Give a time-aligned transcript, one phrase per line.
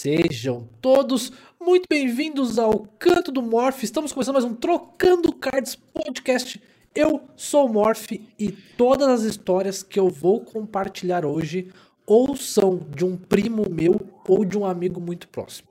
[0.00, 3.82] Sejam todos muito bem-vindos ao Canto do Morph.
[3.82, 6.62] Estamos começando mais um Trocando Cards podcast.
[6.94, 11.72] Eu sou o Morph e todas as histórias que eu vou compartilhar hoje
[12.06, 15.66] ou são de um primo meu ou de um amigo muito próximo.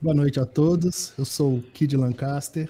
[0.00, 1.14] Boa noite a todos.
[1.16, 2.68] Eu sou o Kid Lancaster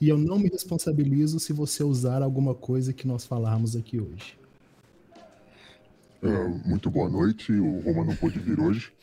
[0.00, 4.36] e eu não me responsabilizo se você usar alguma coisa que nós falarmos aqui hoje.
[6.20, 7.52] Uh, muito boa noite.
[7.52, 8.95] O Roma não pôde vir hoje.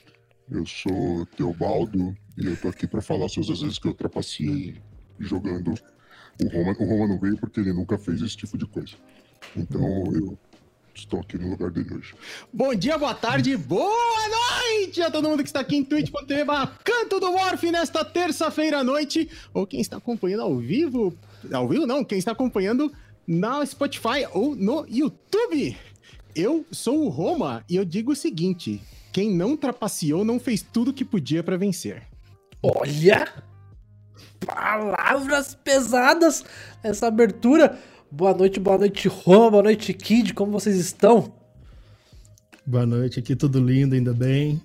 [0.51, 4.75] Eu sou Teobaldo e eu tô aqui para falar sobre as vezes que eu trapacei
[5.19, 5.73] jogando.
[6.41, 8.95] O Roma, o Roma não veio porque ele nunca fez esse tipo de coisa.
[9.55, 10.37] Então eu
[10.93, 12.13] estou aqui no lugar dele hoje.
[12.51, 16.45] Bom dia, boa tarde, boa noite a todo mundo que está aqui em twitch.tv
[16.83, 21.17] Canto do Morph nesta terça-feira à noite, ou quem está acompanhando ao vivo,
[21.51, 22.91] ao vivo não, quem está acompanhando
[23.25, 25.77] na Spotify ou no YouTube.
[26.35, 28.81] Eu sou o Roma e eu digo o seguinte:
[29.13, 32.01] quem não trapaceou não fez tudo que podia para vencer.
[32.61, 33.31] Olha!
[34.43, 36.43] Palavras pesadas
[36.83, 37.79] nessa abertura.
[38.11, 41.31] Boa noite, boa noite, Roma, boa noite, Kid, como vocês estão?
[42.65, 44.61] Boa noite, aqui tudo lindo, ainda bem.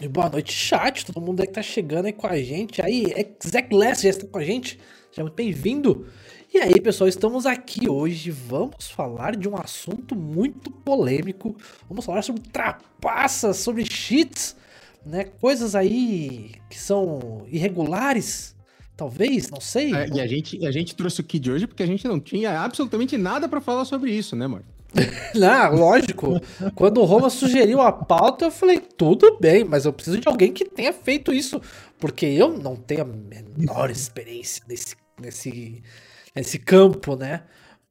[0.00, 2.82] E boa noite, chat, todo mundo aí que tá chegando aí com a gente.
[2.82, 3.04] Aí,
[3.46, 4.78] Zack Less já está com a gente,
[5.10, 6.06] seja muito bem-vindo.
[6.52, 8.32] E aí, pessoal, estamos aqui hoje.
[8.32, 11.56] Vamos falar de um assunto muito polêmico.
[11.88, 14.56] Vamos falar sobre trapaças, sobre cheats,
[15.06, 15.26] né?
[15.40, 18.56] Coisas aí que são irregulares.
[18.96, 19.94] Talvez, não sei.
[19.94, 22.60] É, e a gente, a gente trouxe o Kid hoje porque a gente não tinha
[22.60, 24.64] absolutamente nada para falar sobre isso, né, mano?
[25.36, 26.40] não, lógico.
[26.74, 30.52] Quando o Roma sugeriu a pauta, eu falei, tudo bem, mas eu preciso de alguém
[30.52, 31.62] que tenha feito isso.
[31.96, 35.80] Porque eu não tenho a menor experiência nesse, nesse,
[36.34, 37.42] nesse campo, né?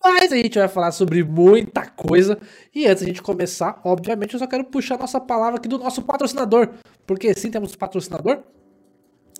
[0.03, 2.39] Mas a gente vai falar sobre muita coisa.
[2.73, 6.01] E antes a gente começar, obviamente, eu só quero puxar nossa palavra aqui do nosso
[6.01, 6.69] patrocinador.
[7.05, 8.43] Porque sim, temos patrocinador.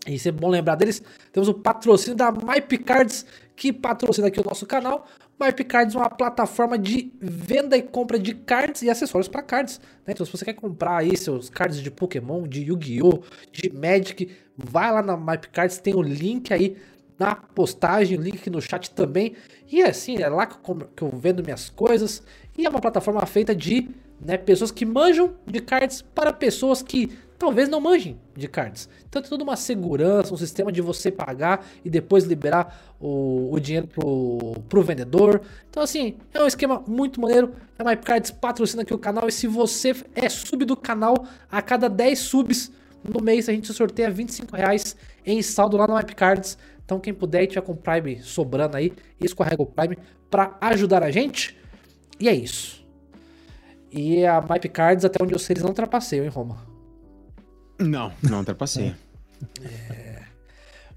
[0.08, 1.02] E é bom lembrar deles.
[1.32, 3.26] Temos o patrocínio da MyPicards,
[3.56, 5.06] que patrocina aqui o nosso canal.
[5.40, 9.80] MyPicards é uma plataforma de venda e compra de cards e acessórios para cards.
[10.06, 10.14] Né?
[10.14, 14.92] Então, se você quer comprar aí seus cards de Pokémon, de Yu-Gi-Oh!, de Magic, vai
[14.92, 16.76] lá na MyPicards, tem o link aí
[17.20, 19.36] na postagem, link no chat também.
[19.70, 22.24] E é assim, é lá que eu, que eu vendo minhas coisas.
[22.58, 27.12] E é uma plataforma feita de né, pessoas que manjam de cards para pessoas que
[27.38, 28.90] talvez não manjem de cards.
[29.08, 33.60] Então tem toda uma segurança, um sistema de você pagar e depois liberar o, o
[33.60, 35.42] dinheiro pro, pro vendedor.
[35.70, 37.54] Então assim, é um esquema muito maneiro.
[37.78, 41.90] A MyCards patrocina aqui o canal e se você é sub do canal, a cada
[41.90, 42.72] 10 subs
[43.02, 46.58] no mês a gente sorteia 25 reais em saldo lá no MyCards.
[46.90, 48.92] Então quem puder e tiver com o Prime sobrando aí,
[49.22, 49.96] escorrega o Prime
[50.28, 51.56] para ajudar a gente.
[52.20, 52.84] E é isso.
[53.92, 56.66] E a Mype Cards, até onde eu sei, eles não trapaceiam em Roma.
[57.78, 58.96] Não, não ultrapassei.
[59.64, 60.24] é.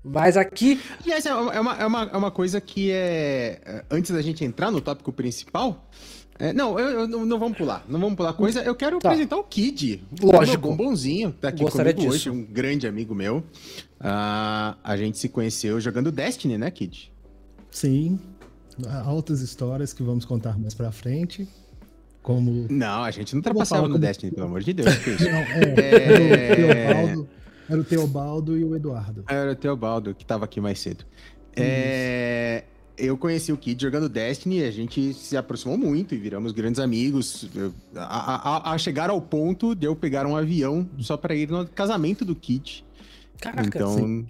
[0.02, 0.80] Mas aqui.
[1.04, 3.84] E essa é uma, é, uma, é uma coisa que é.
[3.90, 5.90] Antes da gente entrar no tópico principal.
[6.42, 7.84] É, não, eu, eu, não vamos pular.
[7.88, 8.62] Não vamos pular coisa.
[8.62, 9.10] Eu quero tá.
[9.10, 10.02] apresentar o Kid.
[10.20, 10.66] Lógico.
[10.66, 11.30] O bombonzinho.
[11.30, 12.30] Tá aqui Gostaria comigo disso.
[12.30, 13.36] hoje, um grande amigo meu.
[13.38, 17.12] Uh, a gente se conheceu jogando Destiny, né, Kid?
[17.70, 18.18] Sim.
[19.04, 21.48] Altas histórias que vamos contar mais pra frente.
[22.24, 22.66] Como...
[22.68, 24.00] Não, a gente não trapassava no como...
[24.00, 24.88] Destiny, pelo amor de Deus.
[25.22, 27.26] não, é, é...
[27.70, 29.22] Era o Teobaldo e o Eduardo.
[29.28, 31.04] Era o Teobaldo, que tava aqui mais cedo.
[31.54, 32.64] É,
[32.96, 37.48] eu conheci o Kid jogando Destiny, a gente se aproximou muito e viramos grandes amigos.
[37.96, 41.66] a, a, a, chegar ao ponto de eu pegar um avião só para ir no
[41.66, 42.84] casamento do Kid.
[43.40, 44.26] Caraca, então, sim.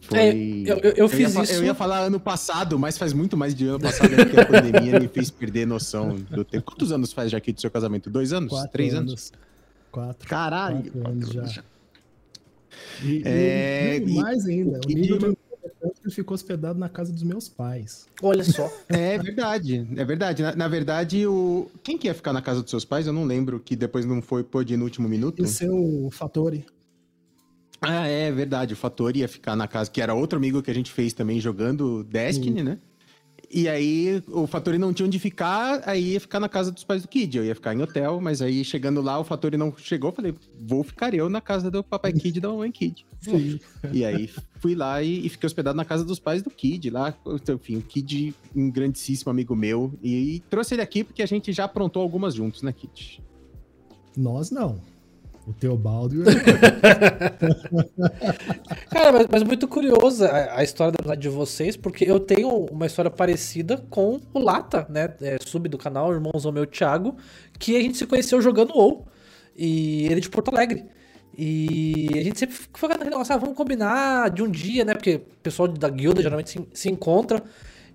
[0.00, 0.18] Foi...
[0.18, 1.52] É, eu, eu, eu, fiz ia, isso.
[1.52, 4.46] Eu ia falar ano passado, mas faz muito mais de ano passado né, que a
[4.46, 6.64] pandemia me fez perder noção do tempo.
[6.64, 8.08] Quantos anos faz já aqui do seu casamento?
[8.08, 8.50] Dois anos?
[8.50, 9.10] Quatro Três anos?
[9.10, 9.32] anos?
[9.90, 10.28] Quatro.
[10.28, 10.90] Caralho.
[10.90, 11.64] Quatro anos já.
[13.02, 15.36] E, é, e, mais ainda, o nível de
[16.04, 18.06] ele ficou hospedado na casa dos meus pais.
[18.22, 18.70] Olha só.
[18.88, 20.42] É verdade, é verdade.
[20.42, 23.06] Na, na, verdade, o quem que ia ficar na casa dos seus pais?
[23.06, 25.42] Eu não lembro, que depois não foi pôde no último minuto.
[25.42, 26.66] O seu Fatori.
[27.80, 28.74] Ah, é verdade.
[28.74, 31.40] O Fator ia ficar na casa, que era outro amigo que a gente fez também
[31.40, 32.64] jogando Destiny, Sim.
[32.64, 32.78] né?
[33.52, 37.02] E aí o Fatori não tinha onde ficar, aí ia ficar na casa dos pais
[37.02, 37.36] do Kid.
[37.36, 40.10] Eu ia ficar em hotel, mas aí chegando lá, o Fatori não chegou.
[40.10, 43.04] Falei, vou ficar eu na casa do papai Kid e da mamãe Kid.
[43.20, 43.60] Sim.
[43.92, 47.14] E aí fui lá e, e, fiquei hospedado na casa dos pais do Kid lá.
[47.50, 49.92] Enfim, o Kid, um grandíssimo amigo meu.
[50.02, 53.22] E, e trouxe ele aqui porque a gente já aprontou algumas juntos, né, Kid?
[54.16, 54.80] Nós não.
[55.46, 56.24] O Teobaldo e o
[58.90, 63.76] Cara, mas, mas, muito curiosa a, história de vocês, porque eu tenho uma história parecida
[63.90, 65.12] com o Lata, né?
[65.20, 67.16] É, sub do canal, irmãozão meu Thiago,
[67.58, 69.04] que a gente se conheceu jogando WoW.
[69.56, 70.84] e ele é de Porto Alegre.
[71.36, 74.94] E a gente sempre foi naquele negócio, ah, vamos combinar de um dia, né?
[74.94, 77.42] Porque o pessoal da guilda geralmente se, se encontra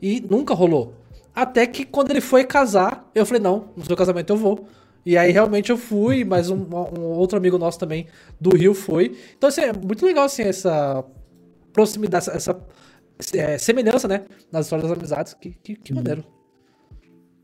[0.01, 0.95] e nunca rolou.
[1.33, 4.67] Até que quando ele foi casar, eu falei, não, no seu casamento eu vou.
[5.07, 8.07] E aí realmente eu fui, mas um, um outro amigo nosso também
[8.42, 9.18] do Rio foi.
[9.38, 11.01] Então, assim, é muito legal, assim, essa
[11.71, 12.59] proximidade, essa,
[13.33, 14.25] é, semelhança, né?
[14.51, 15.33] Nas histórias das amizades.
[15.33, 16.25] Que, que, que maneiro.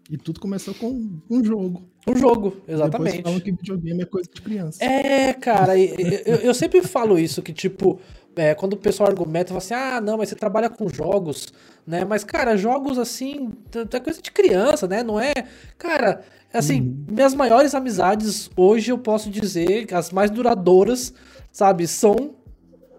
[0.10, 1.90] E tudo começou com um jogo.
[2.06, 3.16] Um jogo, exatamente.
[3.16, 4.84] Depois falam que videogame é coisa de criança.
[4.84, 7.98] É, cara, eu, eu sempre falo isso, que tipo,
[8.36, 11.54] é, quando o pessoal argumenta, fala assim, ah, não, mas você trabalha com jogos,
[11.86, 12.04] né?
[12.06, 13.52] Mas, cara, jogos assim,
[13.92, 15.04] é coisa de criança, né?
[15.04, 15.34] Não é.
[15.78, 16.22] Cara,
[16.54, 17.06] assim, uhum.
[17.10, 21.14] minhas maiores amizades hoje eu posso dizer, as mais duradouras,
[21.52, 22.36] sabe, são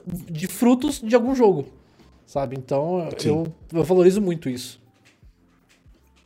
[0.06, 1.66] de frutos de algum jogo,
[2.26, 2.56] sabe?
[2.56, 4.83] Então eu, eu valorizo muito isso.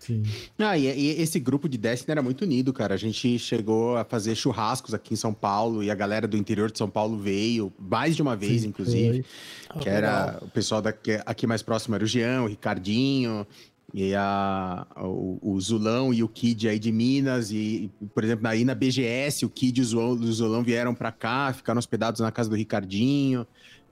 [0.08, 0.22] Sim.
[0.58, 2.94] Ah, e, e, esse grupo de Destiny era muito unido, cara.
[2.94, 6.70] A gente chegou a fazer churrascos aqui em São Paulo e a galera do interior
[6.70, 9.22] de São Paulo veio mais de uma vez, Sim, inclusive.
[9.70, 9.82] Foi.
[9.82, 10.42] Que oh, era legal.
[10.44, 13.46] o pessoal daqui, aqui mais próximo era o Jean, o Ricardinho,
[13.92, 17.50] e a, o, o, Zulão e o Kid aí de Minas.
[17.50, 21.12] E, por exemplo, aí na BGS, o Kid e o Zulão, o Zulão vieram pra
[21.12, 23.46] cá, ficaram hospedados na casa do Ricardinho.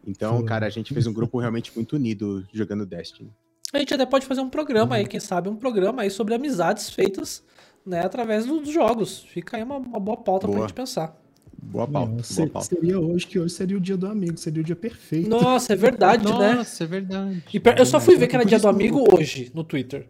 [0.06, 0.46] Então, Sim.
[0.46, 3.30] cara, a gente fez um grupo realmente muito unido jogando Destiny.
[3.76, 6.88] A gente até pode fazer um programa aí, quem sabe, um programa aí sobre amizades
[6.88, 7.44] feitas
[7.84, 9.26] né, através dos jogos.
[9.28, 10.58] Fica aí uma, uma boa pauta boa.
[10.58, 11.14] pra gente pensar.
[11.62, 12.12] Boa pauta.
[12.12, 12.68] Não, boa pauta.
[12.68, 15.28] Seria hoje, que hoje seria o dia do amigo, seria o dia perfeito.
[15.28, 16.54] Nossa, é verdade, né?
[16.54, 17.44] Nossa, é verdade.
[17.52, 17.78] E per...
[17.78, 20.08] Eu só fui ver que era dia do amigo hoje no Twitter.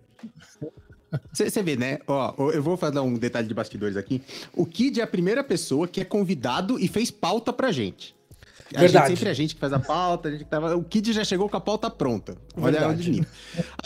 [1.33, 1.99] Você vê, né?
[2.07, 4.23] Ó, eu vou fazer um detalhe de bastidores aqui.
[4.55, 8.16] O Kid é a primeira pessoa que é convidado e fez pauta pra gente.
[8.75, 9.09] A Verdade.
[9.09, 10.77] Gente, sempre a gente que faz a pauta, a gente tava...
[10.77, 12.37] o Kid já chegou com a pauta pronta.
[12.57, 13.27] Olha onde nível.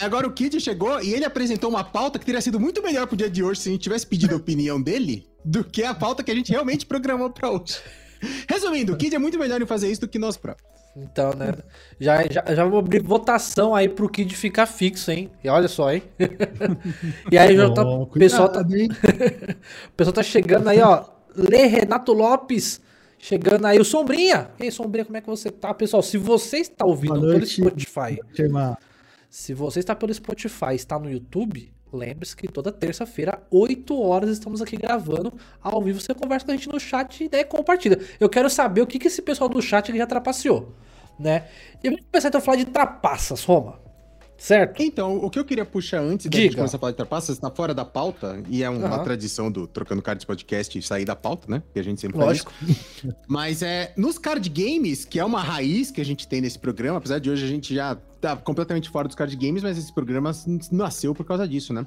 [0.01, 3.17] Agora o Kid chegou e ele apresentou uma pauta que teria sido muito melhor pro
[3.17, 6.23] dia de hoje se a gente tivesse pedido a opinião dele do que a pauta
[6.23, 7.79] que a gente realmente programou pra hoje.
[8.49, 10.69] Resumindo, o Kid é muito melhor em fazer isso do que nós próprios.
[10.97, 11.55] Então, né?
[12.01, 15.31] Já, já, já vou abrir votação aí pro Kid ficar fixo, hein?
[15.43, 16.03] E olha só, hein?
[17.31, 18.61] e aí já tá, o pessoal tá.
[18.63, 21.05] o pessoal tá chegando aí, ó.
[21.35, 22.81] Lê Renato Lopes.
[23.23, 24.51] Chegando aí o Sombrinha.
[24.59, 25.75] Ei, Sombrinha, como é que você tá?
[25.75, 28.19] Pessoal, se você está ouvindo pelo Spotify.
[29.29, 34.63] Se você está pelo Spotify está no YouTube, lembre-se que toda terça-feira, 8 horas, estamos
[34.63, 36.01] aqui gravando ao vivo.
[36.01, 38.01] Você conversa com a gente no chat e daí compartilha.
[38.19, 40.75] Eu quero saber o que, que esse pessoal do chat já trapaceou,
[41.19, 41.47] né?
[41.85, 43.79] E vamos começar então a falar de trapaças, Roma.
[44.41, 44.83] Certo?
[44.83, 47.75] Então, o que eu queria puxar antes de começar a falar de trapaças, está fora
[47.75, 49.05] da pauta, e é uma uhum.
[49.05, 51.63] tradição do Trocando Cards Podcast sair da pauta, né?
[51.75, 52.51] Que a gente sempre Lógico.
[52.51, 53.15] faz.
[53.29, 56.97] Mas é, nos card games, que é uma raiz que a gente tem nesse programa,
[56.97, 60.33] apesar de hoje a gente já tá completamente fora dos card games, mas esse programa
[60.73, 61.87] nasceu por causa disso, né?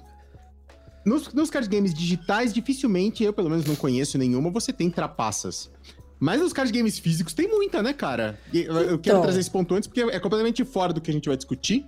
[1.03, 5.71] Nos, nos card games digitais, dificilmente, eu pelo menos não conheço nenhuma, você tem trapaças.
[6.19, 8.39] Mas nos card games físicos tem muita, né, cara?
[8.53, 9.21] Eu, eu quero então.
[9.23, 11.83] trazer esse ponto antes, porque é completamente fora do que a gente vai discutir.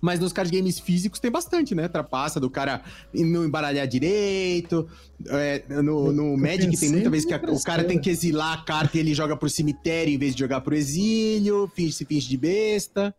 [0.00, 1.88] Mas nos card games físicos tem bastante, né?
[1.88, 2.82] Trapaça do cara
[3.12, 4.88] não embaralhar direito.
[5.28, 8.62] É, no, no Magic tem muita vez que a, o cara tem que exilar a
[8.64, 11.70] carta e ele joga pro cemitério em vez de jogar pro exílio.
[11.74, 13.14] Finge, se finge de besta.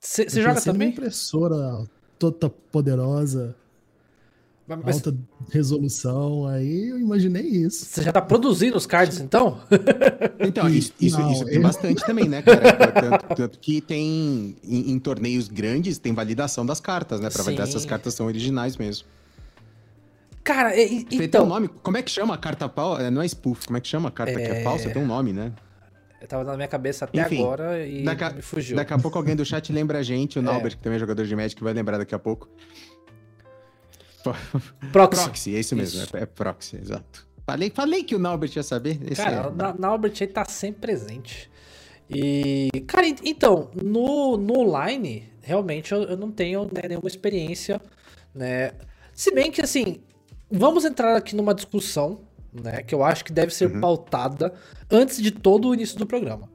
[0.00, 0.88] Você joga também?
[0.88, 1.86] Uma impressora
[2.18, 3.54] toda poderosa.
[4.68, 4.96] Mas...
[4.96, 5.16] Alta
[5.50, 7.86] resolução, aí eu imaginei isso.
[7.86, 9.60] Você já tá produzindo os cards, então?
[10.40, 11.62] Então, isso, isso, Não, isso tem eu...
[11.62, 12.92] bastante também, né, cara?
[12.92, 17.28] Tanto, tanto que tem, em, em, torneios grandes, tem validação das cartas, né?
[17.28, 17.44] Pra Sim.
[17.46, 19.06] validar se as cartas são originais mesmo.
[20.44, 21.28] Cara, e, então...
[21.28, 22.98] Tem um nome, como é que chama a carta pau?
[23.00, 24.46] É, não é spoof, como é que chama a carta é...
[24.46, 24.90] que é falsa?
[24.90, 25.52] Tem um nome, né?
[26.20, 28.76] Eu tava na minha cabeça até Enfim, agora e daqui, me fugiu.
[28.76, 30.42] Daqui a pouco alguém do chat lembra a gente, o é.
[30.42, 32.48] Naubert, que também é jogador de Magic, vai lembrar daqui a pouco.
[34.92, 35.24] Proxy.
[35.24, 36.16] Proxy, é isso mesmo, isso.
[36.16, 37.26] É, é, proxy, exato.
[37.46, 38.98] Falei, falei que o Naubert ia saber.
[39.10, 39.48] Esse cara, é...
[39.48, 41.50] o Naubert aí tá sempre presente.
[42.10, 47.80] E, cara, então, no, no online, realmente eu, eu não tenho né, nenhuma experiência,
[48.34, 48.72] né?
[49.14, 50.00] Se bem que, assim,
[50.50, 52.20] vamos entrar aqui numa discussão,
[52.52, 53.80] né, que eu acho que deve ser uhum.
[53.80, 54.54] pautada
[54.90, 56.48] antes de todo o início do programa.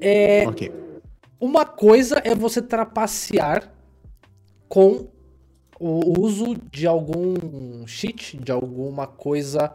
[0.00, 0.72] É, okay.
[1.38, 3.72] Uma coisa é você trapacear
[4.68, 5.08] com
[5.78, 9.72] o uso de algum cheat, de alguma coisa.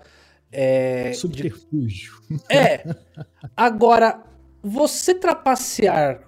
[0.52, 2.14] É, Subterfúgio.
[2.30, 2.40] De...
[2.50, 2.84] É.
[3.56, 4.24] Agora,
[4.64, 6.22] você trapacear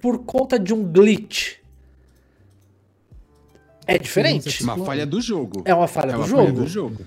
[0.00, 1.58] por conta de um glitch
[3.88, 4.62] é diferente.
[4.62, 5.62] Uma falha do jogo.
[5.64, 6.42] É uma falha, é do, uma jogo.
[6.42, 7.06] falha do jogo.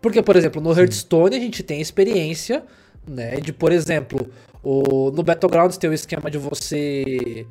[0.00, 2.64] Porque, por exemplo, no Hearthstone a gente tem experiência,
[3.06, 3.40] né?
[3.40, 4.30] De, por exemplo,
[4.62, 7.44] o, no Battlegrounds tem o esquema de você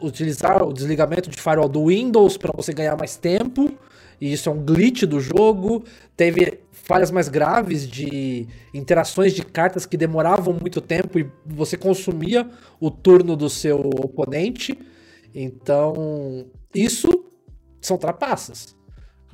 [0.00, 3.72] utilizar o desligamento de firewall do Windows para você ganhar mais tempo.
[4.20, 5.84] E isso é um glitch do jogo.
[6.16, 12.48] Teve falhas mais graves de interações de cartas que demoravam muito tempo e você consumia
[12.80, 14.78] o turno do seu oponente.
[15.34, 17.08] Então, isso
[17.80, 18.76] são trapaças.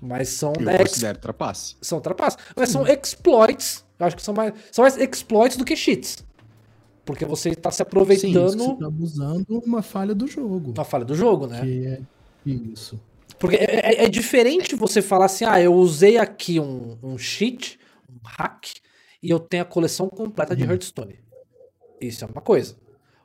[0.00, 1.76] Mas são Eu né, considero trapace.
[1.82, 2.40] são trapaças.
[2.56, 3.84] Mas são exploits.
[3.98, 6.24] Eu acho que são mais, são mais exploits do que cheats.
[7.10, 10.72] Porque você está se Você aproveitando tá abusando uma falha do jogo.
[10.72, 11.60] da falha do jogo, né?
[11.62, 12.00] Que é
[12.72, 13.00] isso.
[13.38, 13.64] Porque é,
[14.02, 18.64] é- é diferente você falar assim, ah, eu usei aqui um, um cheat, um hack,
[19.22, 21.18] e eu tenho a coleção completa de Hearthstone.
[22.00, 22.76] Isso é uma coisa.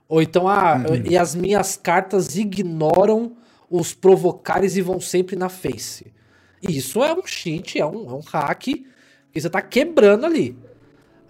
[0.07, 0.77] Ou então, ah,
[1.09, 3.35] e as minhas cartas ignoram
[3.69, 6.13] os provocares e vão sempre na face.
[6.61, 10.57] Isso é um cheat, é um, é um hack que você tá quebrando ali.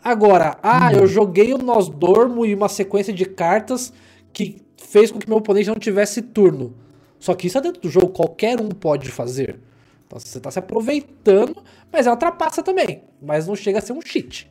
[0.05, 3.91] Agora, ah, eu joguei o Nós Dormo e uma sequência de cartas
[4.31, 6.75] que fez com que meu oponente não tivesse turno.
[7.19, 9.59] Só que isso é dentro do jogo, qualquer um pode fazer.
[10.05, 11.57] Então você tá se aproveitando,
[11.91, 13.01] mas é uma trapaça também.
[13.19, 14.47] Mas não chega a ser um cheat.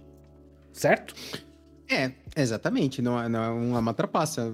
[0.73, 1.15] Certo?
[1.89, 3.01] É, exatamente.
[3.01, 4.53] Não é, não é uma trapaça.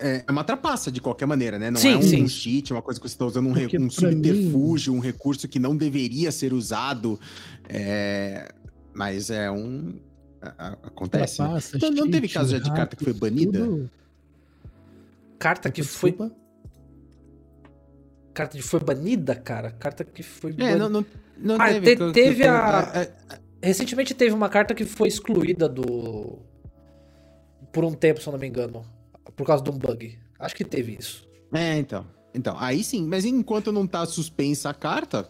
[0.00, 1.70] É uma trapaça de qualquer maneira, né?
[1.70, 2.26] Não Sim, é um sim.
[2.26, 5.76] cheat, uma coisa que você está usando um, re- um subterfúgio, um recurso que não
[5.76, 7.20] deveria ser usado.
[7.68, 8.52] É,
[8.92, 9.94] Mas é um.
[10.82, 11.40] Acontece.
[11.42, 11.58] né?
[11.76, 13.60] Então, não teve caso já de carta que foi banida?
[13.60, 13.90] tudo-
[15.38, 16.16] Carta que foi.
[18.34, 19.70] Carta que foi banida, cara.
[19.72, 20.78] Carta que foi É, banida.
[20.78, 21.06] não, não,
[21.38, 21.96] não Ah, teve.
[21.96, 26.40] te- teve a- é, é, Recentemente teve uma carta que foi excluída do.
[27.72, 28.84] Por um tempo, se eu não me engano.
[29.36, 30.18] Por causa de um bug.
[30.38, 31.28] Acho que teve isso.
[31.52, 32.04] É, então.
[32.34, 33.06] Então, aí sim.
[33.06, 35.28] Mas enquanto não tá suspensa a carta,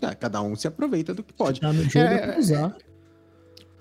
[0.00, 1.60] é, cada um se aproveita do que pode.
[1.60, 2.76] Tá no jogo É, é, pra usar.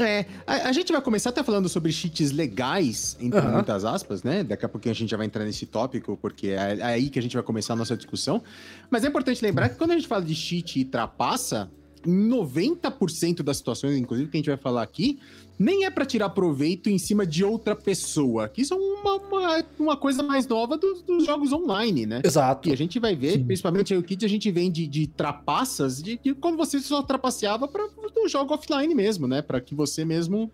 [0.02, 3.54] É, a, a gente vai começar até falando sobre cheats legais, entre Aham.
[3.54, 4.44] muitas aspas, né?
[4.44, 7.20] Daqui a pouquinho a gente já vai entrar nesse tópico, porque é, é aí que
[7.20, 8.42] a gente vai começar a nossa discussão.
[8.90, 11.70] Mas é importante lembrar que quando a gente fala de cheat e trapaça,
[12.06, 15.20] em 90% das situações, inclusive, que a gente vai falar aqui,
[15.62, 18.50] nem é pra tirar proveito em cima de outra pessoa.
[18.50, 22.22] Que isso é uma, uma, uma coisa mais nova dos, dos jogos online, né?
[22.24, 22.68] Exato.
[22.68, 23.46] E a gente vai ver, Sim.
[23.46, 27.68] principalmente o Kid, a gente vem de, de trapaças, de, de quando você só trapaceava
[27.68, 29.44] para o jogo offline mesmo, né?
[29.44, 30.52] Para que você mesmo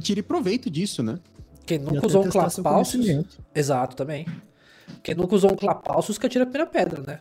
[0.00, 1.18] tire proveito disso, né?
[1.64, 3.38] Quem nunca usou um conhecimento.
[3.54, 4.26] Exato, também.
[5.02, 7.20] Quem nunca usou um Clapalcius que atira a primeira pedra, né?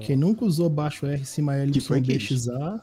[0.00, 2.82] Quem nunca usou baixo R cima L Que foi que YBXA.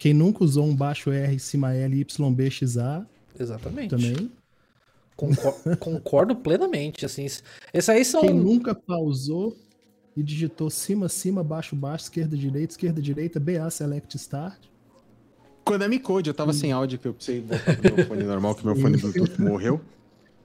[0.00, 3.06] Quem nunca usou um baixo R cima L YBXA
[3.38, 3.90] Exatamente.
[3.90, 4.32] também.
[5.14, 7.04] Concor- concordo plenamente.
[7.04, 8.22] Assim, esses aí são.
[8.22, 9.54] Quem nunca pausou
[10.16, 14.58] e digitou cima, cima, baixo, baixo, esquerda, direita, esquerda, direita, BA Select Start.
[15.64, 18.64] Konami Code, eu tava sem áudio, que eu precisei voltar pro meu fone normal, que
[18.64, 19.82] meu fone Bluetooth morreu.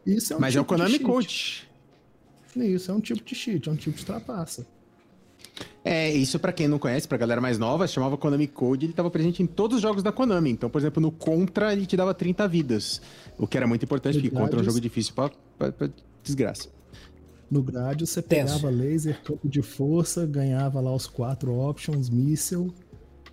[0.05, 1.05] Isso é um Mas é o tipo de Konami cheat.
[1.05, 1.67] Code.
[2.57, 4.67] Isso é um tipo de cheat, é um tipo de trapaça.
[5.83, 9.09] É, isso pra quem não conhece, pra galera mais nova, chamava Konami Code, ele tava
[9.11, 10.49] presente em todos os jogos da Konami.
[10.49, 13.01] Então, por exemplo, no Contra, ele te dava 30 vidas.
[13.37, 15.89] O que era muito importante, porque Contra é um jogo difícil pra, pra- pra
[16.23, 16.69] desgraça.
[17.49, 18.55] No grade você Tenso.
[18.55, 22.73] pegava laser, campo de força, ganhava lá os quatro options, míssel,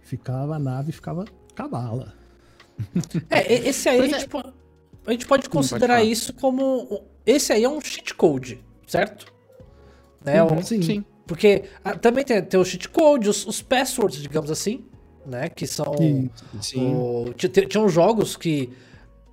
[0.02, 1.24] ficava a nave ficava
[1.54, 2.12] cabala.
[3.30, 4.08] É, esse aí é.
[4.10, 4.52] gente, po-
[5.06, 6.04] a gente pode considerar falar.
[6.04, 7.02] isso como.
[7.24, 9.32] Esse aí é um cheat code, certo?
[10.24, 10.34] Né?
[10.62, 10.82] Sim.
[10.82, 11.04] Sim.
[11.32, 14.84] Porque ah, também tem, tem o cheat code, os, os passwords, digamos assim,
[15.24, 15.48] né?
[15.48, 15.94] Que são.
[16.60, 16.94] Sim.
[16.94, 17.32] o-
[17.70, 18.68] tinham jogos que.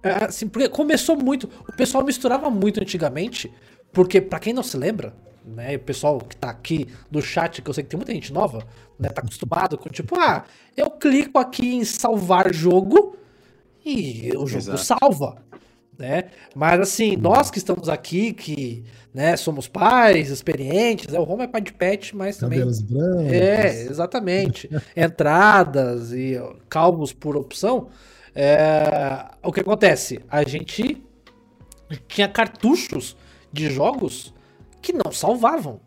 [0.01, 1.49] é, Assim, porque começou muito.
[1.67, 3.51] O pessoal misturava muito antigamente.
[3.91, 5.13] Porque, pra quem não se lembra,
[5.43, 5.75] né?
[5.75, 8.65] O pessoal que tá aqui do chat, que eu sei que tem muita gente nova,
[8.97, 9.09] né?
[9.09, 10.45] Tá acostumado com tipo, ah,
[10.77, 13.17] eu clico aqui em salvar jogo
[13.85, 14.77] e o jogo Exato.
[15.01, 15.43] salva.
[15.97, 16.29] Né?
[16.55, 21.19] Mas assim, nós que estamos aqui, que né, somos pais, experientes, né?
[21.19, 23.33] o Roma é pai de pet, mas também cabelos brancos.
[23.33, 24.69] é, exatamente.
[24.95, 27.87] Entradas e ó, calvos por opção.
[28.35, 30.19] É, o que acontece?
[30.29, 31.03] A gente
[32.07, 33.17] tinha cartuchos
[33.51, 34.33] de jogos
[34.81, 35.81] que não salvavam.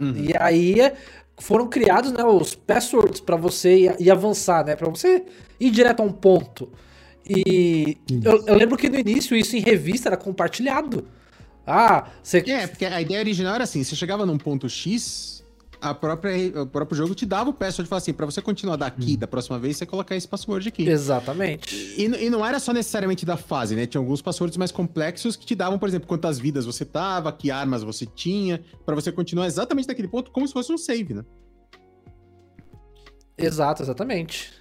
[0.00, 0.14] Uhum.
[0.16, 0.94] E aí é,
[1.38, 4.76] foram criados né, os passwords para você ir, ir avançar, né?
[4.76, 5.24] Para você
[5.58, 6.70] ir direto a um ponto.
[7.28, 11.06] E eu, eu lembro que no início isso em revista era compartilhado.
[11.66, 15.44] Ah, você É, porque a ideia original era assim: você chegava num ponto X,
[15.80, 18.76] a própria, o próprio jogo te dava o password e falava assim: pra você continuar
[18.76, 20.88] daqui da próxima vez, você colocar esse password aqui.
[20.88, 21.74] Exatamente.
[21.96, 23.86] E, e não era só necessariamente da fase, né?
[23.86, 27.50] Tinha alguns passwords mais complexos que te davam, por exemplo, quantas vidas você tava, que
[27.50, 31.24] armas você tinha, pra você continuar exatamente naquele ponto como se fosse um save, né?
[33.36, 34.52] Exato, exatamente.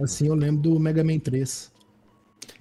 [0.00, 1.70] Assim eu lembro do Mega Man 3.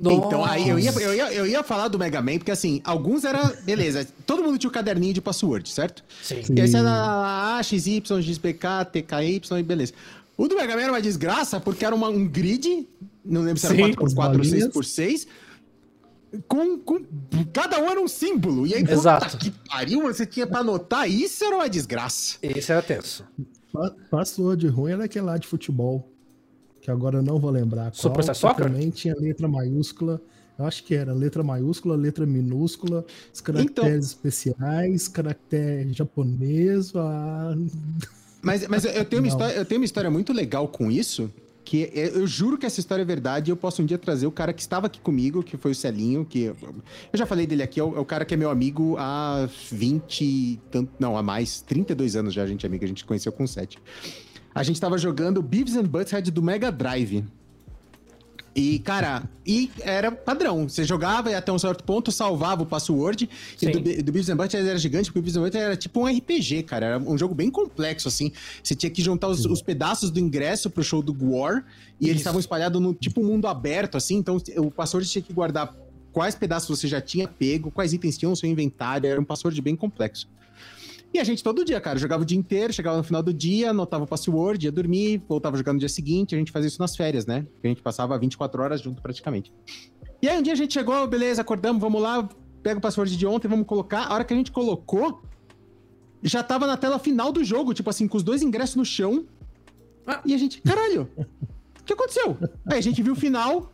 [0.01, 3.25] Então, aí eu ia, eu, ia, eu ia falar do Mega Man, porque assim, alguns
[3.25, 3.43] era.
[3.63, 6.03] Beleza, todo mundo tinha o caderninho de password, certo?
[6.23, 6.41] Sim.
[6.43, 6.53] Sim.
[6.55, 9.93] E aí você era lá, XY, XPK, TKY e beleza.
[10.37, 12.87] O do Mega Man era uma desgraça porque era uma- um grid,
[13.25, 13.81] não lembro se era Sim.
[13.93, 15.27] 4x4 ou As 6x6,
[16.47, 17.01] com, com-
[17.51, 18.65] cada um era um símbolo.
[18.67, 19.37] E aí, puta Exato.
[19.37, 22.37] que pariu, você tinha pra anotar, isso era uma desgraça.
[22.41, 23.25] Esse era tenso.
[23.73, 26.09] Pa- Password ruim era aquele lá de futebol.
[26.81, 27.91] Que agora eu não vou lembrar.
[27.91, 28.65] qual, Superstar que Soccer?
[28.65, 30.21] Também tinha letra maiúscula.
[30.57, 36.91] Eu acho que era letra maiúscula, letra minúscula, os caracteres especiais, caractere japonês.
[36.95, 37.55] Ah,
[38.41, 39.36] Mas, mas eu, tenho uma Não.
[39.38, 41.31] história, eu tenho uma história muito legal com isso.
[41.63, 43.50] Que é- eu juro que essa história é verdade.
[43.50, 45.75] e Eu posso um dia trazer o cara que estava aqui comigo, que foi o
[45.75, 46.55] Celinho, que eu
[47.13, 50.21] já falei dele aqui, é o, é o cara que é meu amigo há 20,
[50.24, 53.31] e tanto, não, há mais, 32 anos já a gente é amigo, a gente conheceu
[53.31, 53.77] com 7.
[54.59, 57.23] A gente tava jogando Beavis and Butthead do Mega Drive.
[58.53, 60.67] E, cara, e era padrão.
[60.67, 63.29] Você jogava e até um certo ponto salvava o password.
[63.55, 63.71] E Sim.
[63.71, 66.01] do, Be- do Beavis and Butthead era gigante, porque o Beavis and Butthead era tipo
[66.01, 66.85] um RPG, cara.
[66.87, 68.33] Era um jogo bem complexo, assim.
[68.61, 71.63] Você tinha que juntar os, os pedaços do ingresso pro show do War.
[71.97, 72.17] E eles Isso.
[72.17, 74.17] estavam espalhados no tipo mundo aberto, assim.
[74.17, 75.73] Então o password tinha que guardar
[76.11, 79.09] quais pedaços você já tinha pego, quais itens tinham no seu inventário.
[79.09, 80.27] Era um password bem complexo.
[81.13, 83.71] E a gente todo dia, cara, jogava o dia inteiro, chegava no final do dia,
[83.71, 86.79] anotava o password, ia dormir, voltava a jogar no dia seguinte, a gente fazia isso
[86.79, 87.47] nas férias, né?
[87.63, 89.51] A gente passava 24 horas junto praticamente.
[90.21, 92.29] E aí um dia a gente chegou, beleza, acordamos, vamos lá,
[92.61, 94.05] pega o password de ontem, vamos colocar.
[94.05, 95.21] A hora que a gente colocou,
[96.21, 99.25] já tava na tela final do jogo, tipo assim, com os dois ingressos no chão.
[100.05, 100.21] Ah.
[100.25, 101.09] E a gente, caralho,
[101.79, 102.37] o que aconteceu?
[102.65, 103.73] Aí a gente viu o final,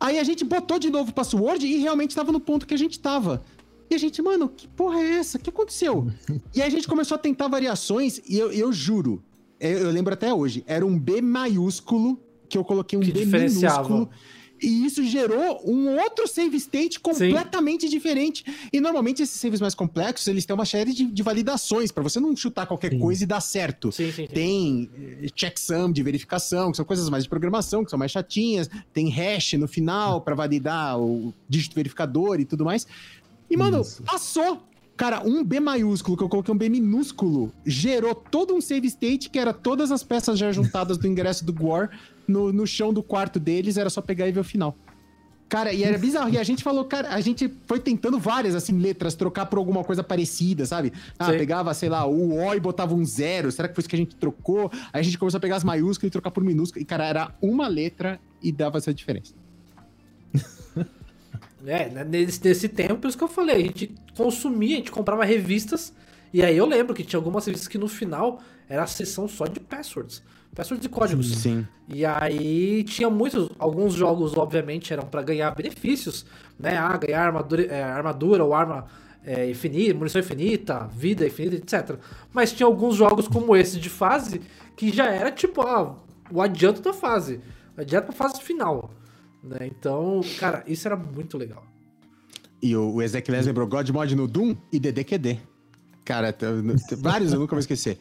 [0.00, 2.78] aí a gente botou de novo o password e realmente tava no ponto que a
[2.78, 3.44] gente tava.
[3.88, 5.38] E a gente, mano, que porra é essa?
[5.38, 6.10] O que aconteceu?
[6.54, 9.22] E aí a gente começou a tentar variações e eu, eu juro,
[9.60, 13.26] eu, eu lembro até hoje, era um B maiúsculo, que eu coloquei um Que B
[13.26, 14.08] minúsculo.
[14.62, 18.44] E isso gerou um outro save state completamente diferente.
[18.72, 22.18] E normalmente esses saves mais complexos, eles têm uma série de, de validações para você
[22.18, 22.98] não chutar qualquer Sim.
[22.98, 23.92] coisa e dar certo.
[23.92, 24.26] Sim, sim, sim.
[24.28, 24.90] Tem
[25.22, 28.68] eh, checksum de verificação, que são coisas mais de programação, que são mais chatinhas.
[28.92, 32.86] Tem hash no final para validar o dígito verificador e tudo mais.
[33.50, 34.02] E, mano, Isso.
[34.02, 34.62] passou.
[34.96, 39.28] Cara, um B maiúsculo, que eu coloquei um B minúsculo, gerou todo um save state,
[39.28, 41.90] que era todas as peças já juntadas do ingresso do Gore
[42.26, 44.74] no, no chão do quarto deles, era só pegar e ver o final.
[45.48, 46.28] Cara, e era bizarro.
[46.28, 49.84] E a gente falou, cara, a gente foi tentando várias, assim, letras, trocar por alguma
[49.84, 50.92] coisa parecida, sabe?
[51.18, 51.38] Ah, Sei.
[51.38, 53.52] pegava, sei lá, o O e botava um zero.
[53.52, 54.70] Será que foi isso que a gente trocou?
[54.92, 56.82] Aí a gente começou a pegar as maiúsculas e trocar por minúsculas.
[56.82, 59.34] E, cara, era uma letra e dava essa diferença.
[61.66, 64.90] É, né, nesse, nesse tempo, por isso que eu falei, a gente consumia, a gente
[64.92, 65.92] comprava revistas,
[66.32, 69.46] e aí eu lembro que tinha algumas revistas que no final era a seção só
[69.46, 70.22] de passwords.
[70.54, 71.36] Passwords e códigos.
[71.36, 71.66] Sim.
[71.88, 76.24] E aí tinha muitos, alguns jogos, obviamente, eram pra ganhar benefícios,
[76.58, 76.76] né?
[76.76, 78.86] Ah, ganhar armadura, é, armadura ou arma
[79.24, 81.98] é, infinita, munição infinita, vida infinita, etc.
[82.32, 84.40] Mas tinha alguns jogos como esse de fase
[84.76, 85.94] que já era tipo, ah,
[86.30, 87.40] o adianto da fase.
[87.76, 88.90] O adianto pra fase final.
[89.46, 89.58] Né?
[89.66, 91.64] Então, cara, isso era muito legal.
[92.62, 95.38] E o, o Ezequiel lembrou God Mod no Doom e DDQD.
[96.04, 96.34] Cara,
[96.98, 97.98] vários eu nunca vou esquecer.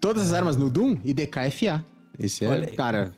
[0.00, 1.84] Todas as armas no Doom e DKFA.
[2.18, 2.76] Esse é, Olha aí.
[2.76, 3.12] cara.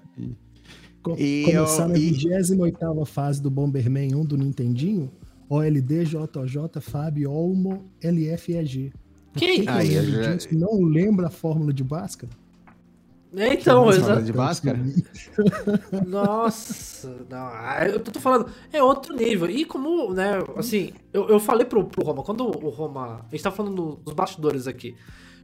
[1.02, 5.10] Co- E começar eu- e- 28 fase do Bomberman 1 do Nintendinho,
[5.48, 8.92] OLD, JJ, FAB, Olmo, LFEG.
[9.34, 10.38] Que que Aí, eu lembro já-?
[10.52, 12.32] Não lembra a fórmula de Bhaskara?
[13.36, 14.78] É, Então, Você exa- fala de Bhaskara?
[16.06, 19.48] Nossa, não, ah, eu tô falando, é outro nível.
[19.50, 23.42] E como, né, assim, eu, eu falei pro, pro Roma, quando o Roma, a gente
[23.42, 24.96] tá falando nos bastidores aqui,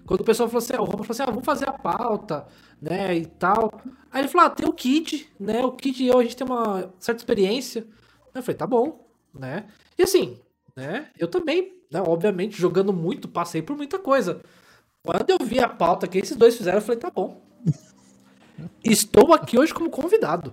[0.06, 2.46] quando o pessoal falou assim, ah, o Roma falou assim, ah, vamos fazer a pauta,
[2.80, 3.70] né, e tal.
[4.10, 6.46] Aí ele falou, ah, tem o Kid, né, o Kid e eu, a gente tem
[6.46, 7.86] uma certa experiência.
[8.34, 9.66] Eu falei, tá bom, né.
[9.98, 10.38] E assim,
[10.76, 14.40] né, eu também, né, obviamente, jogando muito, passei por muita coisa.
[15.04, 17.49] Quando eu vi a pauta que esses dois fizeram, eu falei, tá bom.
[18.84, 20.52] Estou aqui hoje como convidado.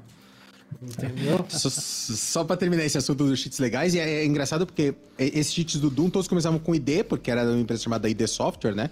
[0.82, 1.46] Entendeu?
[1.50, 5.54] Só, só pra terminar esse assunto dos cheats legais, e é, é engraçado porque esses
[5.54, 8.90] cheats do Doom todos começavam com ID, porque era uma empresa chamada ID Software, né?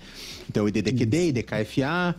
[0.49, 2.15] Então, IDDQD, IDKFA,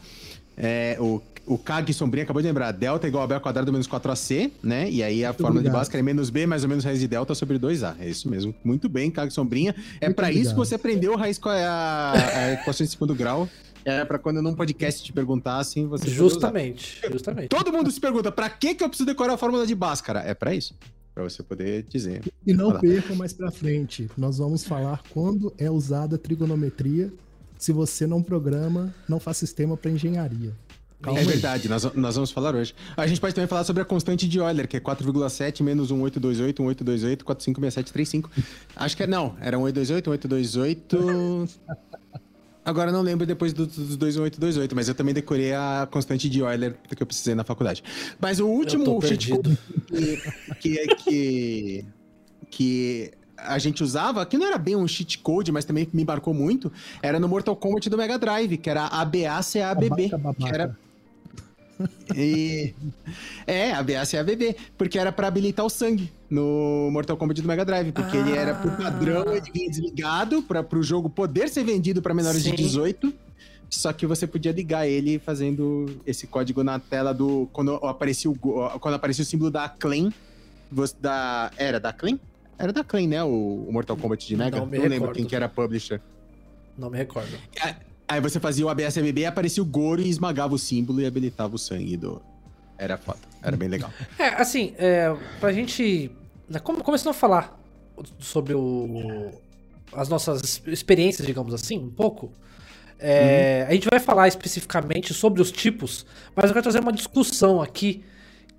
[0.56, 3.87] é, o, o CAG Sombrinha acabou de lembrar, delta igual a B ao quadrado menos
[3.87, 4.90] 4AC, né?
[4.90, 5.70] E aí a fórmula de.
[5.70, 7.96] Bhaskara é menos B mais ou menos raiz de delta sobre 2A.
[8.00, 8.54] É isso mesmo.
[8.64, 9.74] Muito bem, CAG Sombrinha.
[10.00, 13.48] É pra isso que você aprendeu a raiz com a, a equação de segundo grau.
[13.87, 16.11] É pra quando num podcast te perguntar assim, você...
[16.11, 17.49] Justamente, justamente.
[17.49, 20.18] Todo mundo se pergunta, pra que que eu preciso decorar a fórmula de Bhaskara?
[20.27, 20.75] É pra isso.
[21.14, 22.20] Pra você poder dizer.
[22.44, 22.81] E não Olha lá.
[22.81, 24.11] percam mais pra frente.
[24.18, 27.12] Nós vamos falar quando é usada a trigonometria.
[27.57, 30.53] Se você não programa, não faz sistema para engenharia.
[31.01, 31.29] Calma é aí.
[31.29, 32.75] verdade, nós, nós vamos falar hoje.
[32.96, 36.62] A gente pode também falar sobre a constante de Euler, que é 4,7 menos 1828,
[36.62, 38.31] 1828, 456735.
[38.75, 41.49] Acho que é, não, era 1828, 1828...
[42.66, 46.74] Agora não lembro depois do- dos 21828, mas eu também decorei a constante de Euler
[46.96, 47.83] que eu precisei na faculdade.
[48.20, 49.57] Mas o último tô cheat perdido.
[49.88, 50.22] code
[50.59, 51.85] que, que, que,
[52.50, 56.35] que a gente usava, que não era bem um cheat code, mas também me embarcou
[56.35, 60.11] muito, era no Mortal Kombat do Mega Drive, que era ABACABB.
[60.38, 60.76] Que era
[62.14, 62.74] e...
[63.46, 67.64] É, ABAC e ABB, porque era pra habilitar o sangue no Mortal Kombat do Mega
[67.64, 72.02] Drive, porque ele era por padrão, ele vinha desligado para pro jogo poder ser vendido
[72.02, 72.50] pra menores Sim.
[72.50, 73.12] de 18.
[73.68, 78.36] Só que você podia ligar ele fazendo esse código na tela do quando aparecia o
[78.78, 80.12] quando aparecia o símbolo da Clan,
[80.70, 82.18] você- da era da Clan?
[82.58, 84.58] Era da Clan, né, o, o Mortal Kombat de Mega?
[84.58, 86.00] Não Não, lembro quem que era a publisher.
[86.78, 87.36] Não me recordo.
[88.08, 91.54] Aí você fazia o ABS ABB, aparecia o Goro e esmagava o símbolo e habilitava
[91.54, 92.22] o sangue do
[92.78, 93.90] Era foda, era bem legal.
[94.18, 96.10] É, assim, é, pra gente.
[96.48, 97.58] né, como- começando a falar
[98.18, 99.32] sobre o,
[99.92, 102.30] as nossas experiências, digamos assim, um pouco.
[102.98, 107.60] é, A gente vai falar especificamente sobre os tipos, mas eu quero trazer uma discussão
[107.60, 108.04] aqui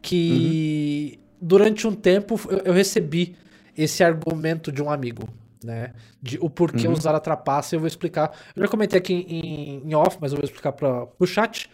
[0.01, 3.35] que durante um tempo eu, eu recebi
[3.77, 5.27] esse argumento de um amigo,
[5.63, 5.93] né?
[6.21, 6.93] De o porquê Uhum.
[6.93, 8.31] usar a trapaça, eu vou explicar.
[8.55, 11.69] Eu já comentei aqui em, em off, mas eu vou explicar para o chat.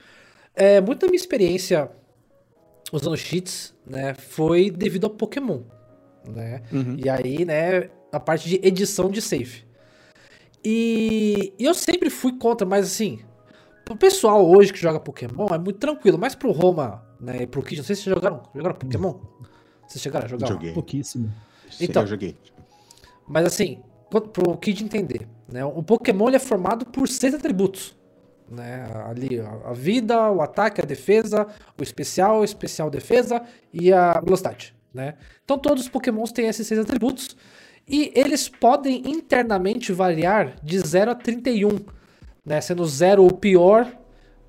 [0.56, 1.90] É, muito da minha experiência
[2.92, 5.62] usando cheats, né, foi devido ao Pokémon,
[6.28, 6.62] né?
[6.72, 6.96] Uhum.
[7.04, 9.64] E aí, né, a parte de edição de save.
[10.64, 13.20] E, e eu sempre fui contra, mas assim,
[13.84, 17.64] pro pessoal hoje que joga Pokémon é muito tranquilo, mas pro Roma, né, e pro
[17.64, 19.16] Kid, não sei se vocês jogaram, jogaram Pokémon?
[19.88, 20.48] Vocês chegaram a jogar?
[20.48, 20.74] Joguei.
[20.74, 21.34] Pouquíssimo.
[21.82, 22.04] Então.
[22.04, 22.38] eu joguei.
[23.28, 25.64] Mas assim, pro Kid entender, né?
[25.66, 27.96] O Pokémon ele é formado por seis atributos.
[28.50, 28.86] Né?
[29.06, 33.42] Ali, a vida, o ataque, a defesa, o especial, o especial defesa
[33.74, 34.76] e a velocidade.
[34.94, 35.16] Né?
[35.44, 37.36] Então todos os Pokémons têm esses seis atributos.
[37.88, 41.80] E eles podem internamente variar de 0 a 31.
[42.46, 42.62] Né?
[42.62, 43.92] Sendo 0 o pior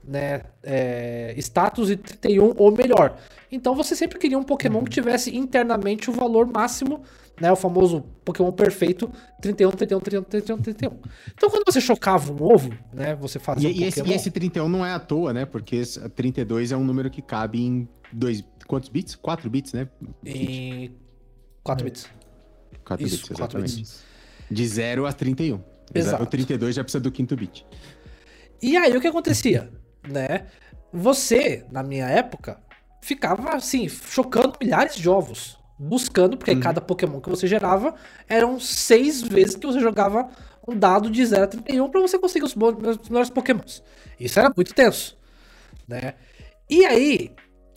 [0.06, 3.16] né, é, status e 31 ou melhor.
[3.50, 7.02] Então você sempre queria um Pokémon que tivesse internamente o valor máximo,
[7.40, 10.98] né, o famoso Pokémon perfeito, 31, 31, 31, 31, 31.
[11.32, 14.30] Então quando você chocava um ovo, né, você fazia E, um e esse, e esse
[14.30, 15.44] 31 não é à toa, né?
[15.44, 18.44] Porque esse 32 é um número que cabe em dois.
[18.66, 19.14] Quantos bits?
[19.16, 19.88] 4 bits, né?
[20.24, 20.94] em
[21.62, 22.08] 4 bits.
[22.84, 23.76] 4 Isso, bits, quatro exatamente.
[23.76, 24.04] bits.
[24.50, 25.60] De 0 a 31.
[25.94, 26.22] Exato.
[26.22, 27.66] O 32 já precisa do quinto bit.
[28.62, 29.70] E aí o que acontecia,
[30.08, 30.46] né?
[30.92, 32.58] Você, na minha época,
[33.02, 35.58] ficava assim, chocando milhares de ovos.
[35.78, 37.94] Buscando, porque cada Pokémon que você gerava
[38.28, 40.28] eram seis vezes que você jogava
[40.66, 43.82] um dado de 0 a 31 para você conseguir os, bo- os melhores Pokémons.
[44.18, 45.16] Isso era muito tenso,
[45.88, 46.14] né?
[46.70, 47.32] E aí.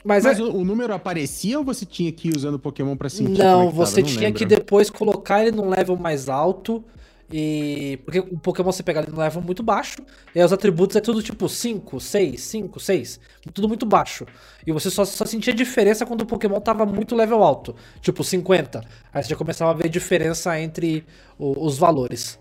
[0.05, 3.09] Mas, Mas é- o, o número aparecia ou você tinha que ir usando Pokémon pra
[3.09, 3.41] sentir?
[3.41, 3.71] é não, tava?
[3.71, 4.37] você Não tinha lembro.
[4.39, 6.83] que depois colocar ele num level mais alto.
[7.31, 7.99] E.
[8.05, 9.97] Porque o Pokémon você pega ele num level muito baixo.
[10.33, 13.19] E aí os atributos é tudo tipo 5, 6, 5, 6.
[13.53, 14.25] Tudo muito baixo.
[14.65, 17.75] E você só, só sentia diferença quando o Pokémon tava muito level alto.
[18.01, 18.81] Tipo 50.
[19.13, 21.05] Aí você já começava a ver diferença entre
[21.37, 22.39] o- os valores.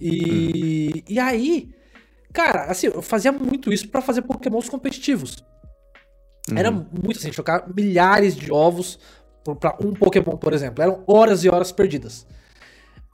[0.00, 1.02] E.
[1.08, 1.70] E aí.
[2.32, 5.42] Cara, assim, eu fazia muito isso pra fazer Pokémons competitivos.
[6.54, 8.98] Era muito assim, chocar milhares de ovos
[9.60, 10.82] pra um Pokémon, por exemplo.
[10.82, 12.26] Eram horas e horas perdidas.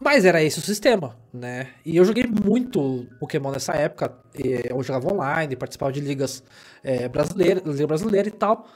[0.01, 1.71] Mas era esse o sistema, né?
[1.85, 4.19] E eu joguei muito Pokémon nessa época.
[4.35, 6.43] Eu jogava online, participava de ligas
[6.83, 8.67] é, brasileiras, liga brasileira e tal.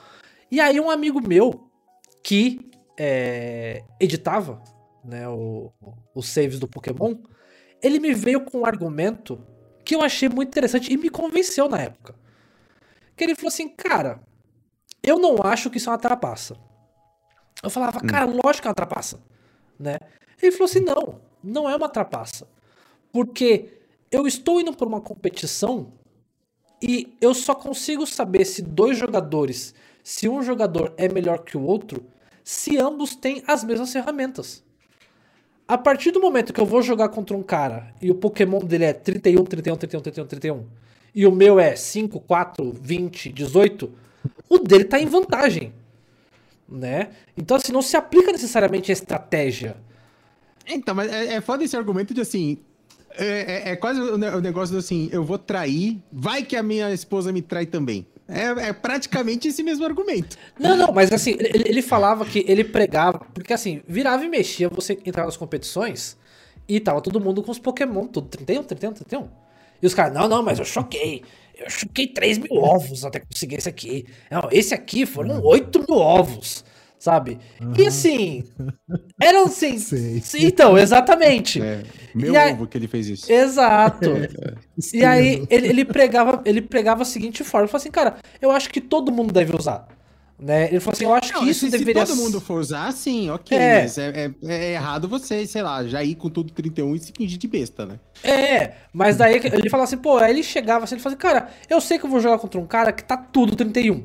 [0.50, 1.68] E aí um amigo meu
[2.22, 4.62] que é, editava
[5.04, 5.72] né, o-
[6.14, 7.14] os saves do Pokémon,
[7.82, 9.38] ele me veio com um argumento
[9.84, 12.14] que eu achei muito interessante e me convenceu na época.
[13.16, 14.20] Que ele falou assim, cara,
[15.02, 16.56] eu não acho que isso é uma trapaça.
[17.62, 19.20] Eu falava, cara, lógico que é uma trapaça,
[19.78, 19.98] né?
[20.40, 22.46] Ele falou assim, não, não é uma trapaça.
[23.12, 23.68] Porque
[24.10, 25.92] eu estou indo por uma competição
[26.80, 31.62] e eu só consigo saber se dois jogadores, se um jogador é melhor que o
[31.62, 32.04] outro,
[32.44, 34.64] se ambos têm as mesmas ferramentas.
[35.66, 38.84] A partir do momento que eu vou jogar contra um cara e o Pokémon dele
[38.84, 40.66] é 31, 31, 31, 31, 31,
[41.14, 43.92] e o meu é 5, 4, 20, 18,
[44.48, 45.74] o dele tá em vantagem.
[46.66, 47.10] Né?
[47.36, 49.76] Então, assim, não se aplica necessariamente a estratégia.
[50.68, 52.58] Então, mas é, é foda esse argumento de assim.
[53.16, 56.56] É, é- é quase o ne- o negócio do assim, eu vou trair, vai que
[56.56, 58.06] a minha esposa me trai também.
[58.28, 60.36] É, é praticamente esse mesmo argumento.
[60.60, 64.68] Não, não, mas assim, ele, ele falava que ele pregava, porque assim, virava e mexia,
[64.68, 66.16] você entrava nas competições
[66.68, 69.28] e tava todo mundo com os Pokémon, tudo 31, 31, 31.
[69.82, 71.22] E os caras, não, não, mas eu choquei.
[71.56, 74.06] Eu choquei 3 mil ovos até conseguir esse aqui.
[74.30, 76.64] Não, esse aqui foram 8 mil ovos.
[76.98, 77.38] Sabe?
[77.76, 78.44] E assim,
[79.22, 79.78] eram assim.
[79.78, 80.22] Sei.
[80.46, 81.60] Então, exatamente.
[81.62, 81.82] É,
[82.14, 83.30] meu aí- ovo que ele fez isso.
[83.32, 84.10] Exato.
[84.94, 88.50] E aí ele, ele pregava, ele pregava a seguinte forma, ele falou assim, cara, eu
[88.50, 89.88] acho que todo mundo deve usar.
[90.38, 90.68] Né?
[90.68, 92.92] Ele falou assim, eu acho Não, que isso se, se deveria todo mundo for usar,
[92.92, 93.58] sim, ok.
[93.58, 93.82] É.
[93.82, 97.12] Mas é, é- é errado você, sei lá, já ir com tudo 31 e se
[97.12, 97.98] fingir de besta, né?
[98.22, 101.50] É, mas daí ele falava assim, pô, aí ele chegava assim, ele falava assim, cara,
[101.68, 104.04] eu sei que eu vou jogar contra um cara que tá tudo 31.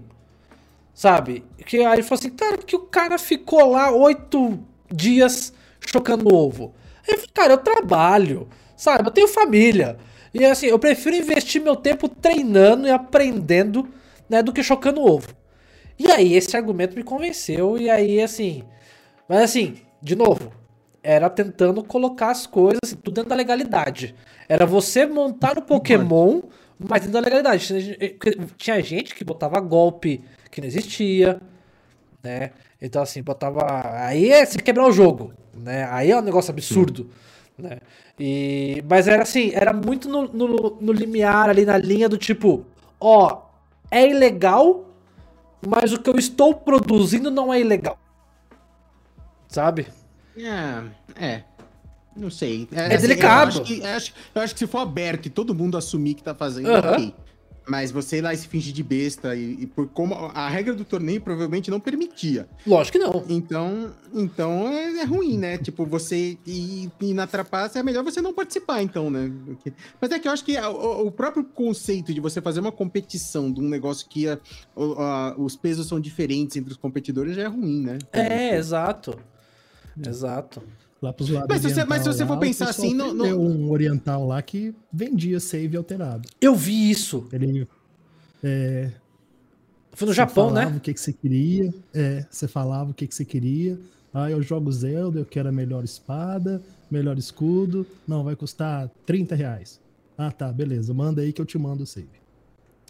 [0.93, 1.43] Sabe?
[1.65, 4.59] Que aí ele falou assim, cara, que o cara ficou lá oito
[4.91, 5.53] dias
[5.85, 6.73] chocando ovo.
[7.07, 9.07] Aí eu falei, cara, eu trabalho, sabe?
[9.07, 9.97] Eu tenho família.
[10.33, 13.87] E assim, eu prefiro investir meu tempo treinando e aprendendo,
[14.29, 15.29] né, do que chocando ovo.
[15.97, 18.63] E aí esse argumento me convenceu, e aí assim.
[19.27, 20.51] Mas assim, de novo,
[21.03, 24.15] era tentando colocar as coisas assim, tudo dentro da legalidade.
[24.49, 26.41] Era você montar o Pokémon,
[26.79, 27.97] mas dentro da legalidade.
[28.57, 31.41] Tinha gente que botava golpe que não existia,
[32.23, 32.51] né?
[32.81, 33.61] Então assim, botava.
[34.05, 35.87] Aí é você quebrar o jogo, né?
[35.91, 37.09] Aí é um negócio absurdo,
[37.57, 37.79] né?
[38.19, 38.83] E...
[38.87, 42.65] Mas era assim, era muito no, no, no limiar ali na linha do tipo,
[42.99, 43.41] ó,
[43.89, 44.85] é ilegal,
[45.67, 47.97] mas o que eu estou produzindo não é ilegal.
[49.47, 49.87] Sabe?
[50.37, 51.43] É, é.
[52.15, 52.67] Não sei.
[52.71, 53.57] É delicado.
[53.57, 53.79] Eu acho, que,
[54.35, 56.91] eu acho- que se for aberto e todo mundo assumir que tá fazendo, Aham.
[56.93, 57.15] ok.
[57.65, 60.73] Mas você ir lá e se fingir de besta e, e por como a regra
[60.73, 62.47] do torneio provavelmente não permitia.
[62.67, 63.23] Lógico que não.
[63.29, 65.57] Então, então é, é ruim, né?
[65.57, 69.31] Tipo, você ir, ir na trapaça, é melhor você não participar, então, né?
[70.01, 73.49] Mas é que eu acho que o, o próprio conceito de você fazer uma competição
[73.51, 74.37] de um negócio que a-
[74.75, 77.97] o- a- os pesos são diferentes entre os competidores já é ruim, né?
[78.11, 79.17] É, exato.
[80.05, 80.61] Exato.
[81.03, 83.37] Lá pros lados Mas se você- mas se você for lá, pensar assim, não- não-
[83.37, 86.29] um oriental lá que vendia save alterado.
[86.39, 87.27] Eu vi isso.
[87.33, 87.67] Ele
[89.95, 90.77] Foi no você Japão, falava né?
[90.77, 91.73] o que, que você queria.
[91.93, 93.77] É, você falava o que, que você queria.
[94.13, 97.85] Ah, eu jogo Zelda, eu quero a melhor espada, melhor escudo.
[98.07, 99.79] Não, vai custar 30 reais.
[100.17, 100.93] Ah, tá, beleza.
[100.93, 102.07] Manda aí que eu te mando o save.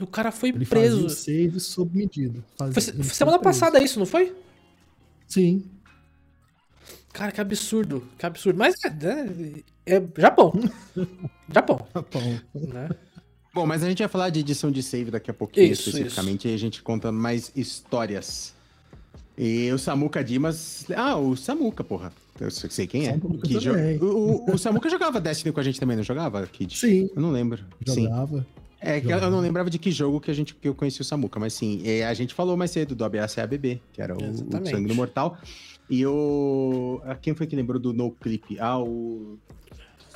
[0.02, 1.06] O cara foi Ele fazia preso.
[1.06, 2.44] o save sob medida.
[2.58, 3.60] Fazia- Foi, foi semana preso.
[3.60, 4.34] passada isso, não foi?
[5.28, 5.64] Sim.
[7.14, 8.04] Cara, que absurdo.
[8.18, 8.58] Que absurdo.
[8.58, 9.54] Mas é, né,
[9.86, 10.52] é Japão.
[11.54, 12.22] Japão, Japão.
[12.56, 12.90] né?
[13.54, 16.48] Bom, mas a gente vai falar de edição de save daqui a pouquinho, Isso, especificamente,
[16.48, 18.52] e a gente conta mais histórias.
[19.38, 20.86] E o Samuka Dimas.
[20.96, 22.12] Ah, o Samuka, porra.
[22.40, 23.12] Eu sei quem é.
[23.12, 26.46] Samuka Que jo- o, o- o Samuka jogava Destiny com a gente também, não jogava,
[26.48, 26.76] Kid?
[26.78, 27.10] Sim.
[27.16, 27.64] Eu não lembro.
[27.88, 28.10] Sim.
[28.86, 31.06] É que eu não lembrava de que jogo que a gente que eu conheci o
[31.06, 34.66] Samuka, mas sim, é, a gente falou mais cedo do ABACABB, que era o, o.
[34.68, 35.38] Sangue do Mortal.
[35.90, 37.02] E o.
[37.06, 38.60] ah, Quem foi que lembrou do No Clip?
[38.60, 39.38] Ah, o.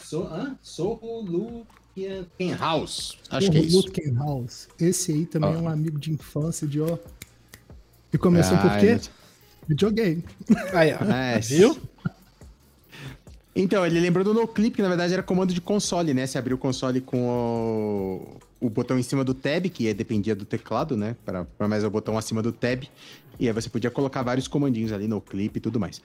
[0.02, 0.58] So, hã?
[0.62, 3.18] Sorro Luken House.
[3.30, 3.78] Acho que é isso.
[3.78, 4.68] Lutken House.
[4.80, 5.54] Esse aí também Ó.
[5.54, 6.98] é um amigo de infância de ó.
[8.12, 8.94] E começou Ah, por quê?
[8.94, 9.12] gente.
[9.68, 10.24] Videogame.
[10.74, 11.04] Aí, ó.
[11.06, 11.78] É, Viu?
[13.56, 16.28] Então, ele lembrou do NoClip, que na verdade era comando de console, né?
[16.28, 20.36] Você abriu o console com o, o botão em cima do tab, que é- dependia
[20.36, 21.16] do teclado, né?
[21.26, 22.84] Para mais o botão acima do tab.
[23.40, 26.02] E aí você podia colocar vários comandinhos ali no clipe e tudo mais.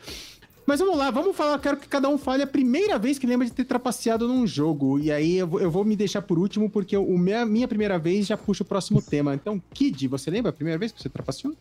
[0.67, 1.59] Mas vamos lá, vamos falar.
[1.59, 4.99] Quero que cada um fale a primeira vez que lembra de ter trapaceado num jogo.
[4.99, 7.99] E aí eu vou, eu vou me deixar por último, porque o minha, minha primeira
[7.99, 9.35] vez já puxa o próximo tema.
[9.35, 11.55] Então, Kid, você lembra a primeira vez que você trapaceou?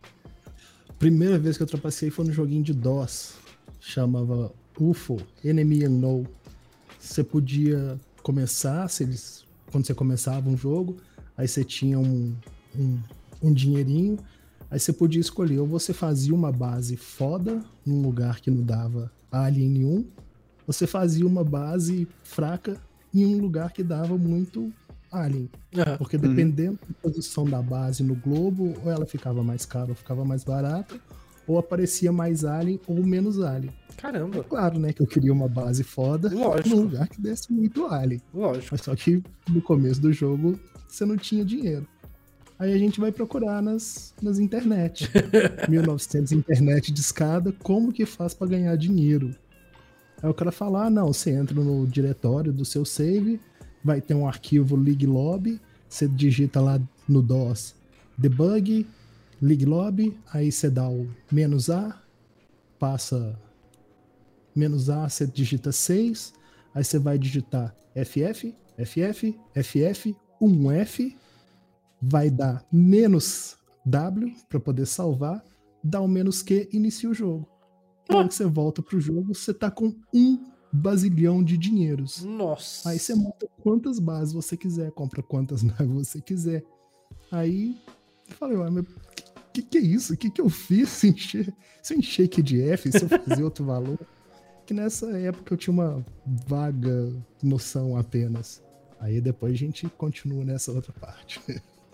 [0.99, 3.33] Primeira vez que eu trapacei foi no joguinho de DOS.
[3.79, 6.25] Chamava UFO, Enemy Unknown.
[6.99, 9.40] Você podia começar, se eles,
[9.71, 10.97] quando você começava um jogo,
[11.37, 12.35] aí você tinha um,
[12.77, 12.99] um,
[13.41, 14.17] um dinheirinho,
[14.69, 19.11] aí você podia escolher, ou você fazia uma base foda, num lugar que não dava
[19.31, 20.05] alien nenhum,
[20.67, 22.77] ou você fazia uma base fraca
[23.13, 24.71] em um lugar que dava muito
[25.11, 25.49] alien.
[25.97, 30.23] Porque dependendo da posição da base no globo, ou ela ficava mais cara ou ficava
[30.23, 30.99] mais barata,
[31.47, 33.73] ou aparecia mais alien ou menos alien.
[34.01, 34.43] Caramba.
[34.43, 36.69] Claro, né, que eu queria uma base foda Lógico.
[36.69, 38.21] num lugar que desse muito alien.
[38.33, 38.69] Lógico.
[38.71, 41.87] Mas só que no começo do jogo você não tinha dinheiro.
[42.57, 45.09] Aí a gente vai procurar nas, nas internet.
[45.69, 49.35] 1900 internet de escada, como que faz para ganhar dinheiro?
[50.21, 53.39] Aí o cara fala: ah, não, você entra no diretório do seu save,
[53.83, 55.59] vai ter um arquivo League Lobby,
[55.89, 57.75] você digita lá no DOS
[58.21, 58.85] debug,
[59.41, 61.99] League Lobby, aí você dá o menos A,
[62.77, 63.35] passa
[64.55, 66.33] menos A, você digita 6,
[66.73, 71.15] aí você vai digitar FF, FF, FF, 1F,
[72.01, 75.43] vai dar menos W para poder salvar,
[75.83, 77.47] dá o menos Q, inicia o jogo.
[78.09, 82.23] Hora que você volta pro jogo, você tá com um basilhão de dinheiros.
[82.23, 82.89] Nossa.
[82.89, 86.63] Aí você monta quantas bases você quiser, compra quantas naves você quiser.
[87.31, 87.77] Aí
[88.29, 88.85] eu falei, ué, mas
[89.51, 90.13] que, que é isso?
[90.13, 90.89] O que, que eu fiz?
[91.01, 93.99] Se, encher, se eu encher aqui de F, se eu fazer outro valor?
[94.71, 96.01] Que nessa época eu tinha uma
[96.47, 97.11] vaga
[97.43, 98.63] noção apenas.
[99.01, 101.41] Aí depois a gente continua nessa outra parte.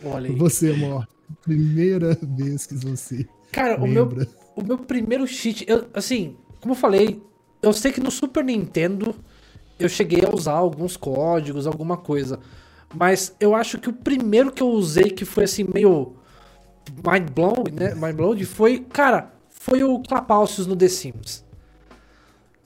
[0.06, 0.36] Olha aí.
[0.36, 1.08] Você, amor,
[1.42, 4.08] primeira vez que você Cara, o meu,
[4.56, 7.20] o meu primeiro cheat, eu, assim, como eu falei,
[7.64, 9.16] eu sei que no Super Nintendo
[9.80, 12.40] eu cheguei a usar alguns códigos, alguma coisa.
[12.94, 16.14] Mas eu acho que o primeiro que eu usei que foi assim meio
[17.04, 17.96] mind blown, né?
[17.96, 21.47] Mind blown foi, cara, foi o Clapalcios no The Sims.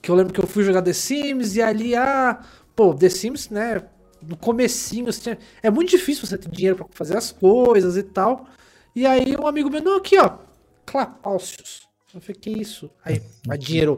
[0.02, 2.42] Que eu lembro que eu fui jogar The Sims e ali, ah,
[2.76, 3.84] pô, The Sims, né?
[4.22, 8.46] No comecinho, tinha- é muito difícil você ter dinheiro pra fazer as coisas e tal.
[8.96, 10.38] E aí um amigo meu, não, aqui ó,
[10.86, 11.82] Clapalcios.
[12.14, 12.92] Eu falei, que isso?
[13.06, 13.98] Aí, a dinheiro.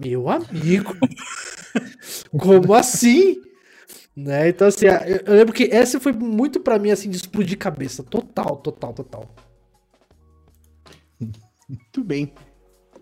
[0.00, 0.94] Meu amigo!
[2.38, 3.40] Como assim?
[4.16, 4.50] Né?
[4.50, 4.86] Então, assim,
[5.26, 8.02] eu, lembro que essa foi muito pra mim, assim, de explodir cabeça.
[8.02, 9.28] Total, total, total.
[11.68, 12.32] Muito bem.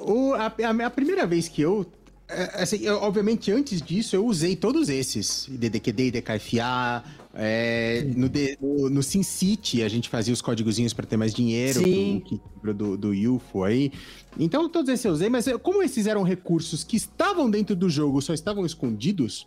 [0.01, 1.87] O, a, a- a primeira vez que eu.
[2.29, 5.47] é, Assim, eu, obviamente, antes disso, eu usei todos esses.
[5.49, 7.05] DDQD, DKFA.
[7.35, 11.81] é, no, D- no, no SimCity, a gente fazia os códigozinhos para ter mais dinheiro.
[11.83, 12.23] Sim.
[12.63, 13.93] Do, do, do UFO aí.
[14.39, 18.21] Então, todos esses eu usei, mas como esses eram recursos que estavam dentro do jogo,
[18.23, 19.47] só estavam escondidos,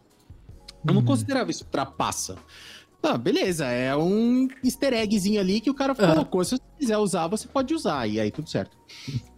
[0.88, 2.36] eu não considerava isso trapaça.
[3.06, 6.42] Ah, beleza, é um easter eggzinho ali que o cara colocou.
[6.46, 8.78] Se você quiser usar, você pode usar, e aí tudo certo.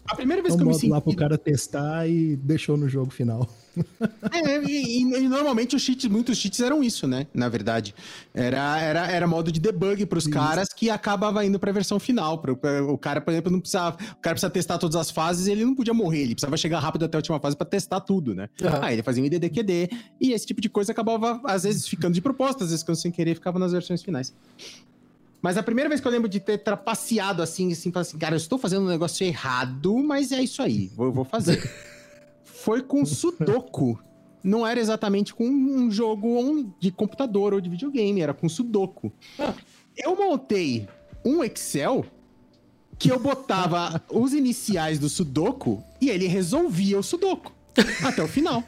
[0.07, 0.89] A primeira vez É um que eu me senti.
[0.89, 3.49] lá pro cara testar e deixou no jogo final.
[4.31, 7.25] É, e, e- normalmente os cheats, muitos cheats eram isso, né?
[7.33, 7.93] Na verdade.
[8.31, 12.37] Era, era, era modo de debug pros caras que acabava indo pra versão final.
[12.37, 12.53] Pra-
[12.83, 13.97] o cara, por exemplo, não precisava.
[14.11, 16.21] O cara precisa testar todas as fases e ele não podia morrer.
[16.21, 18.47] Ele precisava chegar rápido até a última fase pra testar tudo, né?
[18.63, 18.79] Aham.
[18.83, 19.89] Aí ele fazia um IDDQD
[20.21, 23.11] e esse tipo de coisa acabava, às vezes, ficando de propósito, às vezes, ficando sem
[23.11, 24.31] querer, ficava nas versões finais.
[25.45, 28.33] Mas a primeira vez que eu lembro de ter trapaceado assim, assim, falar assim, cara,
[28.33, 31.71] eu estou fazendo um negócio errado, mas é isso aí, vou, vou fazer.
[32.43, 33.99] Foi com Sudoku.
[34.43, 39.13] Não era exatamente com um jogo de computador ou de videogame, era com Sudoku.
[39.37, 39.53] Ah.
[39.95, 40.87] Eu montei
[41.23, 42.03] um Excel
[42.97, 47.53] que eu botava os iniciais do Sudoku e ele resolvia o Sudoku
[48.03, 48.63] até o final.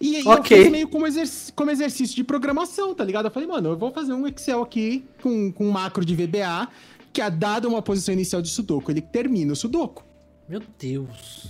[0.00, 0.56] E aí Ok.
[0.58, 3.24] eu fiz meio como, exerc- como exercício de programação, tá ligado?
[3.26, 6.68] Eu falei, mano, eu vou fazer um Excel aqui com, com um macro de VBA
[7.12, 10.04] que a dada uma posição inicial de Sudoku, ele termina o Sudoku.
[10.48, 11.48] Meu Deus.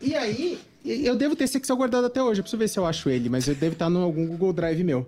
[0.00, 2.40] E aí, eu devo ter esse Excel guardado até hoje.
[2.40, 4.82] Eu preciso ver se eu acho ele, mas ele deve estar em algum Google Drive
[4.82, 5.06] meu.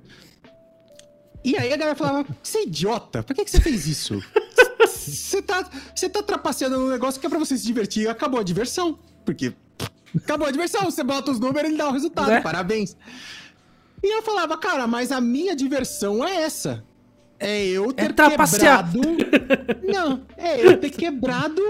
[1.43, 3.23] E aí a galera falava: Você é idiota?
[3.23, 4.23] Por que, que você fez isso?
[4.87, 8.09] Você tá, tá trapaceando num negócio que é pra você se divertir.
[8.09, 8.99] Acabou a diversão.
[9.25, 9.53] Porque
[10.17, 10.85] acabou a diversão.
[10.85, 12.29] Você bota os números e ele dá o resultado.
[12.29, 12.41] Né?
[12.41, 12.97] Parabéns.
[14.03, 16.85] E eu falava, cara, mas a minha diversão é essa.
[17.39, 18.91] É eu ter trapacear.
[18.93, 19.81] quebrado.
[19.85, 21.63] Não, é eu ter quebrado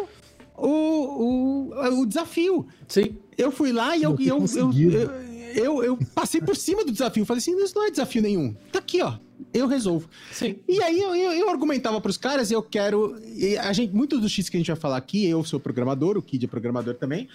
[0.56, 2.66] o, o, o desafio.
[2.88, 3.16] Sim.
[3.38, 5.10] Eu fui lá e eu, eu, eu, eu,
[5.54, 7.24] eu, eu passei por cima do desafio.
[7.24, 8.54] Falei assim: isso não é desafio nenhum.
[8.72, 9.14] Tá aqui, ó.
[9.54, 10.08] Eu resolvo.
[10.32, 10.58] Sim.
[10.68, 13.16] E aí eu, eu, eu argumentava pros caras, eu quero.
[13.24, 16.18] e A gente, muitos dos X que a gente vai falar aqui, eu sou programador,
[16.18, 17.28] o Kid é programador também.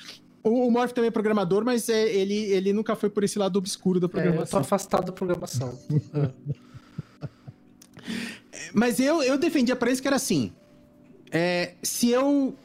[0.46, 3.58] O, o Morph também é programador, mas é, ele, ele nunca foi por esse lado
[3.58, 4.60] obscuro da É, eu tô programação.
[4.60, 5.80] afastado da programação.
[6.14, 6.32] Ah.
[8.74, 10.52] Mas eu, eu defendia pra eles que era assim:
[11.32, 12.56] é, se eu.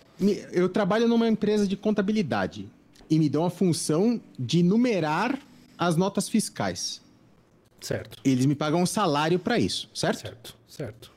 [0.53, 2.69] Eu trabalho numa empresa de contabilidade
[3.09, 5.39] e me dão a função de numerar
[5.79, 7.01] as notas fiscais.
[7.81, 8.19] Certo.
[8.23, 10.21] Eles me pagam um salário pra isso, certo?
[10.21, 10.57] Certo.
[10.69, 11.11] Certo.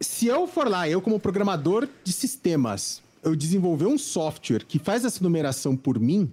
[0.00, 5.04] Se eu for lá, eu como programador de sistemas, eu desenvolver um software que faz
[5.04, 6.32] essa numeração por mim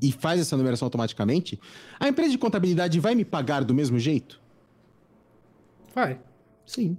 [0.00, 1.58] e faz essa numeração automaticamente,
[1.98, 4.40] a empresa de contabilidade vai me pagar do mesmo jeito?
[5.94, 6.20] Vai.
[6.64, 6.96] Sim.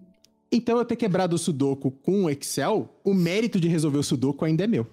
[0.51, 4.45] Então eu ter quebrado o Sudoku com o Excel, o mérito de resolver o Sudoku
[4.45, 4.86] ainda é meu.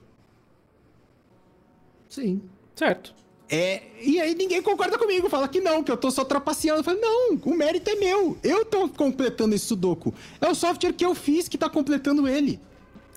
[2.08, 2.40] Sim.
[2.74, 3.14] Certo.
[3.52, 6.80] É, e aí ninguém concorda comigo, fala que não, que eu tô só trapaceando.
[6.80, 8.38] Eu falo, não, o mérito é meu.
[8.42, 10.14] Eu tô completando esse Sudoku.
[10.40, 12.60] É o software que eu fiz que tá completando ele.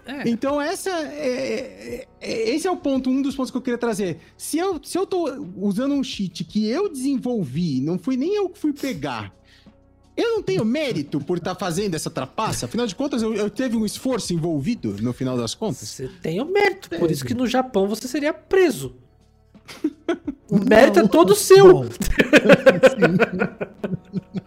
[0.06, 0.30] É.
[0.30, 3.78] Então, essa é, é- é- esse é o ponto, um dos pontos que eu queria
[3.78, 4.18] trazer.
[4.38, 5.26] Se eu, se eu tô
[5.58, 9.34] usando um cheat que eu desenvolvi, não fui nem eu que fui pegar,
[10.16, 12.66] eu não tenho mérito por estar fazendo essa trapaça?
[12.66, 15.88] Afinal de contas, eu, eu teve um esforço envolvido no final das contas?
[15.88, 16.90] Você tem o mérito.
[16.90, 18.96] Por isso que no Japão você seria preso.
[20.50, 21.74] O mérito é todo seu.
[21.74, 21.86] Bom,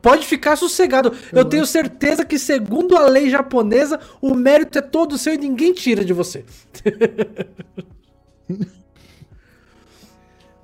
[0.00, 1.12] Pode ficar sossegado.
[1.32, 5.72] Eu tenho certeza que, segundo a lei japonesa, o mérito é todo seu e ninguém
[5.72, 6.44] tira de você.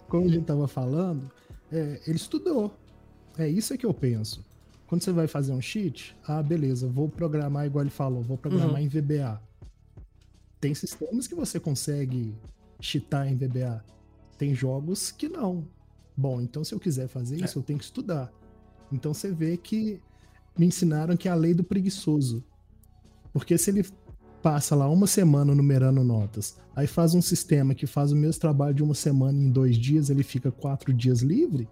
[0.09, 1.31] como a gente tava falando,
[1.73, 2.73] é, ele estudou.
[3.37, 4.45] É isso é que eu penso.
[4.87, 8.75] Quando você vai fazer um cheat, ah, beleza, vou programar igual ele falou, vou programar
[8.77, 8.79] Uhum.
[8.79, 9.43] em VBA.
[10.61, 12.35] Tem sistemas que você consegue
[12.81, 13.85] cheatar em VBA.
[14.39, 15.67] Tem jogos que não.
[16.17, 18.33] Bom, então se eu quiser fazer isso, eu tenho que estudar.
[18.95, 20.01] Então você vê que
[20.57, 22.43] me ensinaram que é a lei do preguiçoso.
[23.33, 23.85] Porque se ele
[24.43, 28.75] passa lá uma semana numerando notas, aí faz um sistema que faz o mesmo trabalho
[28.75, 31.67] de uma semana em dois dias, ele fica quatro dias livre,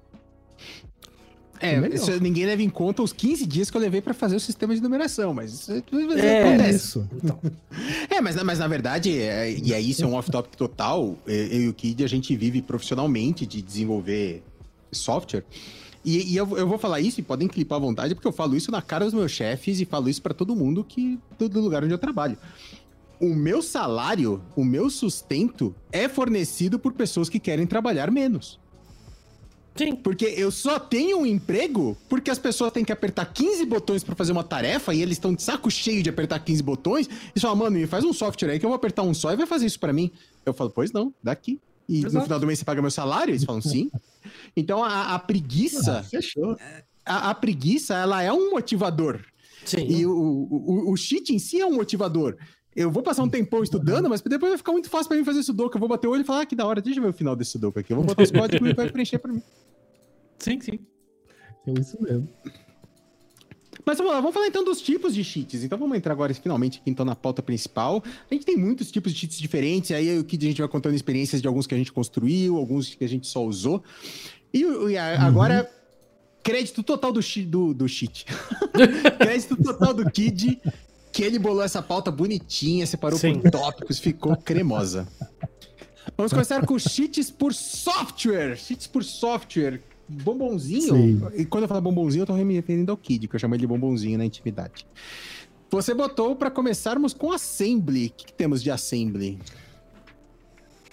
[1.60, 4.34] É, É isso ninguém leva em conta os 15 dias que eu levei pra fazer
[4.34, 6.76] o sistema de numeração, mas isso É, acontece.
[6.76, 7.08] isso.
[7.14, 7.38] Então,
[8.10, 11.32] É, mas, na- mas na verdade, é, e aí isso é um off-topic total, é,
[11.56, 14.42] eu e o Kid, a gente vive profissionalmente de desenvolver
[14.90, 15.44] software.
[16.04, 18.56] E, e eu, eu vou falar isso, e podem clipar à vontade, porque eu falo
[18.56, 21.84] isso na cara dos meus chefes e falo isso pra todo mundo que do, lugar
[21.84, 22.36] onde eu trabalho.
[23.20, 28.58] O meu salário, o meu sustento é fornecido por pessoas que querem trabalhar menos.
[29.76, 29.94] sim.
[29.94, 34.16] Porque eu só tenho um emprego porque as pessoas têm que apertar 15 botões pra
[34.16, 37.54] fazer uma tarefa e eles estão de saco cheio de apertar 15 botões e só,
[37.54, 39.66] mano, me faz um software aí que eu vou apertar um só e vai fazer
[39.66, 40.10] isso pra mim.
[40.44, 41.60] Eu falo, pois não, daqui.
[41.88, 42.24] E no Exato.
[42.24, 43.30] final do mês você paga meu salário?
[43.30, 43.88] Eles falam, sim.
[44.56, 46.56] Então a, a preguiça, Ah, fechou.
[47.04, 49.20] a, a preguiça, ela é um motivador.
[49.64, 49.86] Sim.
[49.86, 52.36] E o, o, o, cheat em si é um motivador.
[52.74, 55.42] Eu vou passar um tempão estudando, mas depois vai ficar muito fácil pra mim fazer
[55.42, 55.76] sudoku.
[55.76, 57.12] Eu vou bater o olho e falar, ah, que da hora, deixa eu ver o
[57.12, 57.92] final desse sudoku aqui.
[57.92, 59.42] Eu vou botar os códigos e vai preencher pra mim.
[60.38, 60.78] Sim, sim.
[61.66, 62.28] É isso mesmo.
[63.84, 65.64] Mas vamos lá, vamos falar então dos tipos de cheats.
[65.64, 68.02] Então vamos entrar agora finalmente aqui então na pauta principal.
[68.30, 70.94] A gente tem muitos tipos de cheats diferentes, aí o que a gente vai contando
[70.94, 73.82] experiências de alguns que a gente construiu, alguns que a gente só usou.
[74.54, 75.68] E, e a- agora,
[76.42, 78.24] crédito total do, do, do cheat.
[79.18, 80.60] crédito total do Kid,
[81.12, 83.40] que ele bolou essa pauta bonitinha, separou Sim.
[83.40, 85.08] por tópicos, ficou cremosa.
[86.16, 88.56] Vamos começar com cheats por software.
[88.56, 89.80] Cheats por software.
[90.08, 90.94] Bombonzinho.
[90.94, 91.22] Sim.
[91.34, 93.60] E quando eu falo bombonzinho, eu tô me referindo ao Kid, que eu chamo ele
[93.60, 94.86] de bombonzinho na intimidade.
[95.70, 98.06] Você botou para começarmos com Assembly.
[98.06, 99.38] O que, que temos de Assembly?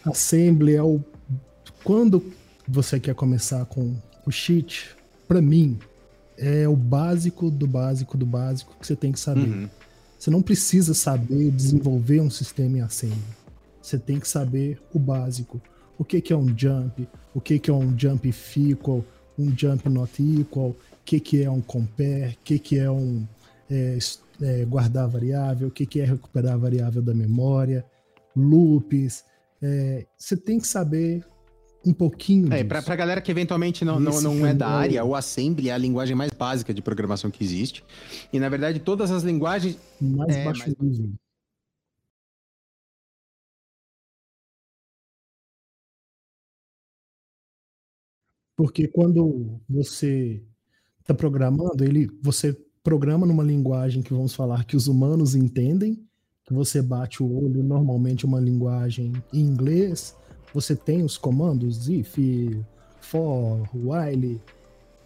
[0.05, 1.03] Assembly é o.
[1.83, 2.23] Quando
[2.67, 3.95] você quer começar com
[4.25, 4.95] o cheat,
[5.27, 5.77] pra mim,
[6.37, 9.49] é o básico do básico do básico que você tem que saber.
[9.49, 9.69] Uhum.
[10.17, 13.19] Você não precisa saber desenvolver um sistema em Assembly.
[13.81, 15.61] Você tem que saber o básico.
[15.99, 19.05] O que, que é um jump, o que, que é um jump equal,
[19.37, 20.75] um jump not equal, o
[21.05, 23.27] que, que é um compare, o que, que é um
[23.69, 23.97] é,
[24.41, 27.85] é, guardar variável, o que, que é recuperar a variável da memória,
[28.35, 29.23] loops.
[29.61, 31.23] é, você tem que saber
[31.85, 35.03] um pouquinho É, pra, pra galera que eventualmente não, não, não é da o- área,
[35.05, 37.83] o Assembly é a linguagem mais básica de programação que existe.
[38.33, 39.77] E na verdade, todas as linguagens.
[39.99, 41.09] mais é, baixo mas- nível.
[48.59, 50.43] Porque quando você
[50.99, 52.53] está programando, ele, você
[52.83, 56.05] programa numa linguagem que vamos falar que os humanos entendem,
[56.43, 60.13] que você bate o olho normalmente uma linguagem em inglês,
[60.53, 62.17] você tem os comandos if,
[62.99, 64.41] for, while,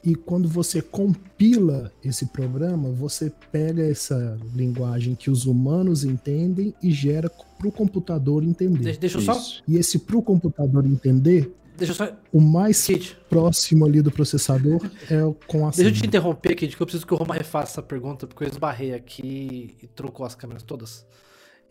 [0.03, 6.89] e quando você compila esse programa, você pega essa linguagem que os humanos entendem e
[6.89, 8.83] gera para o computador entender.
[8.83, 9.39] Deixa, deixa eu só.
[9.67, 11.53] E esse para o computador entender,
[11.85, 12.15] Deixa eu só.
[12.31, 16.55] o mais Kid, próximo ali do processador é o com a deixa eu te interromper,
[16.55, 19.87] Kid, que eu preciso que o Roma refaça essa pergunta, porque eu esbarrei aqui e
[19.87, 21.05] trocou as câmeras todas.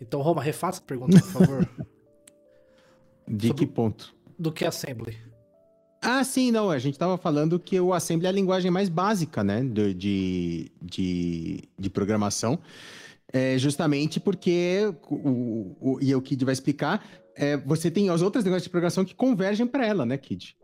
[0.01, 1.69] Então, Roma, refaça a pergunta, por favor.
[3.29, 4.15] De Sobre- que ponto?
[4.39, 5.17] do que Assembly.
[6.05, 6.69] Ah, sim, não.
[6.69, 9.63] A gente tava falando que o Assembly é a linguagem mais básica, né?
[9.63, 12.59] De, de, de, de programação.
[13.33, 17.03] É justamente porque, o, o, e o Kid vai explicar,
[17.35, 20.55] é, você tem as outras linguagens de programação que convergem para ela, né, Kid?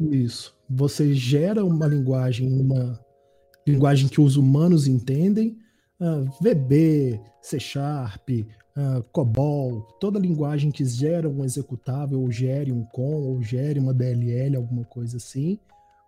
[0.00, 0.54] Isso.
[0.68, 3.00] Você gera uma linguagem, uma
[3.66, 5.58] linguagem que os humanos entendem,
[6.00, 8.28] ah, VB, C Sharp,
[8.76, 13.94] ah, COBOL, toda linguagem que gera um executável, ou gere um com, ou gere uma
[13.94, 15.58] DLL, alguma coisa assim.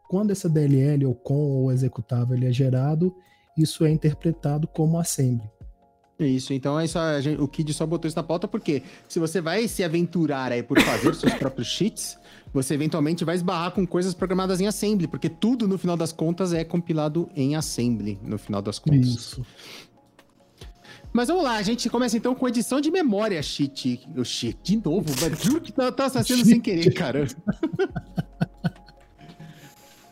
[0.09, 3.15] Quando essa DLL ou com ou executável ele é gerado,
[3.57, 5.49] isso é interpretado como assembly.
[6.19, 9.19] Isso, então é só, a gente- o Kid só botou isso na pauta porque se
[9.19, 12.17] você vai se aventurar aí por fazer seus próprios cheats,
[12.53, 16.53] você eventualmente vai esbarrar com coisas programadas em Assembly, porque tudo no final das contas
[16.53, 19.07] é compilado em Assembly, no final das contas.
[19.09, 19.45] Isso.
[21.13, 24.01] Mas vamos lá, a gente começa então com edição de memória cheat.
[24.17, 27.27] O cheat, de novo, mas juro que tá, tá sendo sem querer, cara.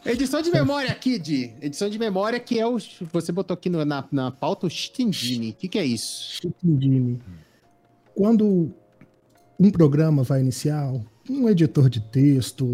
[0.05, 1.55] Edição de memória, Kid.
[1.61, 2.77] Edição de memória que é o.
[3.13, 5.51] Você botou aqui no- na, na pauta o engine.
[5.51, 6.41] O que, que é isso?
[6.65, 7.21] Engine.
[8.15, 8.73] Quando
[9.59, 10.93] um programa vai iniciar,
[11.31, 12.67] um editor de texto,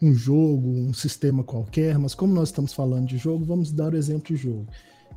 [0.00, 3.96] um jogo, um sistema qualquer, mas como nós estamos falando de jogo, vamos dar o
[3.96, 4.66] exemplo de jogo.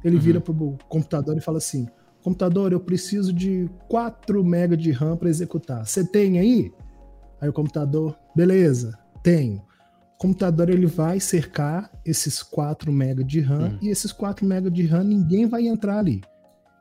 [0.04, 0.22] Ele Uhum.
[0.22, 1.88] vira para o computador e fala assim:
[2.24, 5.86] computador, eu preciso de 4 MB de RAM para executar.
[5.86, 6.72] Você tem aí?
[7.40, 9.62] Aí o computador, beleza, tenho.
[10.22, 13.80] O computador ele vai cercar esses 4 MB de RAM Uhum.
[13.82, 16.22] e esses 4 MB de RAM ninguém vai entrar ali.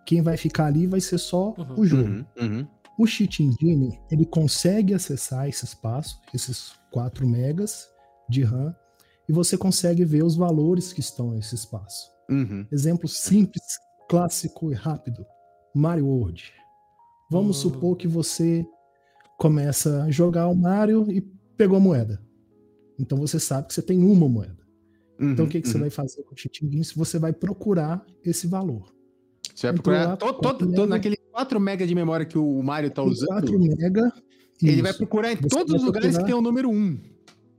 [0.04, 1.74] Quem vai ficar ali vai ser só Uhum.
[1.80, 2.02] o jogo.
[2.10, 2.66] Uhum, uhum.
[2.98, 7.88] O Cheat Engine, ele consegue acessar esse espaço, esses 4 megas
[8.28, 8.74] de RAM,
[9.26, 12.10] e você consegue ver os valores que estão nesse espaço.
[12.28, 12.66] Uhum.
[12.70, 13.64] Exemplo simples,
[14.06, 15.24] clássico e rápido.
[15.74, 16.52] Mario World.
[17.30, 17.70] Vamos Hum.
[17.70, 18.66] supor que você
[19.38, 21.22] começa a jogar o Mario e
[21.56, 22.20] pegou a moeda.
[23.00, 24.58] Então você sabe que você tem uma moeda.
[25.18, 25.80] Então o que, que você uhum.
[25.82, 26.82] vai fazer com o Cheat Engine?
[26.96, 28.84] Você vai procurar esse valor.
[29.54, 30.86] Você vai Entrou procurar lá, todo, quatro todo, todo, mega.
[30.86, 33.28] naquele 4 MB de memória que o Mario tá usando.
[33.28, 34.12] 4 mega.
[34.62, 34.98] Ele vai isso.
[34.98, 36.98] procurar em Você todos vai os lugares procurar- que tem o número 1.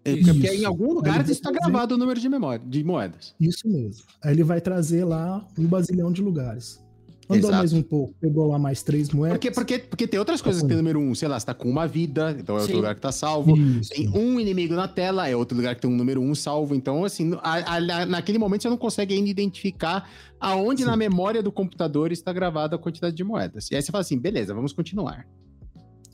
[0.04, 0.34] Isso.
[0.34, 3.36] Porque em algum lugar vai está gravado o número de memória, de moedas.
[3.39, 4.04] Isso mesmo.
[4.24, 6.84] Aí ele vai trazer lá um bazilhão de lugares.
[7.32, 7.56] Andou Exato.
[7.58, 9.38] mais um pouco, pegou lá mais três moedas.
[9.38, 11.16] Porque, porque, porque tem outras coisas que tem número 1.
[11.16, 12.78] Sei lá, você tá com uma vida, então é outro Sim.
[12.78, 13.56] lugar que tá salvo.
[13.58, 13.90] Isso.
[13.92, 16.76] Tem um inimigo na tela, é outro lugar que tem um número 1 salvo.
[16.76, 20.10] Então, assim, a- a- naquele momento você não consegue ainda identificar
[20.40, 20.88] aonde Sim.
[20.88, 23.70] na memória do computador está gravada a quantidade de moedas.
[23.72, 25.26] E aí você fala assim, beleza, vamos continuar.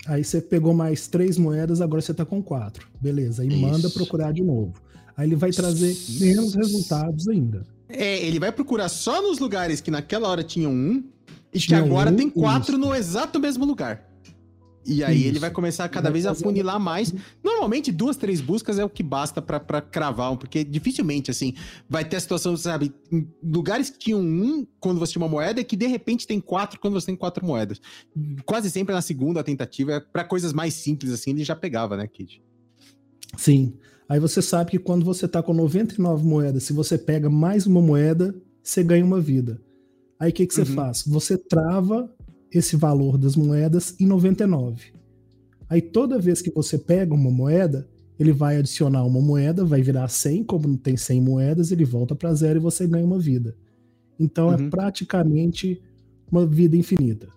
[0.05, 2.87] Aí você pegou mais três moedas, agora você tá com quatro.
[3.01, 3.43] Beleza.
[3.43, 3.93] Manda Isso.
[3.93, 4.73] procurar de novo.
[5.17, 7.65] Aí ele vai trazer menos resultados ainda.
[7.89, 11.03] É, ele vai procurar só nos lugares que naquela hora tinham um
[11.53, 12.77] e que Tinha agora um, tem quatro isso.
[12.77, 14.07] no exato mesmo lugar.
[14.87, 15.27] E aí Isso.
[15.27, 17.13] ele vai começar a cada vez a funilar mais.
[17.43, 21.53] Normalmente, duas, três buscas é o que basta pra, pra cravar, um, porque dificilmente, assim,
[21.89, 25.59] vai ter a situação, sabe, em lugares que tinham um quando você tinha uma moeda
[25.59, 27.81] e que de repente tem quatro quando você tem quatro moedas.
[28.45, 32.41] Quase sempre na segunda tentativa, pra coisas mais simples, assim, ele já pegava, né, Kid?
[33.35, 33.73] Sim.
[34.09, 37.81] Aí você sabe que quando você tá com 99 moedas, se você pega mais uma
[37.81, 38.33] moeda,
[38.63, 39.61] você ganha uma vida.
[40.19, 40.67] Aí o que, que você Uhum.
[40.75, 41.03] faz?
[41.05, 42.09] Você trava
[42.51, 44.93] esse valor das moedas em 99.
[45.69, 47.87] Aí toda vez que você pega uma moeda,
[48.17, 52.15] ele vai adicionar uma moeda, vai virar 100, como não tem 100 moedas, ele volta
[52.15, 53.55] para zero e você ganha uma vida.
[54.19, 54.53] Então Uhum.
[54.67, 55.81] é praticamente
[56.31, 57.27] uma vida infinita.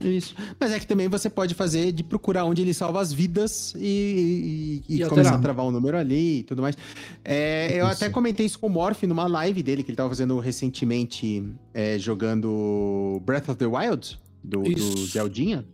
[0.00, 0.34] Isso.
[0.58, 4.82] Mas é que também você pode fazer de procurar onde ele salva as vidas e,
[4.88, 6.76] e, e E começar a travar um número ali e tudo mais.
[7.22, 7.94] É, eu Isso.
[7.96, 11.44] até comentei isso com o Morph numa live dele que ele tava fazendo recentemente,
[11.74, 15.06] é, jogando Breath of the Wild, do, do Isso.
[15.08, 15.66] Zeldinha.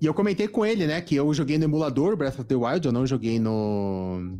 [0.00, 2.84] E eu comentei com ele, né, que eu joguei no emulador Breath of the Wild,
[2.84, 4.38] eu não joguei no.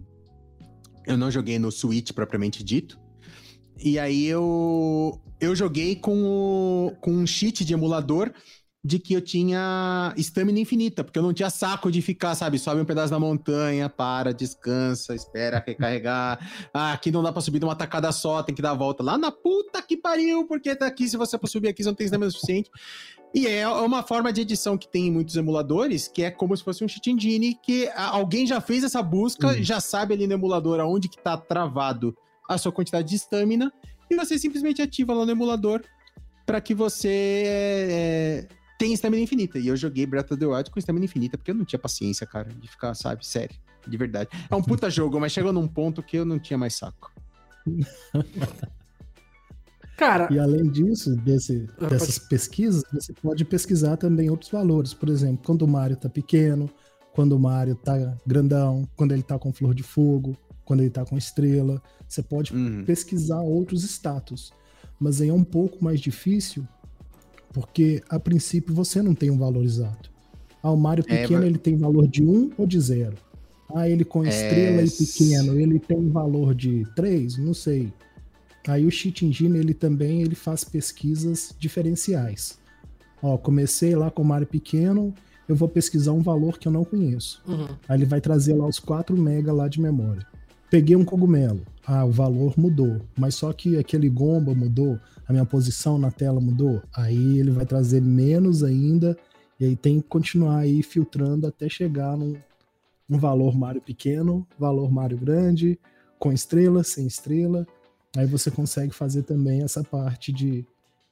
[1.07, 2.99] Eu não joguei no Switch propriamente dito.
[3.83, 8.33] E aí eu, eu joguei com, o, com um cheat de emulador
[8.87, 12.81] de que eu tinha estamina infinita, porque eu não tinha saco de ficar, sabe, sobe
[12.81, 16.39] um pedaço da montanha, para, descansa, espera recarregar.
[16.73, 19.03] Ah, aqui não dá pra subir de uma tacada só, tem que dar a volta
[19.03, 21.95] lá na puta que pariu, porque tá aqui, se você for subir aqui, você não
[21.97, 22.71] tem estamina suficiente.
[23.35, 26.63] E é uma forma de edição que tem em muitos emuladores, que é como se
[26.63, 29.63] fosse um cheat engine, que alguém já fez essa busca, Hum.
[29.63, 32.15] já sabe ali no emulador aonde que tá travado
[32.49, 33.73] a sua quantidade de estamina,
[34.11, 35.83] e você simplesmente ativa lá no emulador
[36.45, 38.49] para que você é,
[38.79, 39.59] tenha estamina infinita.
[39.59, 42.27] E eu joguei Breath of the Wild com estamina infinita, porque eu não tinha paciência,
[42.27, 43.57] cara, de ficar, sabe, sério,
[43.87, 44.31] de verdade.
[44.51, 47.13] É um puta jogo, mas chegou num ponto que eu não tinha mais saco.
[49.97, 54.93] Cara, E além disso, desse- Ah, dessas pesquisas, você pode pesquisar também outros valores.
[54.93, 56.69] Por exemplo, quando o Mario tá pequeno,
[57.15, 61.03] quando o Mario tá grandão, quando ele tá com flor de fogo, quando ele tá
[61.07, 61.83] com estrela.
[62.07, 62.85] Você pode Uhum.
[62.85, 64.53] pesquisar outros status.
[65.01, 66.69] Mas aí é um pouco mais difícil,
[67.57, 70.11] porque a princípio você não tem um valor exato.
[70.63, 73.17] Ah, o Mario É, pequeno mas- ele tem valor de 1 ou de 0?
[73.75, 77.39] Ah, ele com estrela É, e pequeno, ele tem um valor de 3?
[77.39, 77.91] Não sei.
[78.69, 82.59] Aí o Cheat Engine, ele também ele faz pesquisas diferenciais.
[83.23, 85.15] Ó, comecei lá com o Mario pequeno,
[85.49, 87.43] eu vou pesquisar um valor que eu não conheço.
[87.49, 87.69] uhum.
[87.89, 90.27] Aí ele vai trazer lá os 4 mega lá de memória.
[90.71, 91.63] Peguei um cogumelo.
[91.87, 93.01] Ah, o valor mudou.
[93.17, 94.99] Mas só que aquele gomba mudou,
[95.29, 96.83] a minha posição na tela mudou.
[96.95, 99.17] Aí ele vai trazer menos ainda.
[99.59, 102.37] E aí tem que continuar aí filtrando até chegar num,
[103.09, 105.79] num valor Mario pequeno, valor Mario grande,
[106.19, 107.67] com estrela, sem estrela.
[108.17, 110.65] Aí você consegue fazer também essa parte de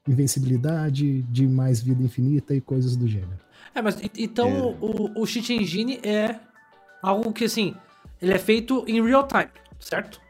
[0.07, 3.39] invencibilidade, de mais vida infinita e coisas do gênero.
[3.75, 4.77] É, mas e- então É.
[4.81, 6.39] o, o Cheat Engine é
[7.03, 7.75] algo que, assim,
[8.21, 9.51] ele é feito em real time,
[9.81, 10.21] certo?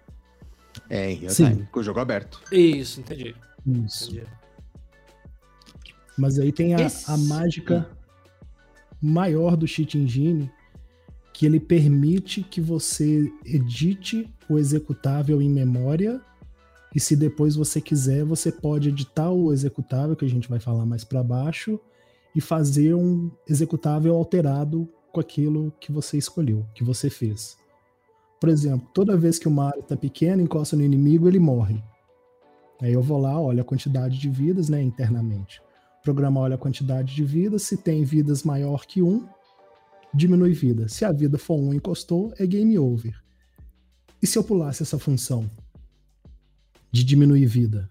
[0.88, 1.50] É, em real Sim.
[1.50, 2.40] time, com o jogo aberto.
[2.50, 3.34] Isso, entendi.
[3.66, 4.10] Isso.
[4.10, 4.26] entendi.
[6.16, 7.90] Mas aí tem a, Esse- a mágica
[9.02, 10.50] maior do Cheat Engine,
[11.32, 16.20] que ele permite que você edite o executável em memória
[16.94, 20.86] e se depois você quiser, você pode editar o executável, que a gente vai falar
[20.86, 21.80] mais para baixo,
[22.36, 27.56] e fazer um executável alterado com aquilo que você escolheu, que você fez.
[28.40, 31.82] Por exemplo, toda vez que o Mario está pequeno, encosta no inimigo, ele morre.
[32.84, 35.60] Aí eu vou lá, olho a quantidade de vidas, né, internamente.
[36.00, 39.26] O programa olha a quantidade de vidas, se tem vidas maior que um,
[40.12, 40.88] diminui vida.
[40.88, 43.14] Se a vida for um encostou, é game over.
[44.22, 45.48] E se eu pulasse essa função?
[46.94, 47.90] de diminuir vida.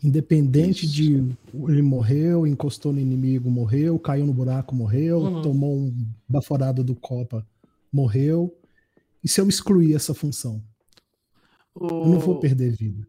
[0.00, 0.94] Independente Isso.
[0.94, 1.36] de
[1.68, 5.42] ele morreu, encostou no inimigo, morreu, caiu no buraco, morreu, uhum.
[5.42, 7.44] tomou um baforada do Copa,
[7.92, 8.56] morreu.
[9.24, 10.62] E se eu excluir essa função?
[11.74, 11.88] O...
[11.88, 13.04] Eu não vou perder vida.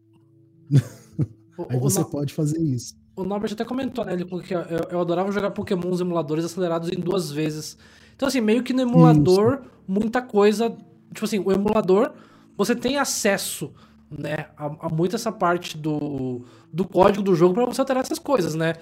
[1.68, 2.06] Aí você no...
[2.06, 2.94] pode fazer isso.
[3.16, 4.16] O Norbert até comentou, né?
[4.24, 4.60] Porque eu,
[4.90, 7.76] eu adorava jogar Pokémon emuladores acelerados em duas vezes.
[8.14, 9.70] Então, assim, meio que no emulador, isso.
[9.86, 10.70] muita coisa.
[11.12, 12.12] Tipo assim, o emulador,
[12.56, 13.72] você tem acesso
[14.10, 18.18] né, há, há muito essa parte do, do código do jogo para você alterar essas
[18.18, 18.74] coisas, né?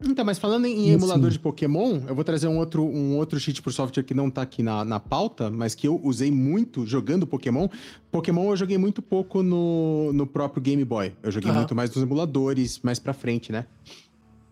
[0.00, 3.60] Então, mas falando em emulador de Pokémon, eu vou trazer um outro, um outro cheat
[3.60, 7.26] por software que não tá aqui na, na pauta, mas que eu usei muito jogando
[7.26, 7.68] Pokémon.
[8.10, 11.12] Pokémon eu joguei muito pouco no, no próprio Game Boy.
[11.22, 11.56] Eu joguei uhum.
[11.56, 13.66] muito mais nos emuladores, mais pra frente, né?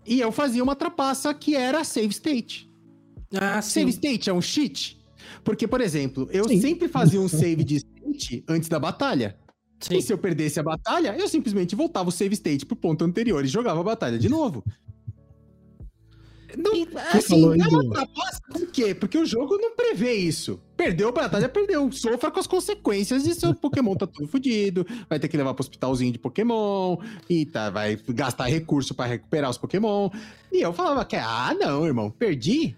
[0.04, 2.68] E eu fazia uma trapaça que era save state.
[3.34, 3.80] Ah, sim.
[3.80, 4.98] Save state é um cheat?
[5.44, 6.60] Porque, por exemplo, eu sim.
[6.60, 9.36] sempre fazia um save de state antes da batalha.
[9.80, 9.98] Sim.
[9.98, 13.44] E se eu perdesse a batalha, eu simplesmente voltava o save state pro ponto anterior
[13.44, 14.64] e jogava a batalha de novo.
[16.56, 16.72] Não,
[17.12, 18.94] assim, é uma trapaça por quê?
[18.94, 20.60] Porque o jogo não prevê isso.
[20.76, 21.90] Perdeu a batalha, perdeu.
[21.92, 24.86] Sofra com as consequências e seu Pokémon tá tudo fodido.
[25.08, 26.96] Vai ter que levar pro hospitalzinho de Pokémon.
[27.28, 30.08] E tá, vai gastar recurso para recuperar os Pokémon.
[30.50, 32.76] E eu falava que, ah, não, irmão, perdi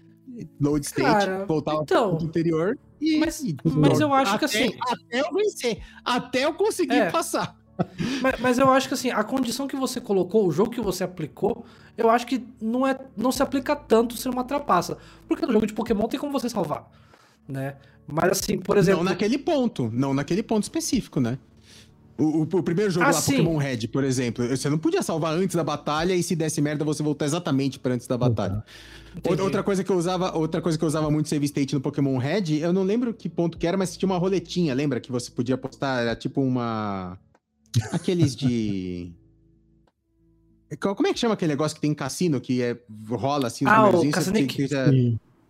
[0.59, 3.17] load state, Cara, voltava então, pro anterior e.
[3.17, 4.77] Mas, mas eu acho até, que assim.
[4.79, 7.57] Até eu vencer, até eu conseguir é, passar.
[8.21, 11.03] Mas, mas, eu acho que assim, a condição que você colocou, o jogo que você
[11.03, 11.65] aplicou,
[11.97, 14.97] eu acho que não, é, não se aplica tanto ser uma trapaça.
[15.27, 16.89] Porque no jogo de Pokémon tem como você salvar.
[17.47, 17.75] Né?
[18.07, 19.03] Mas assim, por exemplo.
[19.03, 21.37] Não naquele ponto, não naquele ponto específico, né?
[22.17, 23.37] O, o, o, primeiro jogo ah, lá, sim.
[23.37, 26.83] Pokémon Red, por exemplo, você não podia salvar antes da batalha e se desse merda
[26.83, 28.55] você voltar exatamente para antes da batalha.
[28.55, 28.61] Uhum.
[29.17, 29.41] Entendi.
[29.41, 32.17] Outra coisa que eu usava, outra coisa que eu usava muito save state no Pokémon
[32.17, 35.31] Red, eu não lembro que ponto que era, mas tinha uma roletinha, lembra que você
[35.31, 37.17] podia postar, era tipo uma
[37.91, 39.13] aqueles de
[40.79, 42.77] Como é que chama aquele negócio que tem em cassino que é
[43.09, 44.67] rola assim os ah, o caça-níquel.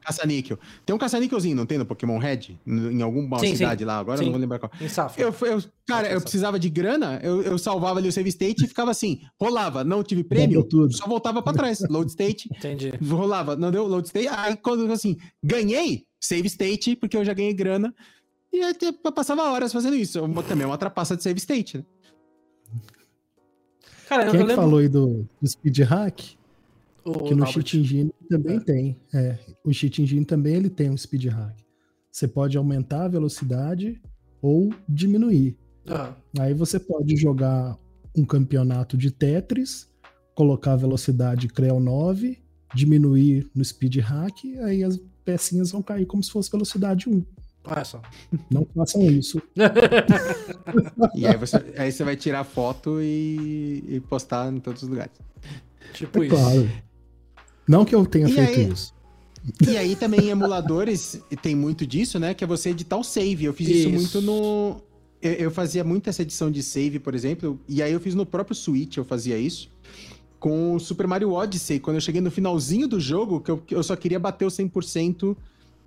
[0.01, 0.57] Caça-níquel.
[0.86, 2.57] Tem um caça-níquelzinho, não tem no Pokémon Red?
[2.65, 3.86] Em alguma sim, cidade sim.
[3.86, 4.24] lá, agora sim.
[4.24, 4.72] não vou lembrar qual.
[4.80, 5.22] Em Safra.
[5.22, 8.67] Eu, eu, cara, eu precisava de grana, eu, eu salvava ali o save state e
[8.67, 12.49] ficava assim, rolava, não tive prêmio, só voltava pra trás, load state.
[12.55, 12.93] Entendi.
[13.07, 17.53] Rolava, não deu load state, aí quando assim, ganhei, save state, porque eu já ganhei
[17.53, 17.93] grana,
[18.51, 18.74] e aí,
[19.13, 20.20] passava horas fazendo isso.
[20.47, 21.84] Também é uma trapaça de save state, né?
[24.10, 26.20] Cara, Quem é que falou aí do, do speed hack?
[27.05, 28.60] O, que no Cheat Engine também é.
[28.60, 28.97] tem.
[29.14, 31.55] É, o Cheat Engine também ele tem um speed hack.
[32.12, 34.01] Você pode aumentar a velocidade
[34.41, 35.55] ou diminuir.
[35.88, 36.16] Ah.
[36.39, 37.78] Aí você pode jogar
[38.18, 39.88] um campeonato de Tetris,
[40.34, 42.39] colocar a velocidade Creo 9,
[42.74, 47.24] diminuir no speed hack, aí as pecinhas vão cair como se fosse velocidade 1.
[47.64, 48.01] Olha só.
[48.49, 49.41] Não façam isso.
[51.16, 55.14] e aí você, aí você vai tirar foto e, e postar em todos os lugares.
[55.93, 56.36] Tipo é isso.
[56.36, 56.70] Claro.
[57.68, 58.93] Não que eu tenha e feito aí, isso.
[59.68, 62.34] E aí também em emuladores tem muito disso, né?
[62.34, 63.45] Que é você editar o save.
[63.45, 64.82] Eu fiz isso, isso muito no.
[65.22, 68.26] Eu, eu, fazia muito essa edição de save, por exemplo, e aí eu fiz no
[68.26, 69.70] próprio Switch, eu fazia isso.
[70.39, 73.84] Com o Super Mario Odyssey, quando eu cheguei no finalzinho do jogo, que eu, eu
[73.84, 75.36] só queria bater o 100%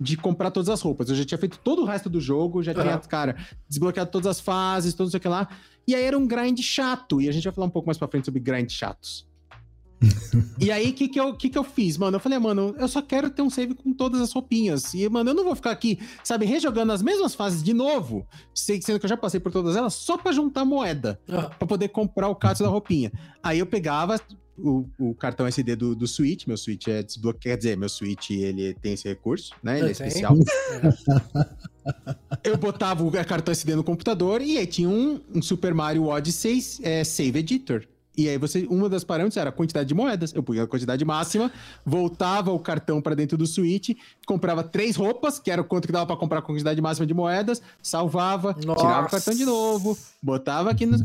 [0.03, 1.09] de comprar todas as roupas.
[1.09, 3.37] Eu já tinha feito todo o resto do jogo, já tinha, cara,
[3.69, 5.47] desbloqueado todas as fases, tudo isso aqui lá.
[5.87, 7.21] E aí era um grind chato.
[7.21, 9.25] E a gente vai falar um pouco mais pra frente sobre grind chatos
[10.59, 12.17] e aí, o que, que, eu, que, que eu fiz, mano?
[12.17, 14.93] Eu falei, mano, eu só quero ter um save com todas as roupinhas.
[14.93, 18.99] E, mano, eu não vou ficar aqui, sabe, rejogando as mesmas fases de novo, sendo
[18.99, 21.19] que eu já passei por todas elas, só pra juntar moeda.
[21.29, 21.43] Ah.
[21.43, 23.11] Pra poder comprar o caso da roupinha.
[23.41, 24.19] Aí eu pegava
[24.57, 28.31] o, o cartão SD do, do Switch, meu Switch é desbloqueado, quer dizer, meu Switch
[28.31, 29.79] ele tem esse recurso, né?
[29.79, 30.35] Ele é especial.
[32.43, 36.61] eu botava o cartão SD no computador e aí tinha um, um Super Mario Odyssey
[36.83, 40.33] é, Save Editor E aí você, uma das parâmetros era a quantidade de moedas.
[40.33, 41.51] Eu punha a quantidade máxima,
[41.85, 45.91] voltava o cartão para dentro do Switch, comprava três roupas, que era o quanto que
[45.91, 48.81] dava para comprar a quantidade máxima de moedas, salvava, Nossa.
[48.81, 51.01] tirava o cartão de novo, botava aqui nos.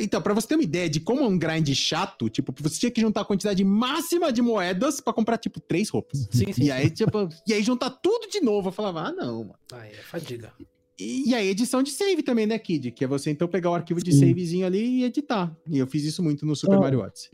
[0.00, 2.90] Então, para você ter uma ideia de como é um grind chato, tipo, você tinha
[2.90, 6.28] que juntar a quantidade máxima de moedas para comprar, tipo, três roupas.
[6.30, 6.64] Sim, sim.
[6.64, 8.68] E aí, tipo, e aí juntar tudo de novo.
[8.68, 9.54] Eu falava, ah, não, mano.
[9.72, 10.52] Aí é fadiga.
[10.98, 12.92] E, a edição de save também, né, Kid?
[12.92, 14.28] Que é você então pegar o arquivo de Sim.
[14.28, 15.56] savezinho ali e editar.
[15.68, 16.80] E eu fiz isso muito no Super Ah.
[16.80, 17.30] Mario Odyssey.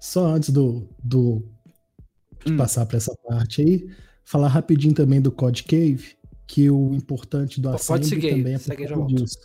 [0.00, 1.42] Só antes do, do
[2.44, 2.56] de Hum.
[2.56, 3.88] passar para essa parte aí,
[4.22, 6.14] falar rapidinho também do Code Cave,
[6.46, 9.38] que o importante do Assembly seguir também é por disso.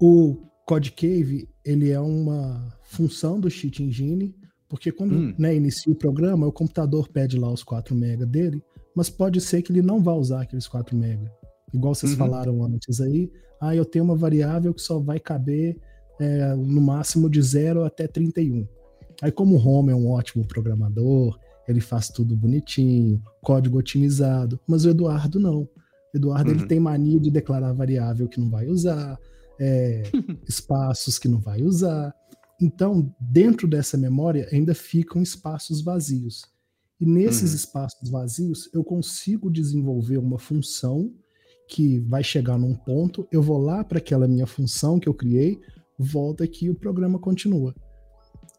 [0.00, 0.36] O
[0.66, 4.34] Code Cave, ele é uma função do Cheat Engine,
[4.68, 5.34] porque quando Hum.
[5.38, 8.62] né, inicia o programa, o computador pede lá os 4 MB dele,
[8.94, 11.30] mas pode ser que ele não vá usar aqueles 4 MB.
[11.72, 12.18] Igual vocês Uhum.
[12.18, 15.76] falaram antes aí, ah, eu tenho uma variável que só vai caber
[16.20, 18.66] é, no máximo de 0 até 31.
[19.22, 21.38] Aí, como o Home é um ótimo programador,
[21.68, 25.62] ele faz tudo bonitinho, código otimizado, mas o Eduardo não.
[25.62, 26.68] O Eduardo ele Uhum.
[26.68, 29.18] tem mania de declarar variável que não vai usar,
[29.60, 30.02] é,
[30.48, 32.12] espaços que não vai usar.
[32.60, 36.42] Então, dentro dessa memória ainda ficam espaços vazios.
[37.00, 37.56] E nesses Uhum.
[37.56, 41.12] espaços vazios, eu consigo desenvolver uma função
[41.68, 45.60] que vai chegar num ponto, eu vou lá para aquela minha função que eu criei,
[45.98, 47.74] volta aqui e o programa continua.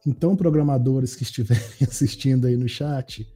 [0.05, 3.27] Então, programadores que estiverem assistindo aí no chat,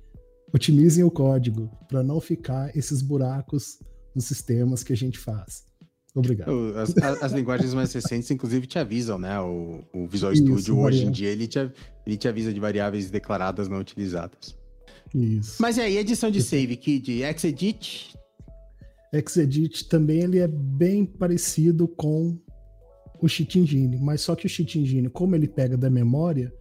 [0.53, 3.80] otimizem o código para não ficar esses buracos
[4.15, 5.63] nos sistemas que a gente faz.
[6.15, 6.51] Obrigado.
[6.78, 9.39] As, as linguagens mais recentes, inclusive, te avisam, né?
[9.39, 11.57] O, o Visual Isso, Studio, hoje em dia, ele te,
[12.05, 14.55] ele te avisa de variáveis declaradas não utilizadas.
[15.13, 15.59] Isso.
[15.59, 17.21] Mas e aí, edição de save, Kid?
[17.36, 18.15] Xedit?
[19.22, 22.38] Xedit também ele é bem parecido com
[23.22, 26.53] o Cheat Engine, mas só que o Cheat Engine, como ele pega da memória,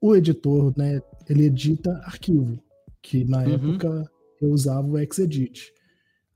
[0.00, 2.58] o editor, né, ele edita arquivo,
[3.02, 3.54] que na Uhum.
[3.54, 4.10] época
[4.42, 5.72] eu usava o Xedit.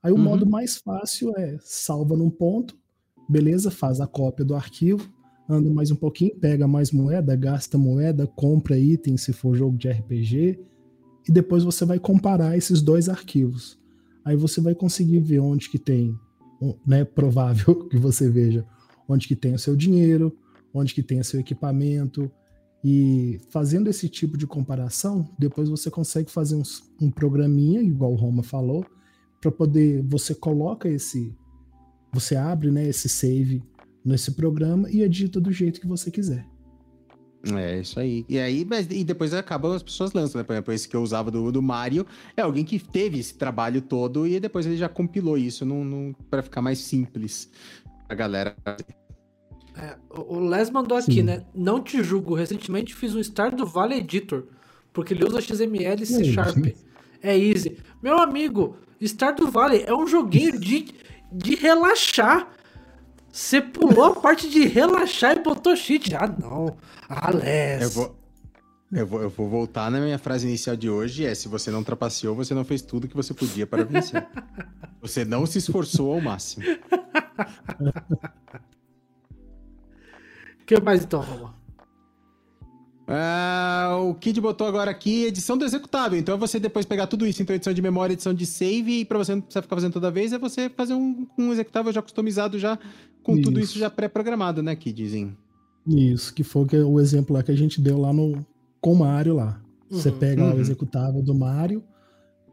[0.03, 0.23] Aí o Uhum.
[0.23, 2.79] modo mais fácil é salva num ponto,
[3.29, 5.13] beleza, faz a cópia do arquivo,
[5.49, 9.89] anda mais um pouquinho, pega mais moeda, gasta moeda, compra item se for jogo de
[9.91, 10.59] RPG,
[11.29, 13.79] e depois você vai comparar esses dois arquivos.
[14.31, 16.17] Aí você vai conseguir ver onde que tem,
[16.63, 18.65] um, né, provável que você veja
[19.09, 20.33] onde que tem o seu dinheiro,
[20.73, 22.31] onde que tem o seu equipamento,
[22.85, 28.15] e fazendo esse tipo de comparação, depois você consegue fazer uns- um programinha, igual o
[28.15, 28.87] Roma falou,
[29.41, 31.35] para poder, você coloca esse,
[32.13, 33.65] você abre, né, esse save
[34.05, 36.47] nesse programa e edita do jeito que você quiser.
[37.57, 38.25] É, isso aí.
[38.29, 40.45] E aí, mas, e depois acaba as pessoas lançam, né?
[40.45, 43.81] Por exemplo, esse que eu usava do, do Mario é alguém que teve esse trabalho
[43.81, 47.51] todo e depois ele já compilou isso num, num, para ficar mais simples
[48.09, 48.55] a galera.
[49.77, 51.23] É, o Les mandou aqui, Sim.
[51.23, 51.45] né?
[51.55, 52.35] Não te julgo.
[52.35, 54.45] Recentemente fiz um Stardew Valley Editor,
[54.93, 56.33] porque ele usa XML e C Easy.
[56.33, 56.67] Sharp.
[57.23, 57.79] É easy.
[58.03, 60.89] Meu amigo, Stardew Valley é um joguinho de,
[61.33, 62.49] de relaxar.
[63.33, 66.15] Você pulou a parte de relaxar e botou cheat.
[66.15, 66.77] Ah, não.
[67.35, 67.83] Les.
[67.83, 68.17] Eu vou,
[68.93, 71.85] eu, vou, eu vou voltar na minha frase inicial de hoje: é se você não
[71.85, 74.27] trapaceou, você não fez tudo que você podia para vencer.
[75.01, 76.65] você não se esforçou ao máximo.
[80.61, 81.60] O que mais então, Roma?
[83.13, 86.19] Ah, o Kid botou agora aqui edição do executável.
[86.19, 89.05] Então é você depois pegar tudo isso, então edição de memória, edição de save, e
[89.05, 92.01] pra você não precisar ficar fazendo toda vez, é você fazer um, um executável já
[92.01, 92.79] customizado, já
[93.23, 93.71] com tudo Isso.
[93.73, 95.37] isso já pré-programado, né, Kidzinho?
[95.87, 98.45] Isso, que foi que- o exemplo lá que a gente deu lá no
[98.81, 99.61] com o Mario lá.
[99.91, 100.57] Você Uhum, pega lá uhum.
[100.59, 101.83] o executável do Mario,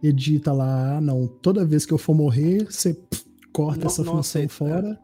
[0.02, 4.04] edita lá, ah, não, toda vez que eu for morrer, você pff, corta Não- essa
[4.04, 5.00] não função aceita, fora.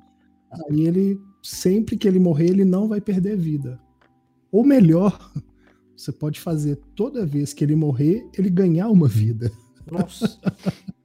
[0.51, 3.79] Aí ele, sempre que ele morrer, ele não vai perder vida.
[4.53, 5.19] Ou melhor,
[5.97, 9.51] você pode fazer toda vez que ele morrer, ele ganhar uma vida.
[9.91, 10.39] Nossa.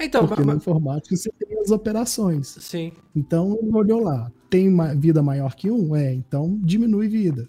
[0.00, 2.48] Então, porque ma- no ma- informático você tem as operações.
[2.60, 2.90] sim.
[3.14, 5.94] Então ele olhou lá, tem ma- vida maior que um?
[5.94, 7.48] É, então diminui vida.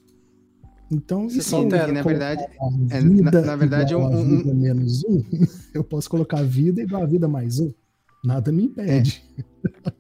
[0.91, 4.15] Então Você isso altera, na colocar verdade, a é, na- vida na verdade, igual a
[4.15, 5.23] um- um- vida menos um,
[5.73, 7.73] eu posso colocar vida igual a vida mais um.
[8.23, 9.21] Nada me impede.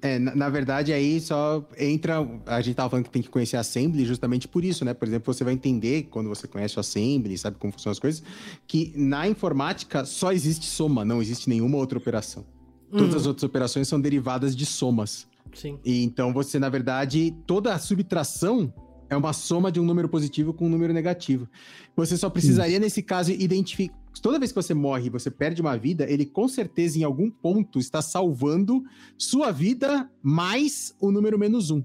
[0.01, 2.25] É, na, na verdade, aí só entra.
[2.45, 4.93] A gente tava falando que tem que conhecer Assembly justamente por isso, né?
[4.93, 8.23] Por exemplo, você vai entender quando você conhece o Assembly, sabe como funcionam as coisas,
[8.67, 12.45] que na informática só existe soma, não existe nenhuma outra operação.
[12.91, 15.27] Todas as outras operações são derivadas de somas.
[15.53, 15.79] Sim.
[15.83, 18.71] E então você, na verdade, toda a subtração
[19.09, 21.47] é uma soma de um número positivo com um número negativo.
[21.95, 24.02] Você só precisaria, nesse caso, identificar.
[24.21, 27.29] Toda vez que você morre e você perde uma vida, ele com certeza, em algum
[27.29, 28.83] ponto, está salvando
[29.17, 31.83] sua vida mais o número menos um.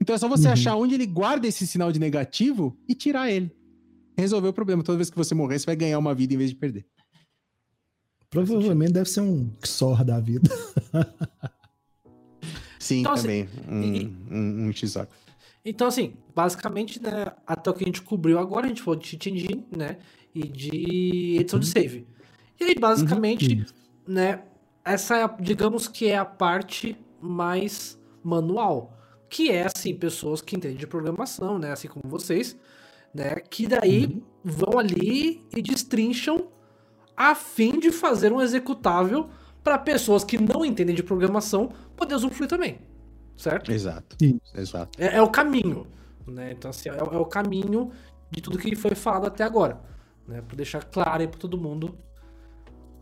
[0.00, 0.52] Então é só você Uhum.
[0.52, 3.50] achar onde ele guarda esse sinal de negativo e tirar ele.
[4.16, 4.82] Resolveu o problema.
[4.82, 6.86] Toda vez que você morrer, você vai ganhar uma vida em vez de perder.
[8.30, 10.50] Provavelmente deve ser um XOR da vida.
[12.78, 13.48] Sim, Então, assim, também.
[13.68, 15.06] Um, e- um, um XOR.
[15.64, 19.08] Então, assim, basicamente, né, até o que a gente cobriu agora, a gente falou de
[19.08, 19.98] cheat engine, né,
[20.38, 22.06] e de edição de save.
[22.60, 23.64] E aí, basicamente,
[24.06, 24.42] né,
[24.84, 28.96] essa é, a- digamos que é a parte mais manual,
[29.28, 32.56] que é, assim, pessoas que entendem de programação, né, assim como vocês,
[33.14, 36.48] né, que daí vão ali e destrincham
[37.16, 39.28] a fim de fazer um executável
[39.64, 42.78] para pessoas que não entendem de programação poder usufruir também,
[43.36, 43.72] certo?
[43.72, 44.16] Exato.
[44.54, 44.90] Exato.
[45.02, 45.86] É, é o caminho,
[46.26, 46.52] né?
[46.52, 47.90] Então, assim, é, é o caminho
[48.30, 49.80] de tudo que foi falado até agora,
[50.26, 50.42] né?
[50.46, 51.94] Pra deixar claro aí pra todo mundo,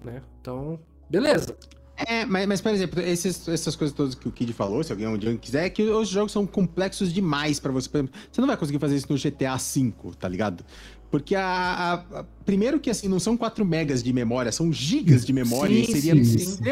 [0.05, 0.22] né?
[0.41, 1.57] Então, beleza.
[1.97, 5.07] É, mas, mas por exemplo, esses- essas coisas todas que o Kid falou, se alguém
[5.07, 7.89] um dia quiser, é que os jogos são complexos demais pra você.
[7.93, 10.64] Exemplo, você não vai conseguir fazer isso no GTA V, tá ligado?
[11.09, 15.25] Porque a, a- a- primeiro que assim, não são 4 megas de memória, são gigas
[15.25, 16.62] de memória Sim, e seria sim, sim.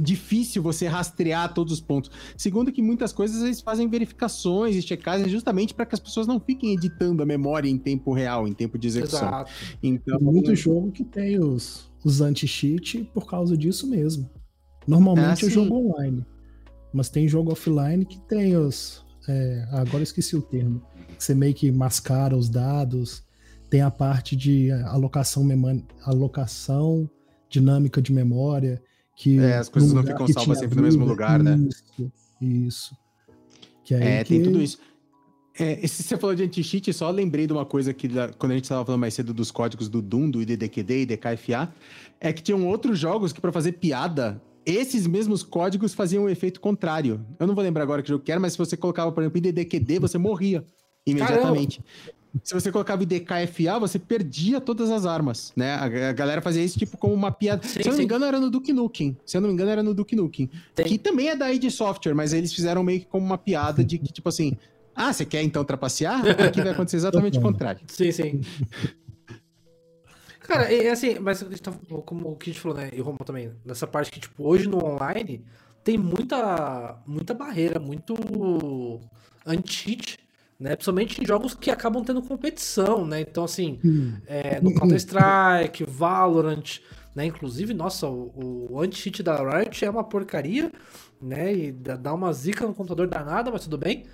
[0.00, 2.10] Difícil você rastrear todos os pontos.
[2.36, 6.38] Segundo que muitas coisas eles fazem verificações e checagens justamente para que as pessoas não
[6.40, 9.28] fiquem editando a memória em tempo real, em tempo de execução.
[9.28, 9.50] Exato.
[9.82, 14.28] Então, Tem muito jogo que tem os, os anti-cheat por causa disso mesmo.
[14.86, 16.24] Normalmente Ah, é jogo online.
[16.92, 19.04] Mas tem jogo offline que tem os.
[19.28, 20.82] é, agora eu esqueci o termo.
[21.18, 23.22] Você meio que mascara os dados.
[23.68, 25.46] Tem a parte de alocação,
[26.02, 27.08] alocação
[27.50, 28.82] dinâmica de memória.
[29.20, 31.58] Que É, as coisas não ficam salvas sempre no mesmo vida, lugar, né?
[31.68, 32.12] Isso.
[32.40, 32.96] Isso.
[33.84, 34.78] Que É, que- tem tudo isso.
[35.58, 38.08] É, esse- você falou de anti-cheat, só lembrei de uma coisa que
[38.38, 41.74] quando a gente estava falando mais cedo dos códigos do Doom, do IDDQD e DKFA,
[42.20, 46.60] é que tinham outros jogos que para fazer piada, esses mesmos códigos faziam um efeito
[46.60, 47.26] contrário.
[47.40, 49.38] Eu não vou lembrar agora que jogo que era, mas se você colocava, por exemplo,
[49.38, 50.64] IDDQD, você morria
[51.04, 51.80] imediatamente.
[52.42, 55.74] Se você colocava IDKFA, você perdia todas as armas, né?
[55.74, 57.66] A, a galera fazia isso tipo como uma piada.
[57.66, 57.98] Sim, se eu não sim.
[57.98, 59.16] me engano, era no Duke Nukem.
[59.24, 60.50] Se eu não me engano, era no Duke Nukem.
[60.74, 60.86] Tem.
[60.86, 63.98] Que também é da id Software, mas eles fizeram meio que como uma piada de
[63.98, 64.56] que, tipo assim,
[64.94, 66.22] ah, você quer então trapacear?
[66.40, 67.80] Aqui vai acontecer exatamente o contrário.
[67.88, 68.40] Sim, sim.
[70.40, 71.72] Cara, é assim, mas tá-
[72.06, 72.90] como o que a gente falou, né?
[72.94, 75.44] E o Romulo também, nessa parte que, tipo, hoje no online
[75.84, 78.14] tem muita, muita barreira, muito
[79.46, 80.18] anti-cheat,
[80.58, 80.74] né?
[80.74, 83.20] Principalmente em jogos que acabam tendo competição, né?
[83.20, 84.14] Então, assim, Hum.
[84.26, 86.80] é, no Counter-Strike, Valorant,
[87.14, 87.26] né?
[87.26, 90.72] Inclusive, nossa, o, o anti-cheat da Riot é uma porcaria,
[91.20, 91.54] né?
[91.54, 94.04] E dá uma zica no computador danada, mas tudo bem.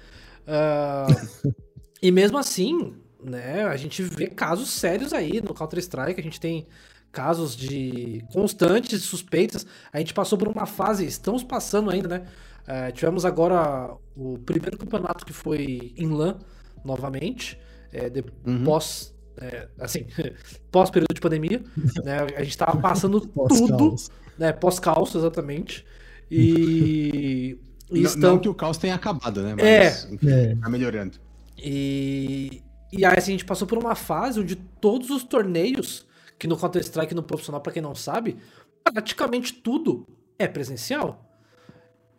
[0.46, 1.06] Ah,
[2.02, 6.66] e mesmo assim, né, a gente vê casos sérios aí no Counter-Strike, a gente tem
[7.10, 9.66] casos de constantes suspeitas.
[9.92, 12.26] A gente passou por uma fase, estamos passando ainda, né?
[12.66, 16.38] Eh, tivemos agora o primeiro campeonato que foi em LAN
[16.84, 17.58] novamente,
[17.92, 18.64] eh, de- Uhum.
[18.64, 20.06] pós, eh, assim,
[20.70, 21.62] pós período de pandemia,
[22.04, 22.18] né?
[22.36, 24.10] A gente tava passando tudo, Pós-caos.
[24.38, 24.52] né?
[24.52, 25.84] Pós-calço, exatamente.
[26.30, 27.58] E,
[27.90, 29.54] e Não, não estamos- que o caos tenha acabado, né?
[29.58, 29.88] É.
[30.12, 30.54] enfim, É.
[30.56, 31.18] tá melhorando.
[31.58, 32.62] E,
[32.92, 36.06] e aí assim, a gente passou por uma fase onde todos os torneios,
[36.38, 38.36] que no Counter-Strike no profissional, pra quem não sabe,
[38.82, 40.06] praticamente tudo
[40.38, 41.23] é presencial.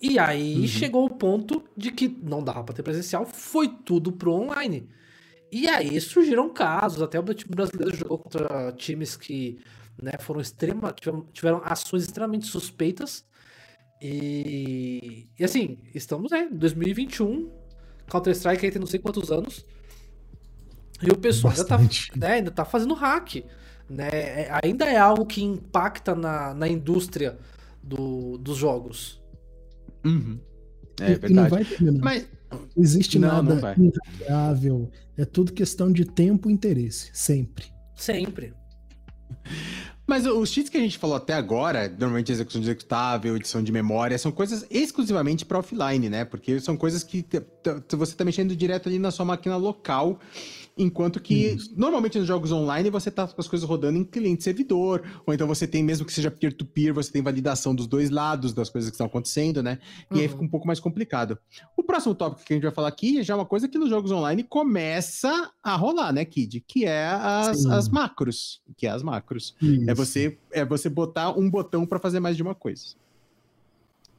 [0.01, 4.33] E aí chegou o ponto de que não dava pra ter presencial, foi tudo pro
[4.33, 4.87] online.
[5.51, 9.59] E aí surgiram casos, até o time brasileiro jogou contra times que
[10.01, 13.25] né, foram extrema, tiveram, tiveram ações extremamente suspeitas.
[14.01, 17.49] E, e assim, estamos né, em 2021,
[18.09, 19.65] Counter-Strike aí tem não sei quantos anos.
[21.01, 21.77] E o pessoal ainda tá,
[22.15, 23.43] né, ainda tá fazendo hack.
[23.89, 24.07] Né?
[24.11, 27.37] É- ainda é algo que impacta na, na indústria
[27.81, 29.21] do- dos jogos.
[30.05, 30.39] Uhum.
[30.99, 31.49] E- É e não verdade.
[31.49, 32.03] vai terminar.
[32.03, 33.75] Mas, Não existe Não, não nada vai.
[33.77, 34.89] invariável.
[35.17, 37.09] É tudo questão de tempo e interesse.
[37.13, 37.65] Sempre.
[37.95, 38.53] Sempre.
[40.07, 43.71] mas os cheats que a gente falou até agora, normalmente execução de executável, edição de
[43.71, 46.23] memória, são coisas exclusivamente para offline, né?
[46.23, 47.25] Porque são coisas que
[47.97, 50.19] você tá mexendo direto ali na sua máquina local,
[50.77, 55.01] enquanto que normalmente nos jogos online você tá com as coisas rodando em cliente servidor,
[55.25, 58.69] ou então você tem mesmo que seja peer-to-peer, você tem validação dos dois lados das
[58.69, 59.79] coisas que estão acontecendo, né?
[60.11, 60.29] E aí Uhum.
[60.29, 61.37] fica um pouco mais complicado.
[61.77, 63.89] O próximo tópico que a gente vai falar aqui é já uma coisa que nos
[63.89, 66.59] jogos online começa a rolar, né, Kid?
[66.67, 67.71] Que é as, Sim.
[67.71, 68.61] as macros.
[68.75, 69.55] Que é as macros.
[69.61, 69.95] É Isso.
[69.95, 72.95] você, é você botar um botão para fazer mais de uma coisa.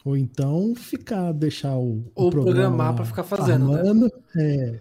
[0.05, 3.77] Ou então ficar, deixar o, o Ou programa programar pra ficar fazendo, né?
[3.79, 4.81] farmando, é,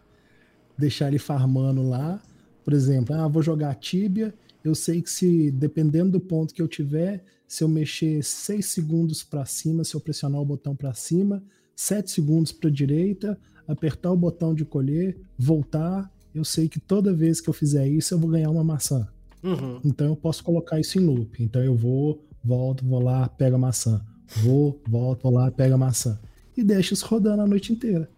[0.78, 2.22] deixar ele farmando lá.
[2.64, 4.34] Por exemplo, ah, vou jogar Tibia.
[4.64, 9.24] Eu sei que se, dependendo do ponto que eu tiver, se eu mexer 6 segundos
[9.24, 11.44] para cima, se eu pressionar o botão para cima,
[11.76, 17.40] 7 segundos para direita, apertar o botão de colher, voltar, eu sei que toda vez
[17.40, 19.08] que eu fizer isso eu vou ganhar uma maçã.
[19.44, 19.80] Uhum.
[19.86, 21.42] Então eu posso colocar isso em loop.
[21.42, 24.04] Então eu vou, volto, vou lá, pego a maçã.
[24.38, 26.20] Vou, volto, vou lá, pego a maçã.
[26.58, 28.10] E deixa isso rodando a noite inteira.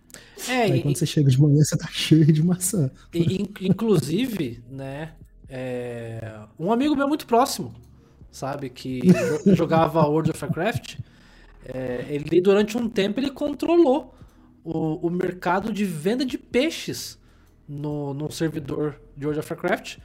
[0.47, 2.91] É, Aí e- quando você chega de manhã, você tá cheio de maçã.
[3.13, 5.13] E, in- inclusive, né,
[5.49, 7.73] é, um amigo meu muito próximo,
[8.31, 10.97] sabe, que jo- jogava World of Warcraft,
[11.65, 14.15] é, ele durante um tempo ele controlou
[14.63, 17.19] o, o mercado de venda de peixes
[17.67, 19.97] no, num servidor de World of Warcraft,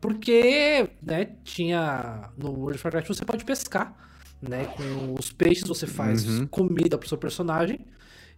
[0.00, 3.96] porque, né, tinha no World of Warcraft você pode pescar,
[4.42, 6.46] né, com os peixes você faz Uhum.
[6.46, 7.80] comida pro seu personagem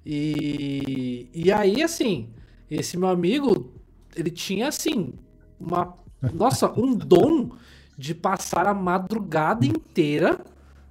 [0.09, 2.29] e, e aí, assim,
[2.71, 3.73] esse meu amigo,
[4.15, 5.13] ele tinha, assim,
[5.59, 5.95] uma.
[6.33, 7.51] Nossa, um dom
[7.99, 10.39] de passar a madrugada inteira,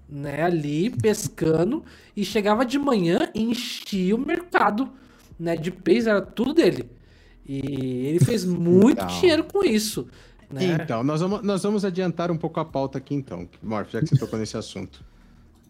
[0.10, 1.84] né, ali pescando,
[2.16, 4.90] e chegava de manhã e enchia o mercado,
[5.40, 6.90] né, de peixe, era tudo dele.
[7.46, 9.08] E ele fez muito Então.
[9.20, 10.08] dinheiro com isso.
[10.52, 10.78] Né?
[10.82, 14.08] Então, nós vamos, nós vamos adiantar um pouco a pauta aqui então, Morph, já que
[14.08, 15.04] você tocou nesse assunto.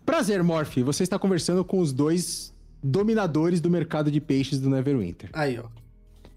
[0.05, 5.30] Prazer, Morph, você está conversando com os dois dominadores do mercado de peixes do Neverwinter.
[5.34, 5.65] Aí, ó.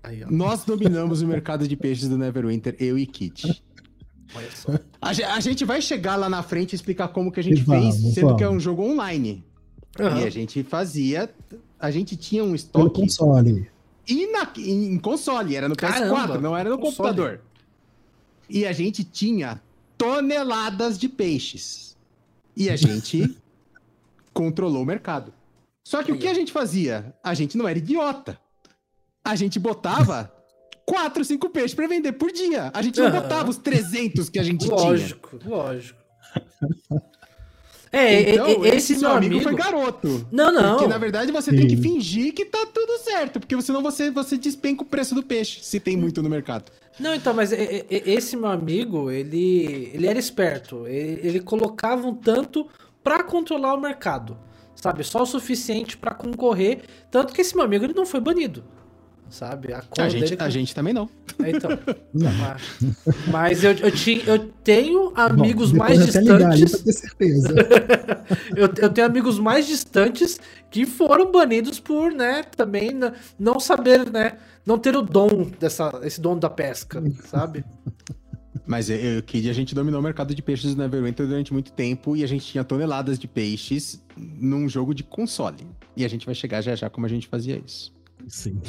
[0.03, 0.31] Aí, ó.
[0.31, 3.63] Nós dominamos o mercado de peixes do Neverwinter, eu e Kit.
[4.35, 4.73] Olha só.
[5.01, 7.97] A, a gente vai chegar lá na frente e explicar como que a gente Vamos,
[8.01, 8.63] fez, sendo que é vamos.
[8.63, 9.45] um jogo online.
[9.99, 10.21] Aham.
[10.21, 11.31] E a gente fazia.
[11.81, 13.69] A gente tinha um Pelo estoque console.
[14.07, 17.09] e na, em, em console, era no Caramba, PS4, não era no console.
[17.09, 17.41] computador.
[18.51, 19.61] E a gente tinha
[19.97, 21.97] toneladas de peixes.
[22.57, 23.37] E a gente
[24.33, 25.33] controlou o mercado.
[25.89, 27.15] Só que o que a gente fazia?
[27.25, 28.39] A gente não era idiota.
[29.25, 30.31] A gente botava
[30.85, 32.71] quatro, cinco peixes pra vender por dia.
[32.75, 34.75] A gente não botava os 300 que a gente tinha.
[34.77, 35.99] Lógico, lógico.
[37.91, 39.41] É, Então, e- e- esse, meu amigo.
[39.41, 40.27] foi garoto.
[40.31, 40.73] Não, não.
[40.75, 41.83] Porque, na verdade, você tem que Sim.
[41.83, 43.41] fingir que tá tudo certo.
[43.41, 46.71] Porque senão você, você despenca o preço do peixe, se tem muito no mercado.
[47.01, 50.87] Não, então, mas esse meu amigo, ele, ele era esperto.
[50.87, 52.69] Ele, ele colocava um tanto
[53.03, 54.37] pra controlar o mercado,
[54.81, 55.05] sabe?
[55.05, 56.83] Só o suficiente pra concorrer.
[57.11, 58.63] Tanto que esse meu amigo, ele não foi banido,
[59.31, 59.73] sabe?
[59.73, 61.09] A, A gente, dele- a gente também não.
[61.43, 61.71] É, Então,
[62.13, 62.63] mas,
[63.31, 66.83] mas eu, eu, tinha, eu tenho amigos Bom, mais ligar distantes.
[66.83, 67.55] ter certeza.
[68.55, 70.39] Eu, eu tenho amigos mais distantes
[70.71, 72.91] que foram banidos por, né, também
[73.39, 77.65] não saber, né, não ter o dom dessa, esse dom da pesca, sabe?
[78.67, 81.73] Mas eu, eu, Kid, a gente dominou o mercado de peixes do Neverwinter durante muito
[81.73, 85.67] tempo e a gente tinha toneladas de peixes num jogo de console.
[85.97, 87.93] E a gente vai chegar já já como a gente fazia isso.
[88.27, 88.61] Sim.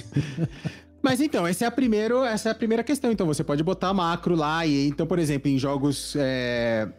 [1.02, 3.12] Mas então, essa é a, primeiro, essa é a primeira questão.
[3.12, 4.66] Então, você pode botar macro lá.
[4.66, 6.90] E então, por exemplo, em jogos é,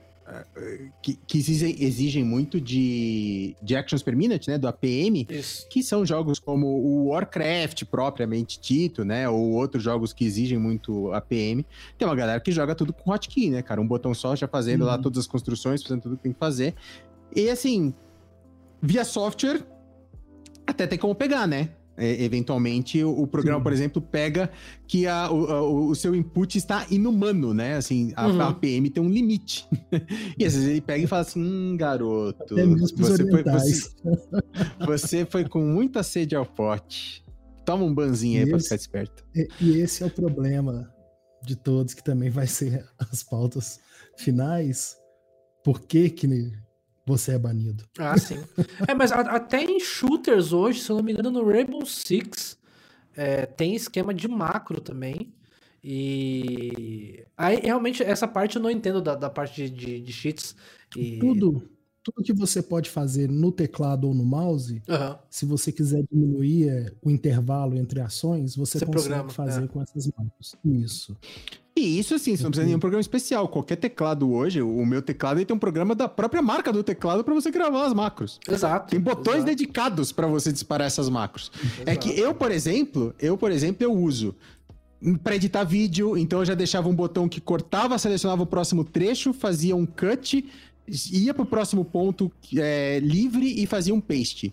[1.02, 4.58] que, que exigem, exigem muito de, de actions per minute, né?
[4.58, 5.68] Do APM, Isso.
[5.68, 9.28] que são jogos como o Warcraft propriamente dito, né?
[9.28, 11.64] Ou outros jogos que exigem muito APM.
[11.98, 13.80] Tem uma galera que joga tudo com hotkey, né, cara?
[13.80, 15.02] Um botão só já fazendo lá Uhum.
[15.02, 16.74] todas as construções, fazendo tudo que tem que fazer.
[17.34, 17.94] E assim,
[18.82, 19.62] via software,
[20.66, 21.70] até tem como pegar, né?
[22.02, 23.62] É, eventualmente, o, o programa, Sim.
[23.62, 24.50] por exemplo, pega
[24.88, 27.76] que a- o, o seu input está inumano, né?
[27.76, 28.40] Assim, a, Uhum.
[28.40, 29.68] a APM tem um limite.
[30.38, 32.54] e às vezes ele pega e fala assim: hum, garoto,
[32.96, 33.90] você foi, você,
[34.86, 37.22] você foi com muita sede ao pote.
[37.66, 38.64] Toma um banzinho aí pra Isso.
[38.64, 39.24] ficar esperto.
[39.34, 40.90] E, e esse é o problema
[41.44, 43.78] de todos, que também vai ser as pautas
[44.16, 44.96] finais.
[45.62, 46.26] Por que, que
[47.10, 47.84] você é banido?
[47.98, 48.38] Ah, sim.
[48.88, 52.56] É, mas a- até em shooters hoje, se eu não me engano, no Rainbow Six,
[53.16, 55.32] é, tem esquema de macro também.
[55.82, 60.54] E aí realmente essa parte eu não entendo da, da parte de, de, de cheats.
[60.96, 61.18] E...
[61.18, 61.68] Tudo,
[62.02, 65.18] tudo que você pode fazer no teclado ou no mouse, Aham.
[65.28, 69.68] se você quiser diminuir é, o intervalo entre ações, você, Você consegue programa, fazer é.
[69.68, 70.54] com essas macros.
[70.64, 71.16] Isso.
[71.80, 73.48] E isso, assim, você não precisa de nenhum programa especial.
[73.48, 77.24] Qualquer teclado hoje, o meu teclado, ele tem um programa da própria marca do teclado
[77.24, 78.38] para você gravar as macros.
[78.46, 78.90] Exato.
[78.90, 81.50] Tem botões exato, dedicados para você disparar essas macros.
[81.86, 81.98] É exato.
[81.98, 84.34] que eu, por exemplo, eu, por exemplo, eu uso
[85.22, 89.32] para editar vídeo, então eu já deixava um botão que cortava, selecionava o próximo trecho,
[89.32, 90.46] fazia um cut,
[91.10, 94.52] ia pro próximo ponto é, livre e fazia um paste.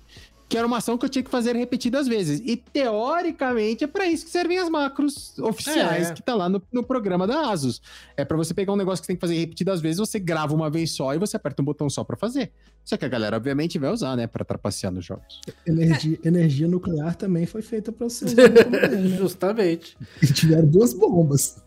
[0.49, 2.41] Que era uma ação que eu tinha que fazer repetidas vezes.
[2.45, 6.13] E teoricamente é para isso que servem as macros oficiais É.
[6.13, 7.81] que tá lá no, no programa da Asus.
[8.15, 10.53] É para você pegar um negócio que você tem que fazer repetidas vezes, você grava
[10.55, 12.51] uma vez só e você aperta um botão só para fazer.
[12.85, 15.41] Só que a galera, obviamente, vai usar, né, para trapacear nos jogos.
[15.65, 19.17] Energia, energia nuclear também foi feita para tem, né?
[19.17, 19.97] Justamente.
[20.21, 21.61] E tiveram duas bombas.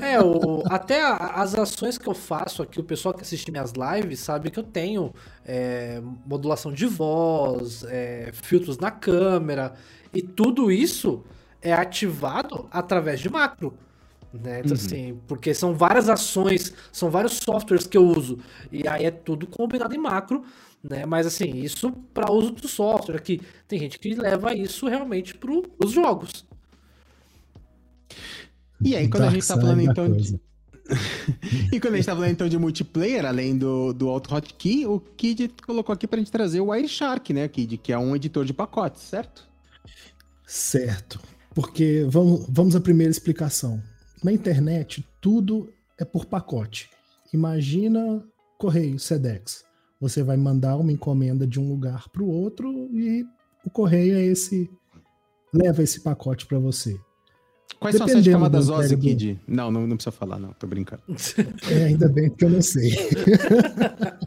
[0.00, 4.20] É, o, até as ações que eu faço aqui, o pessoal que assiste minhas lives
[4.20, 5.12] sabe que eu tenho
[5.44, 9.74] é, modulação de voz, é, filtros na câmera,
[10.12, 11.22] e tudo isso
[11.60, 13.74] é ativado através de macro.
[14.32, 14.60] Né?
[14.60, 14.82] Então, uhum.
[14.82, 18.38] assim, porque são várias ações, são vários softwares que eu uso,
[18.72, 20.44] e aí é tudo combinado em macro.
[20.82, 21.04] Né?
[21.04, 25.50] Mas assim, isso para uso do software, que tem gente que leva isso realmente para
[25.50, 26.46] os jogos.
[28.80, 30.40] E aí, quando a gente tá falando então de...
[31.72, 35.00] e quando a gente tá falando então de multiplayer, além do, do Auto Hotkey, o
[35.00, 37.78] Kid colocou aqui pra gente trazer o Wireshark, né, Kid?
[37.78, 39.48] Que é um editor de pacotes, certo?
[40.46, 41.20] Certo.
[41.54, 43.82] Porque vamos, vamos à primeira explicação.
[44.22, 46.90] Na internet, tudo é por pacote.
[47.32, 48.22] Imagina
[48.58, 49.64] correio, SEDEX.
[50.00, 53.24] Você vai mandar uma encomenda de um lugar para o outro e
[53.64, 54.70] o correio é esse
[55.52, 56.98] leva esse pacote para você.
[57.78, 59.40] Quais são as sete camadas OSI aqui de...
[59.46, 60.52] Não, não, não precisa falar, não.
[60.52, 61.02] Tô brincando.
[61.70, 62.90] É, ainda bem que eu não sei.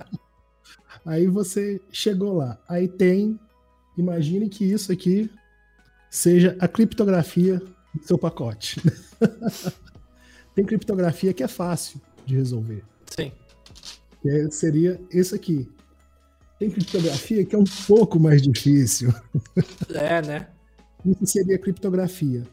[1.06, 2.58] Aí você chegou lá.
[2.68, 3.40] Aí tem...
[3.98, 5.30] Imagine que isso aqui
[6.10, 7.62] seja a criptografia
[7.94, 8.82] do seu pacote.
[10.56, 12.84] tem criptografia que é fácil de resolver.
[13.08, 13.32] Sim.
[14.22, 15.70] Que seria esse aqui.
[16.60, 19.14] Tem criptografia que é um pouco mais difícil.
[19.94, 20.48] É, né?
[21.06, 22.44] Isso seria criptografia.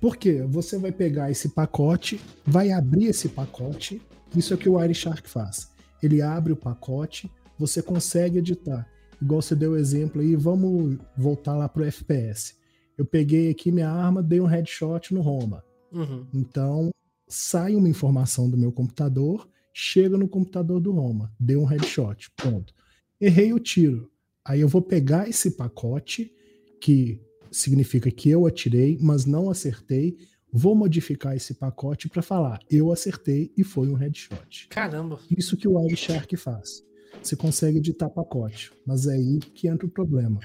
[0.00, 0.42] Por quê?
[0.42, 4.00] Você vai pegar esse pacote, vai abrir esse pacote.
[4.36, 5.70] Isso é o que o Wireshark faz.
[6.02, 8.86] Ele abre o pacote, você consegue editar.
[9.20, 12.54] Igual você deu o exemplo aí, vamos voltar lá para o FPS.
[12.98, 15.64] Eu peguei aqui minha arma, dei um headshot no Roma.
[15.92, 16.26] Uhum.
[16.34, 16.90] Então,
[17.28, 22.74] sai uma informação do meu computador, chega no computador do Roma, dei um headshot, ponto.
[23.20, 24.10] Errei o tiro.
[24.44, 26.32] Aí eu vou pegar esse pacote
[26.80, 27.20] que
[27.50, 30.16] significa que eu atirei, mas não acertei.
[30.52, 34.68] Vou modificar esse pacote para falar eu acertei e foi um headshot.
[34.68, 35.18] Caramba!
[35.36, 36.82] Isso que o Wireshark faz.
[37.22, 40.40] Você consegue editar pacote, mas é aí que entra o problema.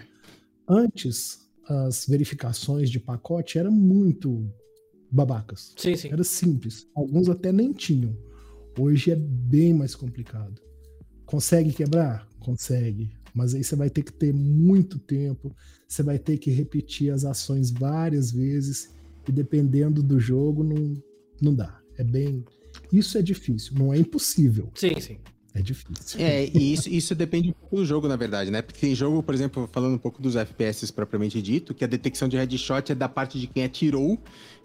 [0.67, 4.49] Antes, as verificações de pacote eram muito
[5.11, 5.73] babacas.
[5.77, 6.09] Sim, sim.
[6.11, 6.87] Era simples.
[6.95, 8.15] Alguns até nem tinham.
[8.79, 10.61] Hoje é bem mais complicado.
[11.25, 12.27] Consegue quebrar?
[12.39, 13.11] Consegue.
[13.33, 15.55] Mas aí você vai ter que ter muito tempo,
[15.87, 18.91] você vai ter que repetir as ações várias vezes
[19.27, 20.93] e dependendo do jogo não,
[21.41, 21.79] não dá.
[21.97, 22.43] É bem.
[22.91, 24.69] Isso é difícil, não é impossível.
[24.75, 25.17] Sim, sim.
[25.53, 26.19] É difícil.
[26.19, 28.61] É, e isso, isso depende um pouco do jogo, na verdade, né?
[28.61, 32.29] Porque tem jogo, por exemplo, falando um pouco dos FPS propriamente dito, que a detecção
[32.29, 34.17] de headshot é da parte de quem atirou.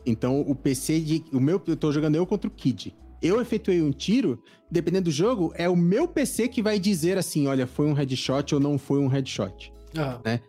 [0.05, 1.25] Então, o PC de.
[1.33, 2.95] O meu, eu tô jogando eu contra o Kid.
[3.27, 7.47] Eu efetuei um tiro, dependendo do jogo, é o meu PC que vai dizer assim:
[7.47, 9.73] olha, foi um headshot ou não foi um headshot.
[9.97, 10.21] Ah.
[10.25, 10.41] Né?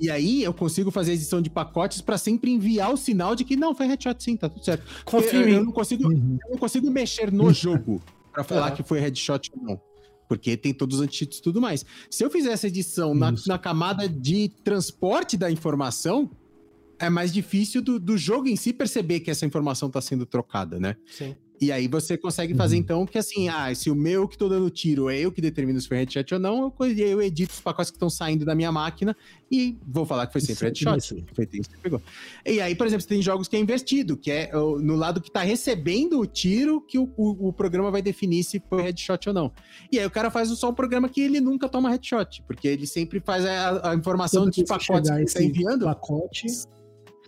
[0.00, 3.56] E aí eu consigo fazer edição de pacotes para sempre enviar o sinal de que
[3.56, 4.84] não, foi headshot sim, tá tudo certo.
[5.04, 6.38] Confia eu, eu, não consigo, uhum.
[6.44, 8.02] eu não consigo mexer no jogo
[8.32, 9.80] para falar que foi headshot ou não.
[10.28, 11.84] Porque tem todos os antídotos e tudo mais.
[12.10, 16.30] Se eu fizer essa edição na, na, camada de transporte da informação,
[16.98, 20.80] é mais difícil do, do jogo em si perceber que essa informação está sendo trocada,
[20.80, 20.96] né?
[21.06, 21.36] Sim.
[21.62, 22.80] E aí você consegue fazer, uhum.
[22.80, 25.80] então, que assim, ah, se o meu que tô dando tiro é eu que determino
[25.80, 28.72] se foi headshot ou não, eu, eu edito os pacotes que estão saindo da minha
[28.72, 29.16] máquina
[29.48, 31.24] e vou falar que foi sempre headshot.
[31.32, 32.02] Foi isso que pegou.
[32.44, 35.30] E aí, por exemplo, você tem jogos que é invertido, que é no lado que
[35.30, 39.32] tá recebendo o tiro que o, o, o programa vai definir se foi headshot ou
[39.32, 39.52] não.
[39.92, 42.88] E aí o cara faz só um programa que ele nunca toma headshot, porque ele
[42.88, 45.84] sempre faz a, a informação de pacotes que ele tá enviando.
[45.84, 46.44] Pacote,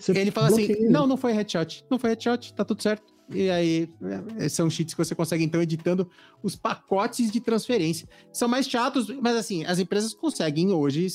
[0.08, 3.13] ele fala assim: não, não foi headshot, não foi headshot, tá tudo certo.
[3.30, 3.88] E aí,
[4.38, 6.08] é, são cheats que você consegue, então, editando
[6.42, 8.08] os pacotes de transferência.
[8.32, 11.08] São mais chatos, mas assim, as empresas conseguem hoje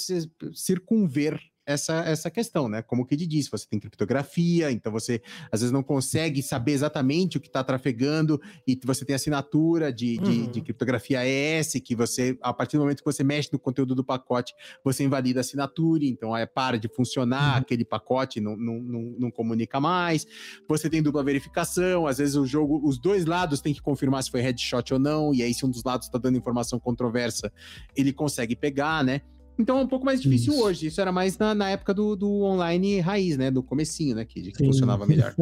[0.53, 1.39] circunver
[1.69, 2.81] essa, essa questão, né?
[2.81, 7.37] Como o Kid disse, você tem criptografia, então você às vezes não consegue saber exatamente
[7.37, 10.51] o que está trafegando, e você tem assinatura de, de, uhum.
[10.51, 14.03] de, criptografia ES, que você, a partir do momento que você mexe no conteúdo do
[14.03, 17.61] pacote, você invalida a assinatura, então é, para de funcionar, uhum.
[17.61, 20.25] aquele pacote não, não, não, não comunica mais.
[20.67, 24.31] Você tem dupla verificação, às vezes o jogo, os dois lados têm que confirmar se
[24.31, 27.53] foi headshot ou não, e aí se um dos lados está dando informação controversa,
[27.95, 29.21] ele consegue pegar, né?
[29.59, 30.63] Então é um pouco mais difícil Isso.
[30.63, 30.87] hoje.
[30.87, 33.51] Isso era mais na, na época do, do, online raiz, né?
[33.51, 34.23] Do comecinho, né?
[34.23, 35.35] Que, que funcionava melhor.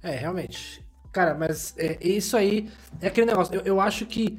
[0.00, 0.84] É, realmente.
[1.10, 2.68] Cara, mas é, isso aí
[3.00, 3.54] é aquele negócio.
[3.54, 4.38] Eu, eu acho que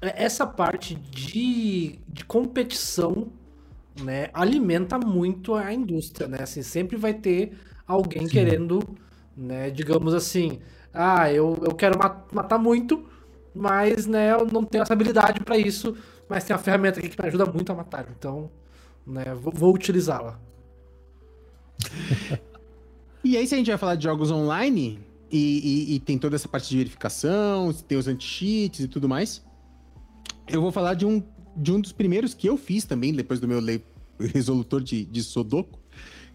[0.00, 3.28] essa parte de, de competição
[4.02, 6.38] né, alimenta muito a indústria, né?
[6.40, 7.52] Assim, sempre vai ter
[7.86, 8.32] alguém Sim.
[8.32, 8.96] querendo,
[9.36, 10.60] né, digamos assim,
[10.94, 11.98] ah, eu, eu quero
[12.32, 13.06] matar muito,
[13.54, 15.94] mas né, eu não tenho essa habilidade para isso
[16.28, 18.50] mas tem uma ferramenta aqui que me ajuda muito a matar, então
[19.06, 20.38] né, vou, vou utilizá-la.
[23.24, 24.98] E aí, se a gente vai falar de jogos online,
[25.30, 25.38] e,
[25.92, 29.42] e- e tem toda essa parte de verificação, tem os anti-cheats e tudo mais,
[30.48, 31.22] eu vou falar de um,
[31.56, 33.82] de um dos primeiros que eu fiz também, depois do meu le-
[34.18, 35.78] resolutor de, de Sudoku,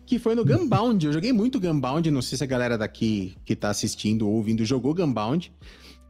[0.05, 1.05] que foi no Gunbound.
[1.05, 4.65] Eu joguei muito Gunbound, não sei se a galera daqui que tá assistindo ou ouvindo
[4.65, 5.51] jogou Gunbound,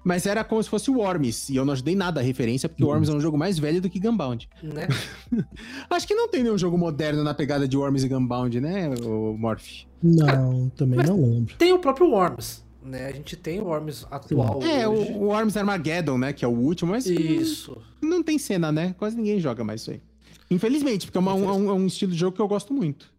[0.03, 2.83] mas era como se fosse o Worms, e eu não ajudei nada a referência, porque
[2.83, 4.49] o Worms é um jogo mais velho do que Gunbound.
[4.63, 4.87] Né?
[5.89, 9.35] Acho que não tem nenhum jogo moderno na pegada de Worms e Gunbound, né, o
[9.37, 9.83] Morph?
[10.01, 11.55] Não, também Mas- não lembro.
[11.57, 13.07] Tem o próprio Worms, né?
[13.07, 15.11] A gente tem o Worms atual É, hoje.
[15.13, 17.77] o, Worms Armageddon, né, que é o último, mas Isso.
[18.01, 18.95] não tem cena, né?
[18.97, 20.01] Quase ninguém joga mais isso aí.
[20.49, 23.11] Infelizmente, porque é, uma- um, é um estilo de jogo que eu gosto muito.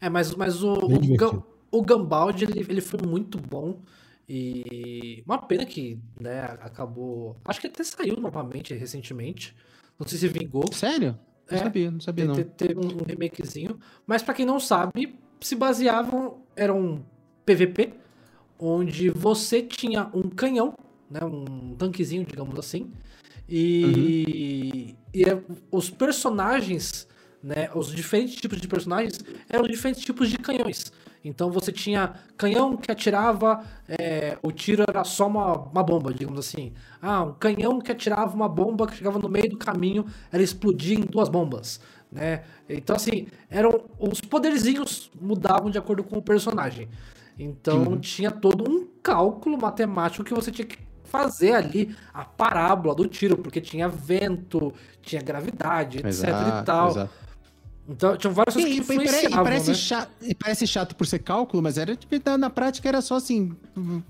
[0.00, 1.16] É, mas, mas o, Bem
[1.70, 3.78] o, o Gambald, ele, ele foi muito bom.
[4.34, 7.36] E uma pena que, né, acabou.
[7.44, 9.54] Acho que até saiu novamente recentemente.
[9.98, 10.64] Não sei se vingou.
[10.72, 11.18] Sério?
[11.50, 11.62] Não É.
[11.62, 12.34] sabia, não sabia não.
[12.34, 13.78] Te- Teve um remakezinho.
[14.06, 16.40] Mas pra quem não sabe, se baseavam.
[16.56, 17.02] Era um
[17.44, 17.92] PVP,
[18.58, 20.74] onde você tinha um canhão,
[21.10, 21.20] né?
[21.22, 22.90] Um tanquezinho, digamos assim.
[23.46, 27.06] E, e é- os personagens,
[27.42, 27.68] né?
[27.74, 30.90] Os diferentes tipos de personagens eram diferentes tipos de canhões.
[31.24, 36.38] Então você tinha canhão que atirava, é, o tiro era só uma, uma bomba, digamos
[36.38, 36.72] assim.
[37.00, 40.96] Ah, um canhão que atirava uma bomba que chegava no meio do caminho, ela explodia
[40.96, 41.80] em duas bombas,
[42.10, 42.42] né?
[42.68, 46.88] Então assim, eram os poderzinhos mudavam de acordo com o personagem.
[47.38, 53.06] Então tinha todo um cálculo matemático que você tinha que fazer ali a parábola do
[53.06, 54.72] tiro, porque tinha vento,
[55.02, 56.88] tinha gravidade, etc e tal.
[56.88, 57.21] exato.
[57.92, 59.74] Então tinham várias coisas E, que pare- e influenciavam, parece, né?
[59.74, 63.16] chato, e parece chato por ser cálculo, mas era tipo, na- na prática era só
[63.16, 63.52] assim.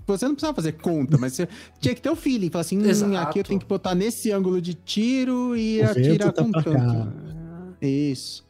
[0.07, 1.47] Você não precisava fazer conta, mas você
[1.79, 2.49] tinha que ter o feeling.
[2.49, 6.31] Falar assim, hum, aqui eu tenho que botar nesse ângulo de tiro e O atirar
[6.33, 6.71] tá com tanto.
[6.71, 7.07] cá.
[7.81, 8.45] Isso.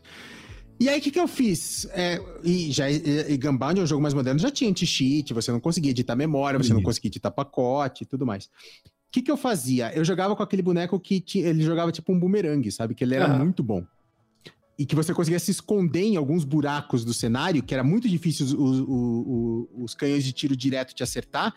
[0.79, 1.87] E aí, o que, que eu fiz?
[1.93, 5.51] É, e já, e, e Gunbound é um jogo mais moderno, já tinha anti-cheat, você
[5.51, 6.85] não conseguia editar memória, você não Isso.
[6.85, 8.45] conseguia editar pacote e tudo mais.
[8.45, 8.49] O
[9.11, 9.93] que, que eu fazia?
[9.95, 12.95] Eu jogava com aquele boneco que tinha, ele jogava tipo um bumerangue, sabe?
[12.95, 13.37] Que ele era Aham.
[13.45, 13.85] muito bom.
[14.75, 18.47] E que você conseguia se esconder em alguns buracos do cenário, que era muito difícil
[18.47, 21.53] os, os- os- os canhões de tiro direto te acertar.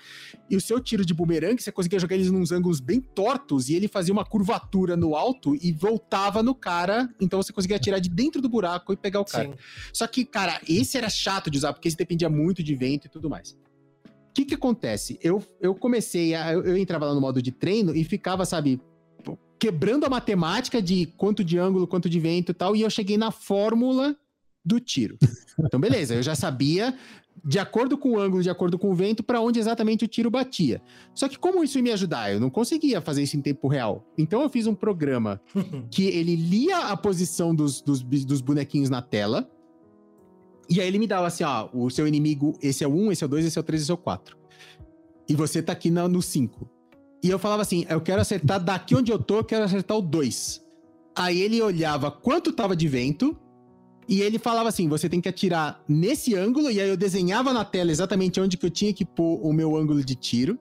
[0.50, 3.74] E o seu tiro de bumerangue, você conseguia jogar eles nos ângulos bem tortos, e
[3.74, 7.08] ele fazia uma curvatura no alto e voltava no cara.
[7.18, 9.48] Então você conseguia atirar de dentro do buraco e pegar o cara.
[9.48, 9.54] Sim.
[9.94, 13.08] Só que, cara, esse era chato de usar, porque esse dependia muito de vento e
[13.10, 13.52] tudo mais.
[14.04, 15.18] O que que acontece?
[15.22, 16.52] Eu, eu comecei a...
[16.52, 18.78] Eu, eu entrava lá no modo de treino e ficava, sabe,
[19.58, 23.16] quebrando a matemática de quanto de ângulo, quanto de vento e tal, e eu cheguei
[23.16, 24.16] na fórmula
[24.64, 25.16] do tiro.
[25.58, 26.94] Então, beleza, eu já sabia,
[27.44, 30.30] de acordo com o ângulo, de acordo com o vento, para onde exatamente o tiro
[30.30, 30.82] batia.
[31.14, 32.32] Só que como isso ia me ajudar?
[32.32, 34.04] Eu não conseguia fazer isso em tempo real.
[34.18, 35.40] Então eu fiz um programa
[35.90, 39.48] que ele lia a posição dos, dos, dos bonequinhos na tela.
[40.68, 43.22] E aí ele me dava assim, ó, o seu inimigo, esse é o 1, esse
[43.22, 44.36] é o 2, esse é o 3, esse é o 4.
[45.28, 46.75] E você tá aqui no 5.
[47.22, 50.02] E eu falava assim, eu quero acertar daqui onde eu tô, eu quero acertar o
[50.02, 50.62] 2.
[51.16, 53.36] Aí ele olhava quanto tava de vento,
[54.08, 57.64] e ele falava assim, você tem que atirar nesse ângulo, e aí eu desenhava na
[57.64, 60.58] tela exatamente onde que eu tinha que pôr o meu ângulo de tiro.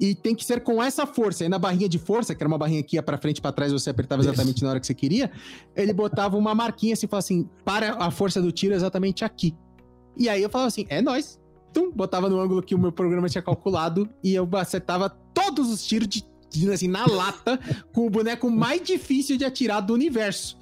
[0.00, 1.42] E tem que ser com essa força.
[1.42, 3.50] Aí na barrinha de força, que era uma barrinha que ia pra frente e pra
[3.50, 5.28] trás, você apertava exatamente na hora que você queria,
[5.74, 9.56] ele botava uma marquinha assim, falava assim, para a força do tiro exatamente aqui.
[10.16, 11.37] E aí eu falava assim, é nóis.
[11.72, 15.86] Tum, botava no ângulo que o meu programa tinha calculado e eu acertava todos os
[15.86, 17.58] tiros de, assim, na lata
[17.92, 20.58] com o boneco mais difícil de atirar do universo.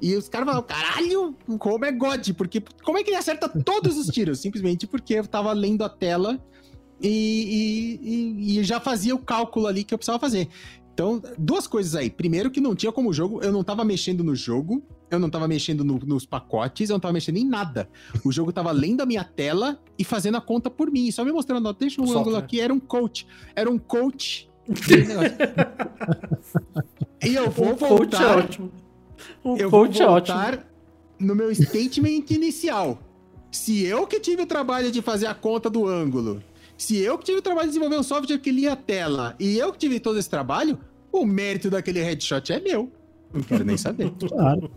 [0.00, 2.30] E os caras falavam, caralho, como é God?
[2.32, 4.40] Porque como é que ele acerta todos os tiros?
[4.40, 6.40] Simplesmente porque eu tava lendo a tela
[7.00, 10.48] e, e- e- já fazia o cálculo ali que eu precisava fazer.
[10.92, 12.10] Então, duas coisas aí.
[12.10, 14.82] Primeiro, que não tinha como jogo, eu não tava mexendo no jogo,
[15.14, 17.88] eu não tava mexendo no- nos pacotes, eu não tava mexendo em nada.
[18.24, 21.32] O jogo tava lendo a minha tela e fazendo a conta por mim, só me
[21.32, 23.26] mostrando, ó, deixa um O ângulo aqui, era um coach.
[23.54, 24.48] Era um coach.
[27.24, 28.72] e eu vou um coach é voltar ótimo.
[29.44, 30.36] Um eu vou coach é ótimo.
[30.38, 30.68] voltar
[31.18, 32.98] no meu statement inicial.
[33.50, 36.42] Se eu que tive o trabalho de fazer a conta do ângulo,
[36.76, 39.58] se eu que tive o trabalho de desenvolver um software que lia a tela, e
[39.58, 40.78] eu que tive todo esse trabalho,
[41.12, 42.90] o mérito daquele headshot é meu.
[43.32, 44.12] Não quero nem saber.
[44.28, 44.70] Claro.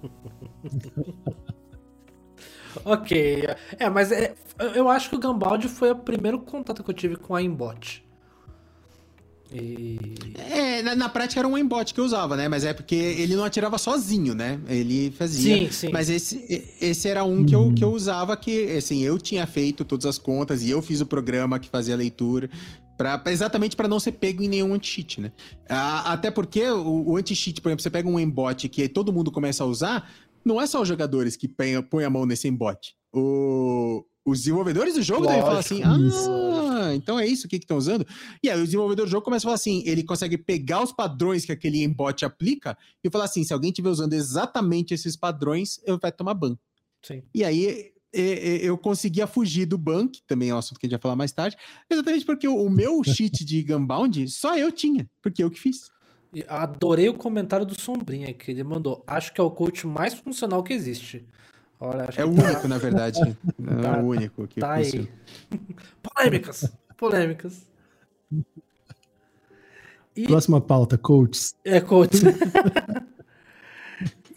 [2.83, 3.47] Ok.
[3.79, 4.35] É, mas é,
[4.73, 8.05] eu acho que o Gambaldi foi o primeiro contato que eu tive com a Aimbot.
[9.53, 9.97] E.
[10.37, 12.47] É, na, na prática era um aimbot que eu usava, né?
[12.47, 14.59] Mas é porque ele não atirava sozinho, né?
[14.67, 15.57] Ele fazia.
[15.57, 15.89] Sim, sim.
[15.91, 19.85] Mas esse, esse era um que eu, que eu usava que, assim, eu tinha feito
[19.85, 22.49] todas as contas e eu fiz o programa que fazia a leitura.
[22.97, 25.31] Pra, exatamente para não ser pego em nenhum anti-cheat, né?
[25.67, 29.31] Ah, até porque o, o anti-cheat, por exemplo, você pega um embot que todo mundo
[29.31, 30.09] começa a usar,
[30.45, 32.95] não é só os jogadores que põem, a mão nesse embot.
[33.13, 38.05] O, Os desenvolvedores do jogo devem falar assim: ah, então é isso que estão usando.
[38.43, 41.45] E aí o desenvolvedor do jogo começa a falar assim: ele consegue pegar os padrões
[41.45, 45.97] que aquele embot aplica e falar assim: se alguém estiver usando exatamente esses padrões, eu
[45.97, 46.57] vai tomar ban.
[47.01, 47.23] Sim.
[47.33, 50.97] E aí eu conseguia fugir do ban, que também é um assunto que a gente
[50.97, 51.57] vai falar mais tarde,
[51.89, 55.89] exatamente porque o meu cheat de Gunbound só eu tinha, porque eu que fiz.
[56.47, 59.03] Adorei o comentário do Sombrinha que ele mandou.
[59.07, 61.25] Acho que é o coach mais funcional que existe.
[61.79, 62.67] Olha, é o único, tá...
[62.67, 63.19] na verdade.
[63.81, 65.07] Tá, é o único que tá funciona.
[65.51, 65.59] aí.
[66.03, 66.71] Polêmicas.
[66.97, 67.67] Polêmicas.
[70.15, 70.23] E...
[70.27, 71.55] Próxima pauta, coaches.
[71.63, 72.21] É, coaches.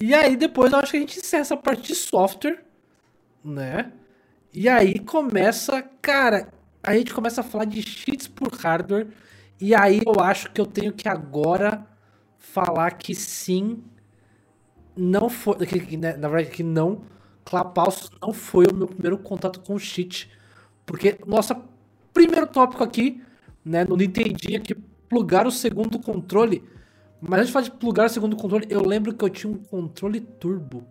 [0.01, 2.65] e aí, depois eu acho que a gente encerra essa parte de software,
[3.45, 3.93] né?
[4.53, 6.53] E aí começa, cara,
[6.83, 9.09] a gente começa a falar de cheats por hardware.
[9.61, 11.87] E aí eu acho que eu tenho que agora
[12.39, 13.83] falar que sim,
[14.97, 15.57] não foi.
[15.67, 17.03] Que, né, na verdade, que não
[17.49, 20.31] Clubhouse não foi o meu primeiro contato com cheat.
[20.85, 21.55] Porque nosso
[22.13, 23.23] primeiro tópico aqui,
[23.65, 26.63] né, no Nintendinho, que plugar o segundo controle.
[27.21, 29.59] Mas antes de falar de plugar o segundo controle, eu lembro que eu tinha um
[29.59, 30.87] controle turbo.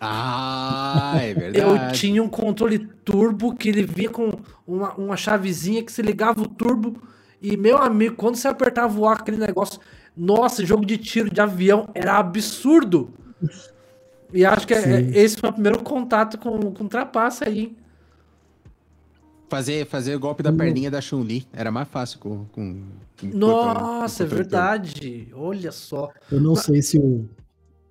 [0.00, 1.58] Ah, é verdade.
[1.58, 4.30] eu tinha um controle turbo que ele vinha com
[4.66, 7.02] uma, uma chavezinha que se ligava o turbo.
[7.42, 9.80] E, meu amigo, quando você apertava o ar, aquele negócio.
[10.16, 13.12] Nossa, jogo de tiro de avião era absurdo.
[14.32, 17.76] E acho que é, esse foi o primeiro contato com, com trapaça aí.
[19.48, 22.44] Fazer, fazer o golpe da perninha da Chun-Li era mais fácil com.
[22.46, 22.82] com,
[23.18, 25.28] com Nossa, com é verdade.
[25.32, 26.10] Olha só.
[26.30, 26.64] Eu não Mas...
[26.64, 27.26] sei se o,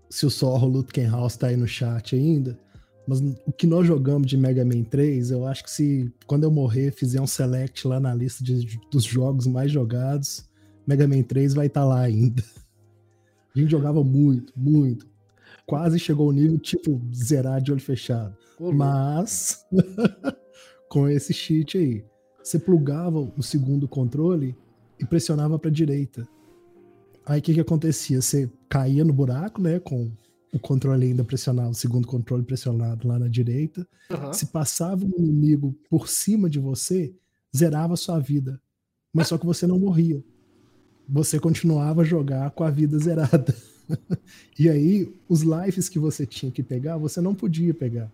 [0.10, 2.58] se o Sorro Lutkenhaus tá aí no chat ainda.
[3.08, 6.52] Mas o que nós jogamos de Mega Man 3, eu acho que se quando eu
[6.52, 10.46] morrer fizer um select lá na lista de, dos jogos mais jogados,
[10.86, 12.44] Mega Man 3 vai estar tá lá ainda.
[13.56, 15.08] A gente jogava muito, muito
[15.68, 18.36] quase chegou ao nível tipo zerar de olho fechado.
[18.60, 19.66] Mas
[20.90, 22.06] com esse cheat aí,
[22.42, 24.56] você plugava o segundo controle
[24.98, 26.28] e pressionava para direita.
[27.28, 28.22] Aí o que que acontecia?
[28.22, 30.10] Você caía no buraco, né, com
[30.54, 33.86] o controle ainda pressionado, o segundo controle pressionado lá na direita.
[34.10, 34.32] Uhum.
[34.34, 37.14] Se passava um inimigo por cima de você,
[37.56, 38.62] zerava sua vida.
[39.14, 40.24] Mas só que você não morria.
[41.10, 43.54] Você continuava a jogar com a vida zerada.
[44.58, 48.10] e aí, os lives que você tinha que pegar, você não podia pegar,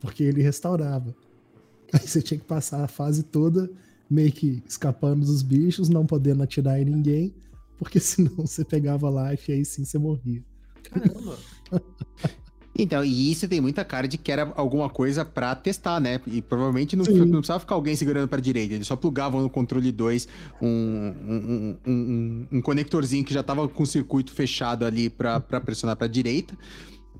[0.00, 1.14] porque ele restaurava.
[1.92, 3.70] Aí você tinha que passar a fase toda
[4.10, 7.34] meio que escapando dos bichos, não podendo atirar em ninguém,
[7.78, 10.42] porque senão você pegava life e aí sim você morria.
[10.82, 11.38] Caramba!
[12.78, 16.20] Então, e isso tem muita cara de que era alguma coisa para testar, né?
[16.28, 19.90] E provavelmente não, não, precisava ficar alguém segurando para direita, eles só plugavam no controle
[19.90, 20.28] 2
[20.62, 25.96] um, um, um, um, conectorzinho que já tava com o circuito fechado ali para pressionar
[25.96, 26.56] para direita.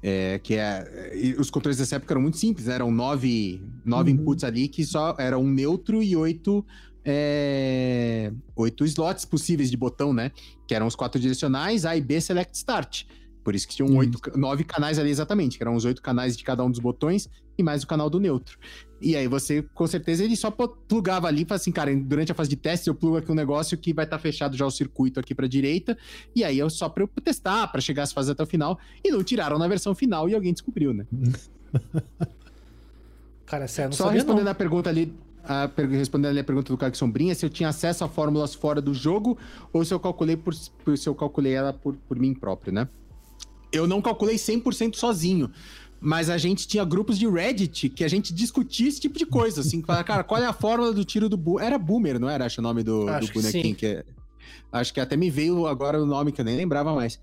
[0.01, 1.35] É, que é.
[1.40, 2.74] Os controles dessa época eram muito simples, né?
[2.74, 4.18] Eram nove, nove uhum.
[4.18, 6.64] inputs ali que só era um neutro e oito.
[7.10, 10.30] É, oito slots possíveis de botão, né?
[10.66, 13.05] Que eram os quatro direcionais, A e B Select Start.
[13.43, 16.44] Por isso que tinham oito, nove canais ali exatamente, que eram os oito canais de
[16.44, 18.59] cada um dos botões e mais o canal do neutro.
[19.01, 22.35] E aí você, com certeza, ele só plugava ali e falava assim, cara, durante a
[22.35, 24.70] fase de teste eu plugo aqui um negócio que vai estar tá fechado já o
[24.70, 25.97] circuito aqui para direita,
[26.36, 29.10] e aí eu só para eu testar, para chegar às fases até o final, e
[29.10, 31.06] não tiraram na versão final e alguém descobriu, né?
[33.47, 34.52] cara, sério, não Só respondendo não.
[34.52, 35.10] a pergunta ali,
[35.49, 38.81] a, respondendo ali a pergunta do Caio Sombrinha, se eu tinha acesso a fórmulas fora
[38.81, 39.39] do jogo
[39.73, 42.89] ou se eu calculei por, se eu calculei ela por, por mim próprio, né?
[43.73, 45.51] eu não calculei 100% sozinho.
[46.01, 49.62] Mas a gente tinha grupos de Reddit que a gente discutia esse tipo de coisa,
[49.62, 51.66] assim, cara, qual é a fórmula do tiro do Boomer?
[51.66, 52.45] Era Boomer, não era?
[52.45, 54.05] Acho o nome do, do bonequinho que, que é...
[54.70, 57.19] Acho que até me veio agora o nome que eu nem lembrava mais.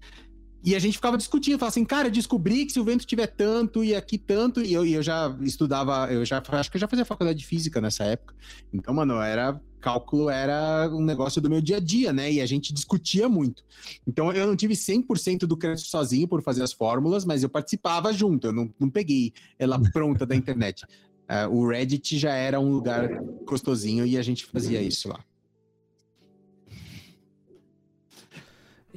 [0.66, 3.84] E a gente ficava discutindo, falava assim, cara, descobri que se o vento tiver tanto
[3.84, 6.88] e aqui tanto, e eu, e eu já estudava, eu já acho que eu já
[6.88, 8.34] fazia faculdade de física nessa época.
[8.74, 12.32] Então, mano, era cálculo era um negócio do meu dia a dia, né?
[12.32, 13.64] E a gente discutia muito.
[14.08, 18.12] Então eu não tive 100% do crédito sozinho por fazer as fórmulas, mas eu participava
[18.12, 20.84] junto, eu não, não peguei ela pronta da internet.
[21.30, 23.08] Uh, o Reddit já era um lugar
[23.46, 25.24] gostosinho e a gente fazia isso lá.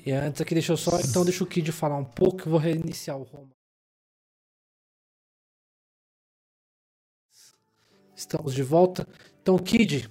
[0.09, 0.99] E antes aqui, deixa eu só.
[1.01, 3.51] Então, deixa o Kid falar um pouco, eu vou reiniciar o Roma.
[8.17, 9.07] Estamos de volta.
[9.43, 10.09] Então, Kid,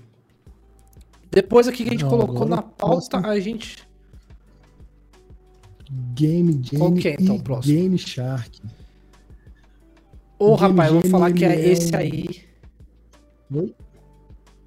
[1.32, 3.90] depois aqui que a gente Não, colocou na pauta, a gente.
[6.14, 6.78] Game, Game.
[6.78, 7.74] Qual que é, então, próximo?
[7.74, 8.62] Game Shark.
[10.38, 12.46] Ô, oh, rapaz, eu vou falar que é esse aí.
[13.52, 13.76] Oi?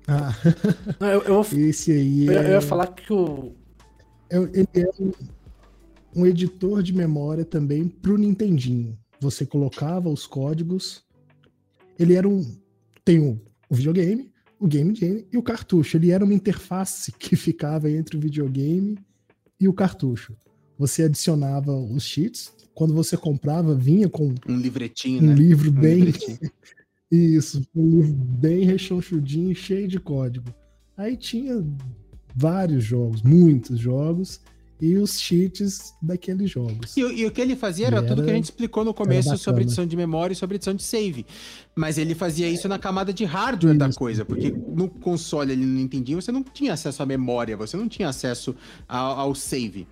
[0.09, 0.33] Ah.
[0.99, 2.27] Não, eu, eu, esse aí.
[2.27, 2.47] Eu, é...
[2.47, 3.60] eu ia falar que o.
[4.31, 5.13] Ele é um,
[6.17, 8.99] um editor de memória também pro Nintendinho.
[9.21, 11.05] Você colocava os códigos.
[11.99, 12.45] Ele era um,
[13.05, 15.97] tem o, o videogame, o game jam e o cartucho.
[15.97, 18.99] Ele era uma interface que ficava entre o videogame
[19.61, 20.35] e o cartucho.
[20.79, 25.35] Você adicionava os cheats, quando você comprava, vinha com Um livretinho, um né?
[25.35, 26.01] livro Um bem.
[26.05, 26.39] livretinho.
[27.13, 30.55] Isso, um livro bem rechonchudinho, cheio de código.
[30.97, 31.63] Aí tinha
[32.35, 34.41] vários jogos, muitos jogos,
[34.83, 36.97] e os cheats daqueles jogos.
[36.97, 38.95] E, o- e o que ele fazia era, Era- tudo que a gente explicou no
[38.95, 41.27] começo sobre edição de memória e sobre edição de save.
[41.77, 43.99] Mas ele fazia isso na camada de hardware da Isso.
[43.99, 47.89] coisa, porque no console ele não entendia, você não tinha acesso à memória, você não
[47.89, 48.57] tinha acesso
[48.89, 49.87] ao, ao save.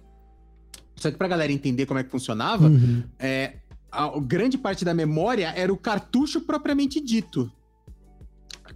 [0.97, 3.03] Só que pra galera entender como é que funcionava, Uhum.
[3.19, 3.57] é,
[3.93, 7.53] a, a grande parte da memória era o cartucho propriamente dito.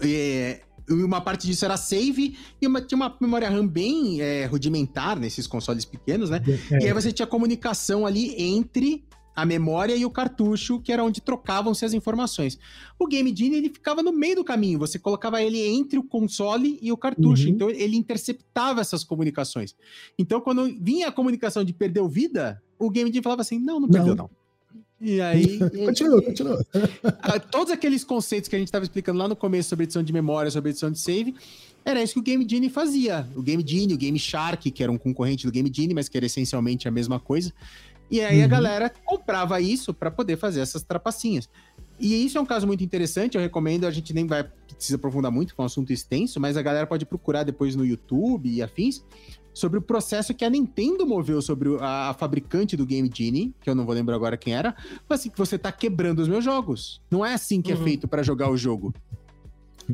[0.00, 5.18] É, uma parte disso era save e uma, tinha uma memória RAM bem é, rudimentar
[5.18, 6.42] nesses consoles pequenos, né?
[6.70, 9.04] E aí É, você tinha comunicação ali entre
[9.34, 12.58] a memória e o cartucho, que era onde trocavam-se as informações.
[12.98, 16.78] O Game Genie, ele ficava no meio do caminho, você colocava ele entre o console
[16.82, 17.54] e o cartucho, Uhum.
[17.54, 19.74] então ele interceptava essas comunicações.
[20.18, 23.88] Então quando vinha a comunicação de perdeu vida, o Game Genie falava assim, não, não
[23.88, 24.28] perdeu não.
[25.04, 26.64] E aí, Continua, continua.
[27.20, 30.12] ah, todos aqueles conceitos que a gente estava explicando lá no começo sobre edição de
[30.12, 31.34] memória, sobre edição de save,
[31.84, 33.26] era isso que o Game Genie fazia.
[33.34, 36.16] O Game Genie, o Game Shark, que era um concorrente do Game Genie, mas que
[36.16, 37.52] era essencialmente a mesma coisa.
[38.08, 38.50] E aí a Uhum.
[38.50, 41.48] galera comprava isso para poder fazer essas trapacinhas.
[41.98, 45.30] E isso é um caso muito interessante, eu recomendo, a gente nem vai precisa aprofundar
[45.30, 48.62] muito, que é um assunto extenso, mas a galera pode procurar depois no YouTube e
[48.62, 49.02] afins
[49.54, 53.54] sobre o processo que a Nintendo moveu sobre o- a, a fabricante do Game Genie,
[53.60, 54.74] que eu não vou lembrar agora quem era,
[55.08, 57.00] mas assim, que você tá quebrando os meus jogos.
[57.10, 57.84] Não é assim que é Uhum.
[57.84, 58.94] feito para jogar o jogo.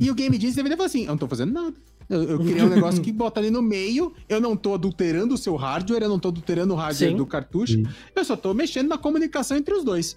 [0.01, 1.75] E o Game Genie deveria falar assim, eu não tô fazendo nada.
[2.09, 5.39] Eu, eu criei um negócio que bota ali no meio, eu não tô adulterando o
[5.39, 7.17] seu hardware, eu não tô adulterando o hardware Sim.
[7.17, 7.87] do cartucho, Sim.
[8.17, 10.17] eu só tô mexendo na comunicação entre os dois.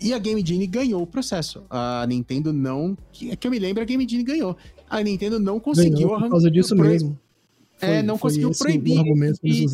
[0.00, 1.62] E a Game Genie ganhou o processo.
[1.70, 2.96] A Nintendo não.
[3.12, 4.56] Que, é que eu me lembro, a Game Genie ganhou.
[4.90, 7.16] A Nintendo não conseguiu Ganhou por arrancar- causa disso pro- mesmo.
[7.86, 8.94] É, não conseguiu proibir
[9.42, 9.64] de-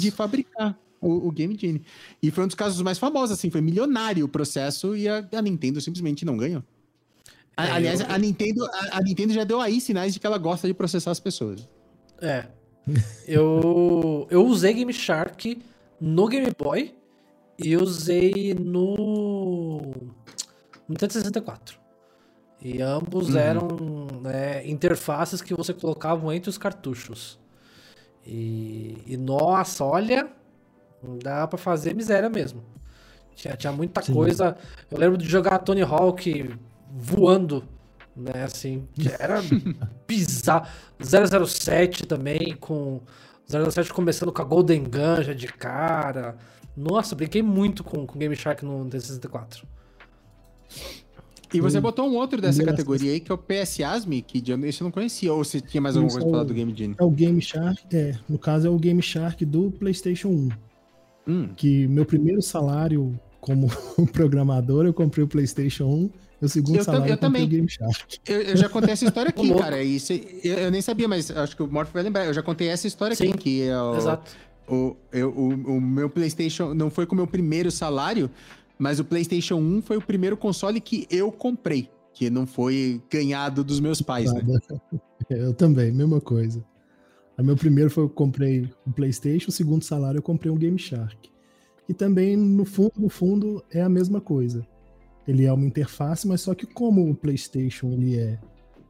[0.00, 1.82] de fabricar o, o Game Genie.
[2.22, 5.42] E foi um dos casos mais famosos, assim, foi milionário o processo e a, a
[5.42, 6.62] Nintendo simplesmente não ganhou.
[7.56, 10.26] A- É, Aliás, eu- a, Nintendo, a, a Nintendo já deu aí sinais de que
[10.26, 11.68] ela gosta de processar as pessoas.
[12.20, 12.46] É.
[13.26, 15.58] Eu, eu usei Game Shark
[16.00, 16.94] no Game Boy
[17.58, 19.80] e usei no
[20.88, 21.78] Nintendo 64.
[22.60, 23.36] E ambos Uhum.
[23.38, 23.68] eram
[24.22, 27.38] né, interfaces que você colocava entre os cartuchos.
[28.26, 30.28] E, e, nossa, olha,
[31.22, 32.62] dá pra fazer miséria mesmo.
[33.34, 34.14] Tinha, tinha muita Sim.
[34.14, 34.56] coisa.
[34.90, 36.50] Eu lembro de jogar Tony Hawk
[36.90, 37.62] voando,
[38.16, 38.44] né?
[38.44, 38.88] Assim,
[39.20, 39.40] era
[40.08, 40.66] bizarro.
[41.46, 43.00] 007 também, com
[43.46, 46.36] 007 começando com a Golden Gun já de cara.
[46.76, 49.66] Nossa, brinquei muito com, com Game Shark no Nintendo 64.
[51.54, 52.76] E você botou um outro dessa Engraçado.
[52.78, 55.32] categoria aí, que é o PS Asmi, que esse eu não conhecia.
[55.32, 56.96] Ou se tinha mais alguma Isso coisa é pra falar o- do Game Genie?
[56.98, 60.48] É o Game Shark, é, no caso é o Game Shark do PlayStation 1.
[61.28, 61.48] Hum.
[61.56, 63.68] Que meu primeiro salário como
[64.12, 66.10] programador, eu comprei o PlayStation 1.
[66.40, 67.44] Meu segundo Eu salário eu também.
[67.44, 68.18] o Game Shark.
[68.26, 69.82] Eu, eu já contei essa história aqui, cara.
[69.82, 72.26] Isso, eu, eu nem sabia, mas acho que o Morph vai lembrar.
[72.26, 74.30] Eu já contei essa história Sim, aqui, que é o, Exato.
[74.68, 78.28] O, eu- o, o meu PlayStation não foi com o meu primeiro salário,
[78.78, 83.62] mas o PlayStation 1 foi o primeiro console que eu comprei, que não foi ganhado
[83.64, 84.42] dos meus pais, né?
[85.28, 86.64] Eu também, mesma coisa.
[87.36, 90.78] O meu primeiro foi eu comprei o PlayStation, o segundo salário eu comprei um Game
[90.78, 91.28] Shark.
[91.88, 94.66] E também, no fundo, no fundo, é a mesma coisa.
[95.26, 98.38] Ele é uma interface, mas só que como o PlayStation ele é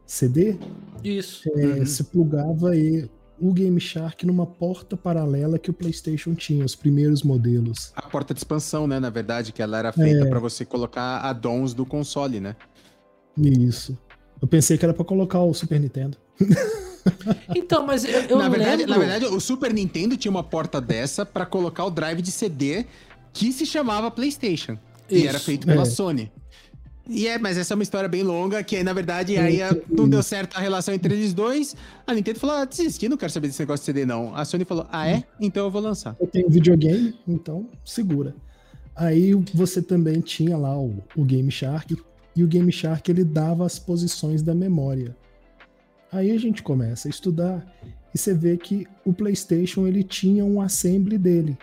[0.04, 0.56] CD,
[1.02, 1.48] Isso.
[1.58, 1.86] é, Uhum.
[1.86, 3.08] se plugava e
[3.38, 7.92] o Game Shark numa porta paralela que o PlayStation tinha, os primeiros modelos.
[7.94, 8.98] A porta de expansão, né?
[8.98, 10.28] Na verdade, que ela era feita É.
[10.28, 12.56] pra você colocar add-ons do console, né?
[13.36, 13.96] Isso.
[14.40, 16.16] Eu pensei que era pra colocar o Super Nintendo.
[17.54, 18.90] Então, mas eu, eu na, verdade, lembro...
[18.90, 22.84] na verdade, o Super Nintendo tinha uma porta dessa pra colocar o drive de CD
[23.32, 24.76] que se chamava PlayStation.
[25.08, 25.28] E Isso.
[25.28, 25.84] era feito pela É.
[25.84, 26.32] Sony.
[27.08, 29.76] E é, mas essa é uma história bem longa, que aí, na verdade, aí a-
[29.88, 31.76] não deu certo a relação entre eles dois.
[32.06, 34.34] A Nintendo falou: ah, desisti, não quero saber desse negócio de CD, não.
[34.34, 35.22] A Sony falou: ah, é?
[35.40, 36.16] Então eu vou lançar.
[36.20, 38.34] Eu tenho videogame, então segura.
[38.94, 41.96] Aí você também tinha lá o, o Game Shark,
[42.34, 45.16] e o Game Shark ele dava as posições da memória.
[46.10, 47.64] Aí a gente começa a estudar
[48.14, 51.58] e você vê que o PlayStation ele tinha um assembly dele.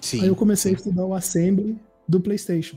[0.00, 0.20] Sim.
[0.22, 2.76] Aí eu comecei a estudar o assembly do PlayStation.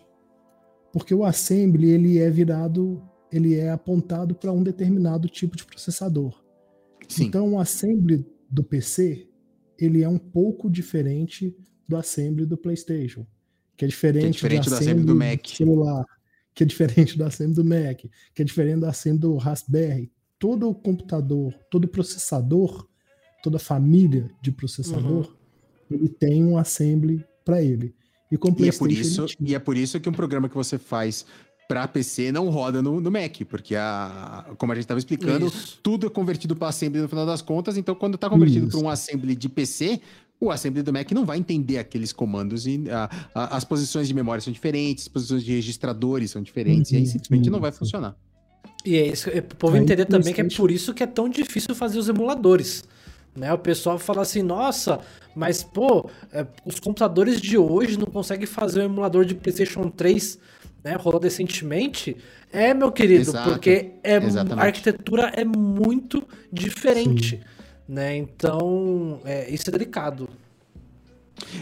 [0.94, 3.02] Porque o assembly ele é virado,
[3.32, 6.40] ele é apontado para um determinado tipo de processador.
[7.10, 7.26] Sim.
[7.26, 9.28] Então o assembly do PC,
[9.78, 11.58] ele é um pouco diferente
[11.88, 13.26] do assembly do PlayStation,
[13.76, 15.48] que é diferente, diferente do do assembly do Mac.
[15.48, 16.06] celular,
[16.54, 18.02] que é diferente do assembly do Mac,
[18.34, 20.12] que é diferente do assembly do Raspberry.
[20.38, 22.88] Todo computador, todo processador,
[23.42, 25.36] toda família de processador,
[25.90, 25.98] uhum.
[25.98, 27.96] ele tem um assembly para ele.
[28.34, 30.80] E, com e, é por isso, e é por isso que um programa que você
[30.80, 31.24] faz
[31.68, 35.80] para PC não roda no, no, Mac, porque a, como a gente estava explicando, Isso.
[35.84, 37.78] tudo é convertido para assembly no final das contas.
[37.78, 40.02] Então, quando está convertido para um assembly de PC,
[40.40, 44.16] o assembly do Mac não vai entender aqueles comandos e a, a, as posições de
[44.16, 47.12] memória são diferentes, as posições de registradores são diferentes, uhum, e aí uhum.
[47.12, 47.54] simplesmente uhum.
[47.54, 48.16] não vai funcionar.
[48.84, 51.30] E é isso, é o povo entender também que é por isso que é tão
[51.30, 52.84] difícil fazer os emuladores.
[53.36, 53.52] Né?
[53.52, 55.00] O pessoal fala assim, nossa,
[55.36, 60.40] mas pô, é, os computadores de hoje não conseguem fazer um emulador de PlayStation 3
[60.84, 62.18] né, rolou recentemente,
[62.52, 63.50] é, meu querido, Exato.
[63.50, 67.38] porque é, a arquitetura é muito diferente.
[67.38, 67.42] Sim.
[67.88, 68.18] Né?
[68.18, 70.30] Então, é, isso é delicado.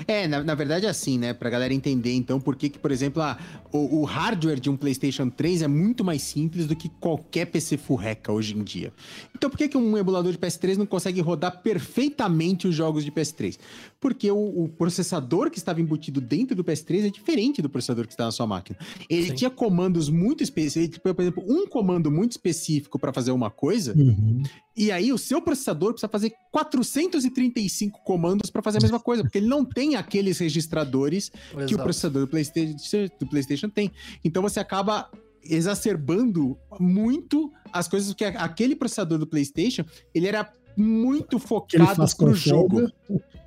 [0.08, 1.34] É, na, na verdade é assim, né?
[1.34, 3.38] Pra galera entender, então, por que, que por exemplo, ah,
[3.72, 7.78] o, o, hardware de um PlayStation 3 é muito mais simples do que qualquer PC
[7.78, 8.94] furreca hoje em dia.
[9.36, 13.12] Então, por que, que um emulador de PS3 não consegue rodar perfeitamente os jogos de
[13.12, 13.58] PS3?
[14.02, 18.14] Porque o, o processador que estava embutido dentro do PS3 é diferente do processador que
[18.14, 18.78] está na sua máquina.
[19.08, 19.36] Ele Sim.
[19.36, 24.42] tinha comandos muito específicos, por exemplo, um comando muito específico para fazer uma coisa, uhum.
[24.76, 29.38] e aí o seu processador precisa fazer 435 comandos para fazer a mesma coisa, porque
[29.38, 31.68] ele não tem aqueles registradores Exato.
[31.68, 33.92] que o processador do PlayStation, do PlayStation tem.
[34.26, 35.10] Então você acaba
[35.44, 42.92] exacerbando muito as coisas, porque aquele processador do PlayStation, ele era muito focado pro jogo.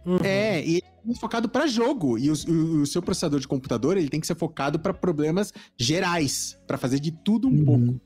[0.05, 0.19] Uhum.
[0.23, 2.19] É, e ele é muito focado para jogo.
[2.19, 5.53] E o, o, o, seu processador de computador, ele tem que ser focado para problemas
[5.77, 7.65] gerais, para fazer de tudo um uhum.
[7.65, 8.01] pouco.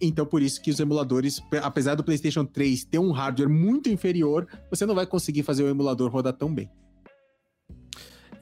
[0.00, 4.46] Então, por isso que os emuladores, apesar do PlayStation 3 ter um hardware muito inferior,
[4.70, 6.68] você não vai conseguir fazer o emulador rodar tão bem.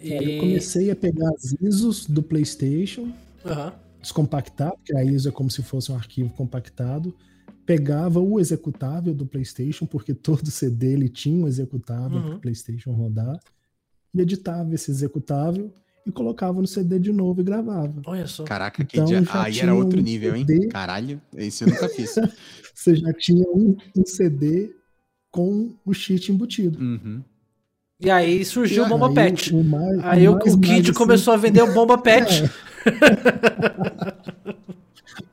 [0.00, 0.12] E...
[0.12, 3.12] Eu comecei a pegar as ISOs do PlayStation,
[3.44, 3.72] uhum.
[4.00, 7.14] descompactar, porque a ISO é como se fosse um arquivo compactado.
[7.64, 12.26] Pegava o executável do PlayStation, porque todo CD ele tinha um executável uhum.
[12.28, 13.38] para o PlayStation rodar,
[14.14, 15.72] e editava esse executável
[16.04, 18.02] e colocava no CD de novo e gravava.
[18.04, 18.44] Olha só.
[18.44, 19.22] Caraca, que então, dia...
[19.32, 20.54] aí era outro um nível, CD...
[20.54, 20.68] hein?
[20.68, 22.14] Caralho, isso eu nunca fiz.
[22.74, 24.74] Você já tinha um, um CD
[25.30, 26.78] com o cheat embutido.
[26.78, 27.22] Uhum.
[28.00, 29.54] E aí surgiu o Bomba aí, Pet.
[29.54, 32.44] O mais, aí o, o Kid assim, começou a vender o Bomba Pet.
[32.44, 32.50] É.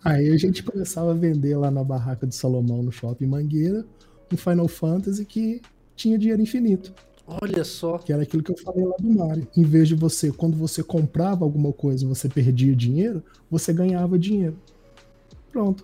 [0.04, 3.86] aí a gente começava a vender lá na barraca de Salomão, no shopping Mangueira,
[4.32, 5.62] um Final Fantasy que
[5.96, 6.94] tinha dinheiro infinito.
[7.28, 8.00] Olha só.
[8.00, 9.48] Que era aquilo que eu falei lá do Mario.
[9.56, 14.58] Em vez de você, quando você comprava alguma coisa você perdia dinheiro, você ganhava dinheiro.
[15.52, 15.84] Pronto.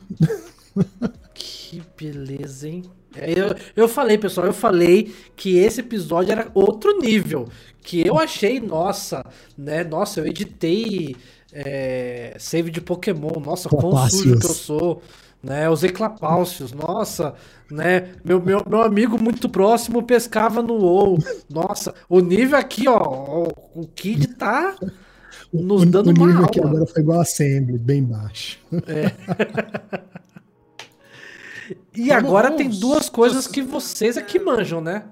[1.33, 2.83] Que beleza, hein?
[3.15, 7.47] Eu, eu falei, pessoal, eu falei que esse episódio era outro nível.
[7.81, 9.23] Que eu achei, nossa,
[9.57, 9.83] né?
[9.83, 11.15] Nossa, eu editei
[11.55, 13.39] é, save de Pokémon.
[13.39, 15.01] Nossa, quão sujo que eu sou.
[15.41, 17.35] Né, os eclapáucios, nossa,
[17.69, 18.13] né?
[18.23, 21.19] Meu, meu, meu amigo muito próximo pescava no WoW.
[21.47, 24.75] Nossa, o nível aqui, ó, o Kid tá
[25.53, 26.47] nos dando o, o nível uma aula.
[26.47, 28.57] aqui agora foi igual a Assembly, bem baixo.
[28.87, 29.11] É.
[31.95, 35.03] E agora tem duas coisas que vocês aqui manjam, né?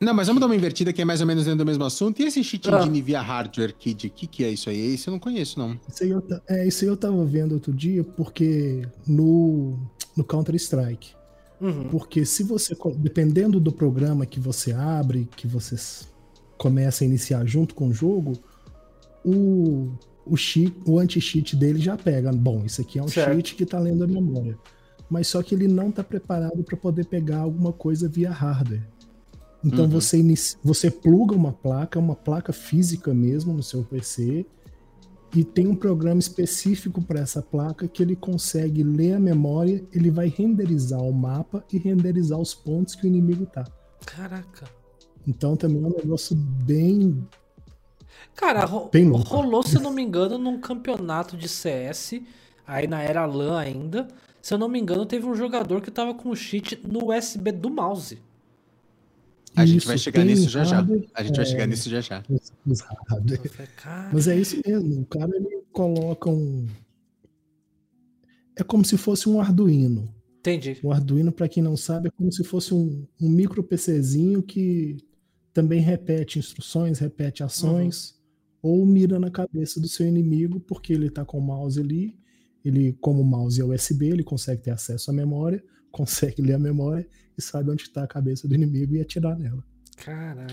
[0.00, 2.20] Não, mas vamos dar uma invertida que é mais ou menos dentro do mesmo assunto.
[2.20, 2.86] E esse cheat ah.
[2.86, 4.94] de via hardware kid, o que, que é isso aí?
[4.94, 5.78] Esse eu não conheço, não.
[5.88, 9.78] Isso aí eu, é, isso aí eu tava vendo outro dia, porque no,
[10.16, 11.14] no Counter-Strike.
[11.60, 11.88] Uhum.
[11.88, 15.76] Porque se você, dependendo do programa que você abre, que você
[16.58, 18.32] começa a iniciar junto com o jogo,
[19.24, 19.92] o,
[20.26, 22.32] o, cheat, o anti-cheat dele já pega.
[22.32, 23.32] Bom, isso aqui é um certo.
[23.32, 24.58] cheat que tá lendo a memória
[25.08, 28.82] mas só que ele não está preparado para poder pegar alguma coisa via hardware.
[29.64, 29.90] Então uhum.
[29.90, 34.44] você, inicia, você pluga uma placa, uma placa física mesmo no seu PC,
[35.34, 40.10] e tem um programa específico para essa placa que ele consegue ler a memória, ele
[40.10, 43.64] vai renderizar o mapa e renderizar os pontos que o inimigo tá.
[44.06, 44.68] Caraca.
[45.26, 47.26] Então também é um negócio bem.
[48.36, 52.20] Cara, ro bem rolou, se eu não me engano, num campeonato de CS,
[52.66, 54.06] aí na era LAN ainda,
[54.40, 57.50] se eu não me engano, teve um jogador que tava com o cheat no USB
[57.50, 58.18] do mouse.
[59.56, 60.86] A gente vai chegar nisso já já.
[61.14, 62.22] A gente é, vai chegar nisso já já.
[64.12, 65.02] Mas é isso mesmo.
[65.02, 66.66] O cara ele coloca um.
[68.56, 70.12] É como se fosse um Arduino.
[70.40, 70.78] Entendi.
[70.82, 74.98] O Arduino, para quem não sabe, é como se fosse um, um micro PCzinho que
[75.52, 78.20] também repete instruções, repete ações,
[78.62, 78.70] uhum.
[78.70, 82.14] ou mira na cabeça do seu inimigo, porque ele está com o mouse ali
[82.64, 85.62] ele, como o mouse é USB, ele consegue ter acesso à memória,
[85.94, 87.06] consegue ler a memória
[87.38, 89.64] e sabe onde está a cabeça do inimigo e atirar nela.
[89.96, 90.52] Caraca.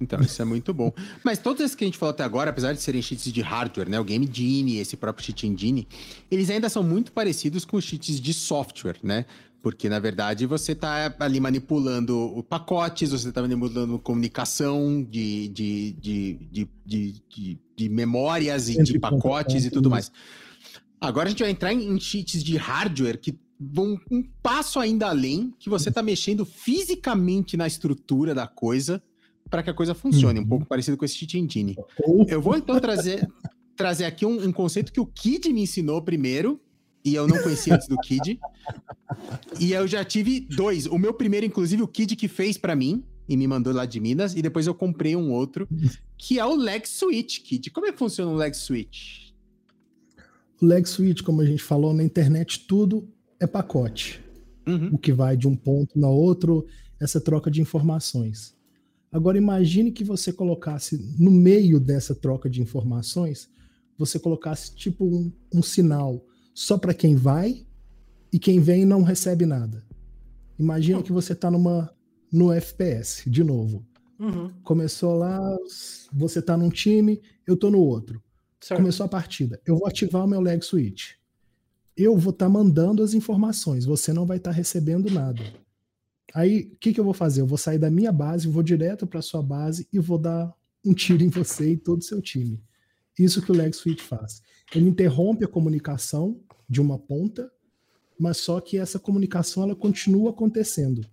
[0.00, 0.92] Então, isso é muito bom.
[1.24, 3.88] Mas todos esses que a gente falou até agora, apesar de serem cheats de hardware,
[3.88, 4.00] né?
[4.00, 5.86] O Game Genie, esse próprio cheat engine,
[6.30, 9.26] eles ainda são muito parecidos com os cheats de software, né?
[9.60, 16.32] Porque, na verdade, você está ali manipulando pacotes, você está manipulando comunicação de, de, de,
[16.50, 20.10] de, de, de, de memórias e de pacotes e tudo mais.
[21.00, 23.36] Agora a gente vai entrar em cheats de hardware que
[23.72, 29.02] vão um passo ainda além, que você está mexendo fisicamente na estrutura da coisa
[29.50, 31.76] para que a coisa funcione, um pouco parecido com esse cheat engine.
[32.26, 33.28] Eu vou então trazer,
[33.76, 36.58] trazer aqui um, um conceito que o Kid me ensinou primeiro,
[37.04, 38.40] e eu não conhecia antes do Kid.
[39.60, 40.86] E eu já tive dois.
[40.86, 44.00] O meu primeiro, inclusive, o Kid que fez para mim e me mandou lá de
[44.00, 44.34] Minas.
[44.34, 45.68] E depois eu comprei um outro,
[46.16, 47.70] que é o Leg Switch, Kid.
[47.70, 49.32] Como é que funciona o Leg Switch?
[50.60, 53.08] O Leg Switch, como a gente falou na internet, tudo
[53.42, 54.22] é pacote.
[54.66, 54.90] Uhum.
[54.92, 56.64] O que vai de um ponto na outro,
[57.00, 58.56] essa troca de informações.
[59.10, 63.50] Agora imagine que você colocasse no meio dessa troca de informações,
[63.98, 66.24] você colocasse tipo um, um sinal
[66.54, 67.66] só para quem vai
[68.32, 69.84] e quem vem não recebe nada.
[70.58, 71.04] Imagina uhum.
[71.04, 71.92] que você está numa
[72.32, 73.84] no FPS, de novo.
[74.18, 74.52] Uhum.
[74.62, 75.40] Começou lá,
[76.12, 78.22] você está num time, eu estou no outro.
[78.60, 78.78] Certo.
[78.78, 79.60] Começou a partida.
[79.66, 81.14] Eu vou ativar o meu leg switch.
[81.96, 85.42] Eu vou estar tá mandando as informações, você não vai estar tá recebendo nada.
[86.34, 87.42] Aí, o que, que eu vou fazer?
[87.42, 90.52] Eu vou sair da minha base, vou direto para sua base e vou dar
[90.84, 92.62] um tiro em você e todo o seu time.
[93.18, 94.42] Isso que o leg switch faz.
[94.74, 97.52] Ele interrompe a comunicação de uma ponta,
[98.18, 101.06] mas só que essa comunicação ela continua acontecendo.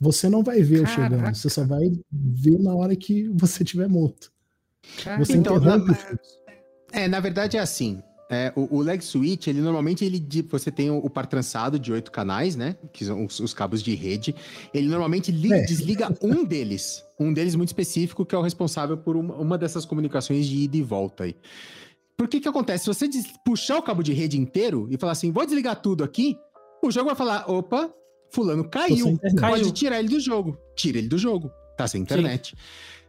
[0.00, 1.16] Você não vai ver Caraca.
[1.16, 4.32] chegando, você só vai ver na hora que você estiver morto.
[5.02, 5.24] Caraca.
[5.24, 6.18] Você então, interrompe na,
[6.92, 8.00] É, na verdade é assim.
[8.30, 11.90] É, o, o, leg switch, ele normalmente ele você tem o, o par trançado de
[11.90, 12.76] oito canais, né?
[12.92, 14.34] Que são os, os cabos de rede.
[14.74, 15.62] Ele normalmente li, é.
[15.62, 19.86] desliga um deles, um deles muito específico que é o responsável por uma, uma dessas
[19.86, 21.34] comunicações de ida e volta aí.
[22.18, 22.84] Por que que acontece?
[22.84, 23.08] Se você
[23.44, 26.36] puxar o cabo de rede inteiro e falar assim, vou desligar tudo aqui,
[26.82, 27.90] o jogo vai falar, opa,
[28.30, 30.58] fulano caiu, pode tirar ele do jogo.
[30.76, 32.50] Tira ele do jogo, tá sem internet.
[32.50, 32.56] Sim.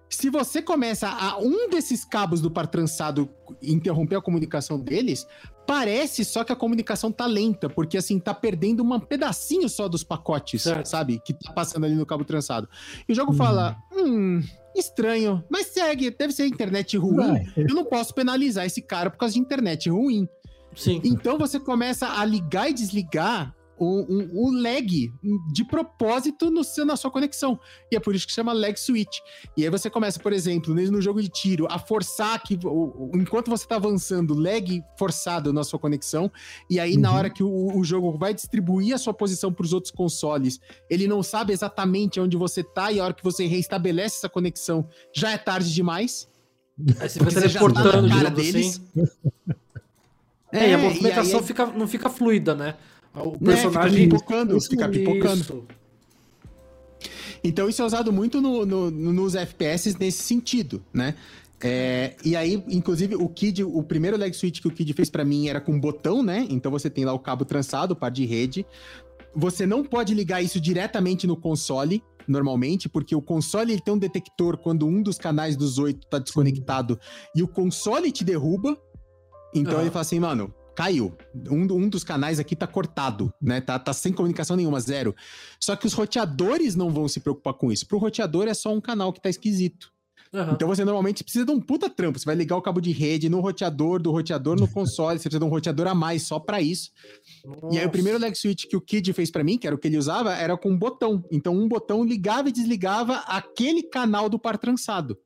[0.10, 3.30] Se você começa a um desses cabos do par trançado
[3.62, 5.28] interromper a comunicação deles,
[5.68, 10.04] parece só que a comunicação tá lenta, porque assim, tá perdendo um pedacinho só dos
[10.04, 10.88] pacotes, certo.
[10.88, 11.22] sabe?
[11.24, 12.68] Que tá passando ali no cabo trançado.
[13.08, 13.36] E o jogo hum.
[13.36, 14.42] fala: hum,
[14.76, 17.46] estranho, mas segue, deve ser internet ruim.
[17.56, 20.28] Eu não posso penalizar esse cara por causa de internet ruim.
[20.76, 21.02] Sim.
[21.04, 25.12] Então você começa a ligar e desligar o, um, o lag
[25.54, 27.60] de propósito no seu, na sua conexão.
[27.92, 29.20] E é por isso que chama lag switch.
[29.56, 33.50] E aí você começa, por exemplo, no jogo de tiro, a forçar que, o, enquanto
[33.50, 36.30] você está avançando, lag forçado na sua conexão.
[36.70, 37.02] E aí, uhum.
[37.02, 40.60] na hora que o, o, jogo vai distribuir a sua posição para os outros consoles,
[40.90, 44.88] ele não sabe exatamente onde você está, e a hora que você reestabelece essa conexão,
[45.14, 46.28] já é tarde demais.
[47.00, 48.82] Aí você vai teleportando tá cara deles.
[48.96, 49.56] Assim.
[50.52, 52.76] É, e a movimentação e aí, fica, não fica fluida, né?
[53.14, 53.92] O personagem.
[53.92, 54.06] Né?
[54.06, 55.42] Fica pipocando, isso, fica pipocando.
[55.42, 55.64] Isso.
[57.44, 61.16] Então isso é usado muito no, no, nos FPS nesse sentido, né?
[61.62, 65.26] É, e aí, inclusive, o Kid, o primeiro leg switch que o Kid fez para
[65.26, 66.48] mim era com botão, né?
[66.50, 68.66] Então você tem lá o cabo trançado, o par de rede.
[69.36, 73.98] Você não pode ligar isso diretamente no console, normalmente, porque o console ele tem um
[73.98, 76.98] detector quando um dos canais dos oito tá desconectado
[77.36, 78.78] e o console te derruba.
[79.54, 79.82] Então uhum.
[79.82, 81.14] ele fala assim, mano, caiu.
[81.52, 83.60] Um, um dos canais aqui tá cortado, né?
[83.60, 85.14] Tá, tá sem comunicação nenhuma, zero.
[85.60, 87.86] Só que os roteadores não vão se preocupar com isso.
[87.86, 89.92] Pro roteador é só um canal que tá esquisito.
[90.32, 90.52] Uhum.
[90.54, 92.18] Então você normalmente precisa de um puta trampo.
[92.18, 95.40] Você vai ligar o cabo de rede no roteador, do roteador no console, você precisa
[95.40, 96.92] de um roteador a mais só para isso.
[97.44, 97.76] Nossa.
[97.76, 99.80] E aí o primeiro leg switch que o Kid fez para mim, que era o
[99.80, 101.26] que ele usava, era com um botão.
[101.30, 105.18] Então um botão ligava e desligava aquele canal do par trançado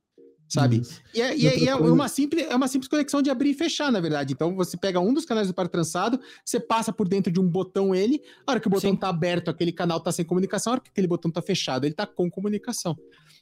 [0.53, 0.81] sabe?
[1.13, 3.53] E, é, e, é, e é, uma simples, é uma simples conexão de abrir e
[3.53, 4.33] fechar, na verdade.
[4.33, 7.47] Então você pega um dos canais do par trançado, você passa por dentro de um
[7.47, 8.95] botão ele, a hora que o botão Sim.
[8.95, 11.95] tá aberto, aquele canal tá sem comunicação, a hora que aquele botão tá fechado, ele
[11.95, 12.95] tá com comunicação.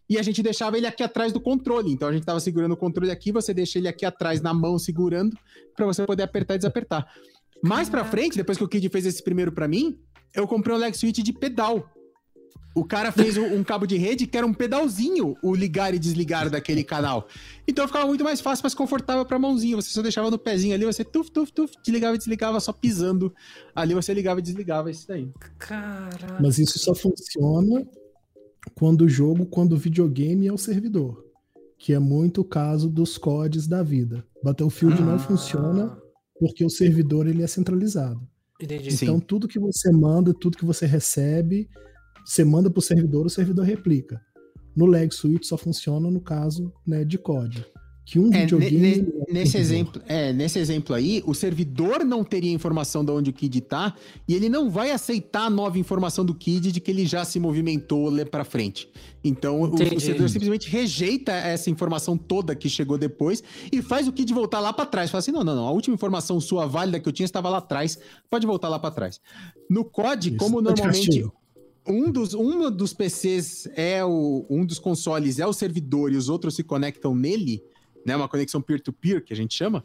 [0.10, 1.92] E a gente deixava ele aqui atrás do controle.
[1.92, 4.80] Então a gente tava segurando o controle aqui, você deixa ele aqui atrás na mão
[4.80, 5.38] segurando
[5.76, 7.06] para você poder apertar e desapertar.
[7.64, 10.00] Mais para frente, depois que o Kid fez esse primeiro para mim,
[10.34, 11.91] eu comprei um leg switch de pedal.
[12.74, 16.50] O cara fez um cabo de rede que era um pedalzinho o ligar e desligar
[16.50, 17.28] daquele canal.
[17.68, 19.76] Então ficava muito mais fácil, mais confortável pra mãozinha.
[19.76, 23.34] Você só deixava no pezinho ali, você tuf, tuf, tuf, desligava e desligava só pisando.
[23.76, 25.30] Ali você ligava e desligava, isso daí.
[25.60, 26.38] Caraca.
[26.42, 27.86] Mas isso só funciona
[28.74, 31.26] quando o jogo, quando o videogame é o servidor.
[31.78, 34.26] Que é muito o caso dos CODs da vida.
[34.42, 35.06] Battlefield ah.
[35.06, 35.98] não funciona
[36.40, 38.22] porque o servidor ele é centralizado.
[38.62, 38.94] Entendi.
[38.94, 39.26] Então Sim.
[39.28, 41.68] tudo que você manda, tudo que você recebe
[42.26, 44.22] você manda para o servidor, o servidor replica.
[44.76, 47.66] No leg switch só funciona no caso né, de COD.
[48.04, 48.78] Que um É, videogame.
[48.78, 48.90] ne-
[49.30, 49.60] é nesse, servidor.
[49.62, 53.94] exemplo, é, nesse exemplo aí, o servidor não teria informação de onde o Kid tá
[54.28, 57.40] e ele não vai aceitar a nova informação do Kid de que ele já se
[57.40, 58.90] movimentou lá pra frente.
[59.24, 59.96] Então, o, Entendi.
[59.96, 64.60] o servidor simplesmente rejeita essa informação toda que chegou depois e faz o Kid voltar
[64.60, 65.10] lá pra trás.
[65.12, 67.60] Fala assim: não, não, não, a última informação sua válida que eu tinha estava lá
[67.60, 68.00] atrás,
[68.30, 69.22] pode voltar lá pra trás.
[69.70, 70.38] No COD, Isso.
[70.38, 71.32] como normalmente castigo.
[71.88, 74.46] Um dos, um dos PCs é o.
[74.50, 77.64] Um dos consoles é o servidor e os outros se conectam nele,
[78.06, 78.16] né?
[78.16, 79.84] Uma conexão peer-to-peer, que a gente chama.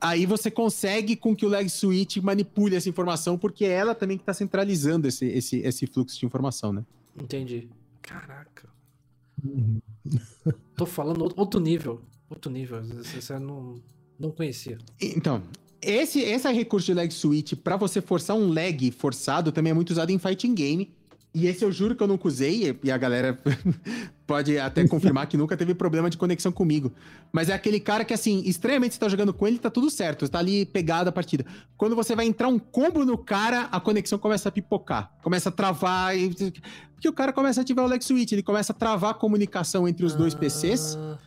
[0.00, 4.16] Aí você consegue com que o leg switch manipule essa informação, porque é ela também
[4.18, 6.84] que está centralizando esse, esse, esse fluxo de informação, né?
[7.20, 7.68] Entendi.
[8.02, 8.68] Caraca.
[9.42, 9.80] Uhum.
[10.76, 12.00] Tô falando outro- outro nível.
[12.28, 12.78] Outro nível.
[12.78, 13.82] Eu não,
[14.18, 14.78] não conhecia.
[15.00, 15.42] Então,
[15.80, 19.90] esse, esse recurso de lag switch para você forçar um lag forçado também é muito
[19.90, 20.90] usado em fighting game.
[21.36, 23.38] E esse eu juro que eu nunca usei, e a galera
[24.26, 26.90] pode até confirmar que nunca teve problema de conexão comigo.
[27.30, 30.24] Mas é aquele cara que, assim, estranhamente você tá jogando com ele, tá tudo certo,
[30.24, 31.44] você tá ali pegado a partida.
[31.76, 35.52] Quando você vai entrar um combo no cara, a conexão começa a pipocar, começa a
[35.52, 36.16] travar.
[36.16, 36.30] E...
[36.94, 39.86] Porque o cara começa a ativar o lag switch, ele começa a travar a comunicação
[39.86, 41.18] entre os dois PCs Ah,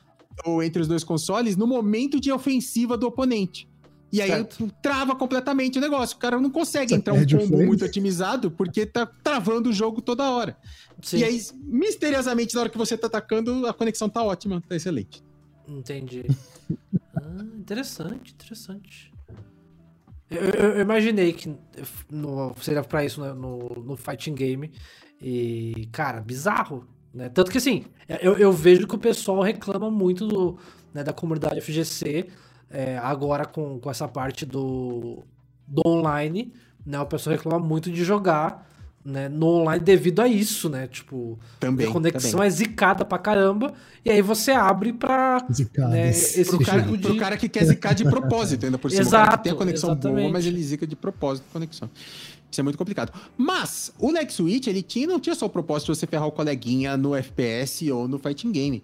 [0.44, 3.69] ou entre os dois consoles no momento de ofensiva do oponente.
[4.12, 4.72] E aí Certo.
[4.82, 6.16] trava completamente o negócio.
[6.18, 9.70] O cara não consegue Você entrar um perde o combo muito otimizado porque tá travando
[9.70, 10.58] o jogo toda hora.
[11.02, 14.76] Sim, E aí, misteriosamente, na hora que você tá atacando, a conexão tá ótima, tá
[14.76, 15.24] excelente.
[15.68, 16.24] entendi.
[17.16, 19.12] Ah, interessante, interessante.
[20.30, 21.54] Eu, eu- eu imaginei que
[22.10, 24.72] no, seria pra isso né, no, no fighting game.
[25.22, 26.88] E, cara, bizarro.
[27.14, 27.28] Né?
[27.30, 27.86] Tanto que assim,
[28.22, 30.58] eu, eu vejo que o pessoal reclama muito do,
[30.94, 32.28] né, da comunidade FGC
[32.70, 35.24] é, agora com, com essa parte do,
[35.68, 36.52] do online.
[36.86, 37.00] Né?
[37.00, 38.68] O pessoal reclama muito de jogar
[39.04, 40.88] né, no online devido a isso, né?
[40.88, 41.88] Tipo, Também.
[41.88, 42.48] a conexão também.
[42.48, 43.74] é zicada pra caramba.
[44.04, 45.46] E aí você abre pra.
[45.52, 45.92] Zicadas.
[45.92, 48.90] né, esse Pro cara, tipo de- pro cara que quer zicar de propósito, ainda por
[48.92, 49.04] cima.
[49.04, 50.32] o cara Exato, que tem a conexão boa, exatamente.
[50.34, 51.90] mas ele zica de propósito a conexão.
[52.52, 53.14] Isso é muito complicado.
[53.38, 56.32] Mas o leg switch, ele tinha, não tinha só o propósito de você ferrar o
[56.32, 58.84] coleguinha no FPS ou no fighting game.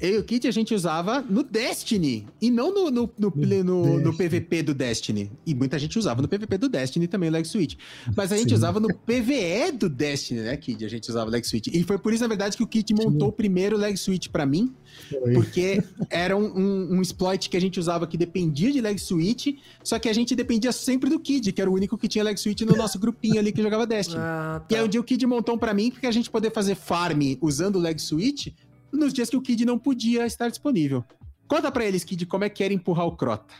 [0.00, 3.32] Eu e o Kit a gente usava no Destiny e não no, no, no,
[3.64, 4.14] no- no.
[4.16, 5.30] PVP do Destiny.
[5.46, 7.76] E muita gente usava no PVP do Destiny também o leg switch.
[8.16, 8.54] Mas a gente Sim.
[8.56, 10.84] usava no PVE do Destiny, né, Kid?
[10.84, 11.68] A gente usava o leg switch.
[11.68, 14.44] E foi por isso, na verdade, que o Kit montou o primeiro leg switch pra
[14.44, 14.74] mim.
[15.10, 15.32] Foi.
[15.32, 19.56] Porque era um, um, um exploit que a gente usava que dependia de leg switch,
[19.82, 22.36] só que a gente dependia sempre do Kid, que era o único que tinha leg
[22.38, 24.20] switch no nosso grupinho ali que jogava Destiny.
[24.26, 24.80] Ah, E tá.
[24.80, 27.20] aí um dia o Kid montou um pra mim porque a gente poder fazer farm
[27.40, 28.48] usando o leg switch
[28.94, 31.04] nos dias que o Kid não podia estar disponível.
[31.46, 33.54] Conta pra eles, Kid, como é que era empurrar o Crota.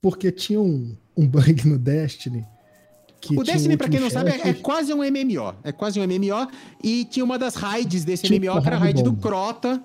[0.00, 2.44] Porque tinha um, um bug no Destiny.
[3.20, 5.54] Que o Destiny, um pra quem não sabe, é, é quase um MMO.
[5.62, 6.48] É quase um MMO.
[6.82, 9.14] E tinha uma das raids desse Tipo MMO, que era a raid do.
[9.14, 9.82] Crota.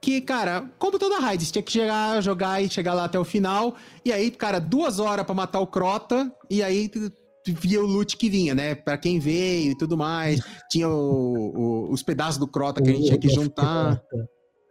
[0.00, 3.24] Que, cara, como toda raid, você tinha que chegar, jogar e chegar lá até o
[3.24, 3.76] final.
[4.04, 6.32] E aí, cara, duas horas pra matar o Crota.
[6.48, 6.90] E aí
[7.52, 8.74] via o loot que vinha, né?
[8.74, 10.40] Pra quem veio e tudo mais.
[10.70, 11.52] Tinha o-
[11.88, 14.02] o- os pedaços do Crota que a gente tinha que juntar.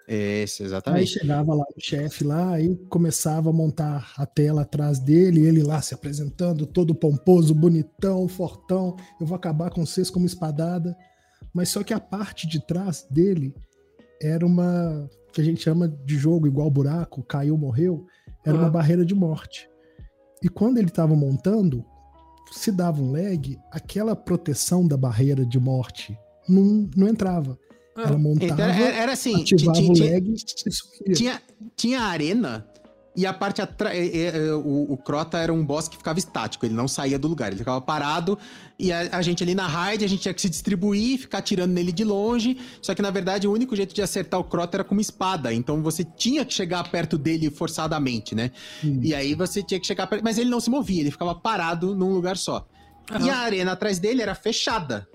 [0.07, 1.11] Esse, Aí exatamente.
[1.19, 5.81] chegava lá o chefe lá, aí começava a montar a tela atrás dele, ele lá
[5.84, 8.95] se apresentando, todo pomposo, bonitão, fortão.
[9.22, 10.95] Eu vou acabar com vocês como espadada.
[11.53, 13.53] Mas só que a parte de trás dele
[14.22, 18.03] era uma que a gente chama de jogo igual buraco, caiu, morreu,
[18.43, 18.61] era Ah.
[18.61, 19.69] uma barreira de morte.
[20.43, 21.85] E quando ele estava montando,
[22.51, 26.17] se dava um lag, aquela proteção da barreira de morte
[26.47, 27.57] não, não entrava.
[27.95, 30.35] Ah, Ela montava, Então, era, era assim, ti- ativava ti- o lag
[31.05, 31.41] e tinha,
[31.76, 32.65] tinha a arena
[33.19, 33.97] e a parte atrás.
[34.63, 37.57] O, o Crota era um boss que ficava estático, ele não saía do lugar, ele
[37.57, 38.39] ficava parado
[38.77, 41.71] e a, a gente ali na raid, a gente tinha que se distribuir, ficar tirando
[41.71, 42.57] nele de longe.
[42.81, 45.53] Só que na verdade o único jeito de acertar o Crota era com uma espada,
[45.53, 48.51] então você tinha que chegar perto dele forçadamente, né?
[49.03, 51.93] E aí você tinha que chegar perto, mas ele não se movia, ele ficava parado
[51.93, 52.65] num lugar só.
[53.11, 53.25] Aham.
[53.25, 55.07] E a arena atrás dele era fechada.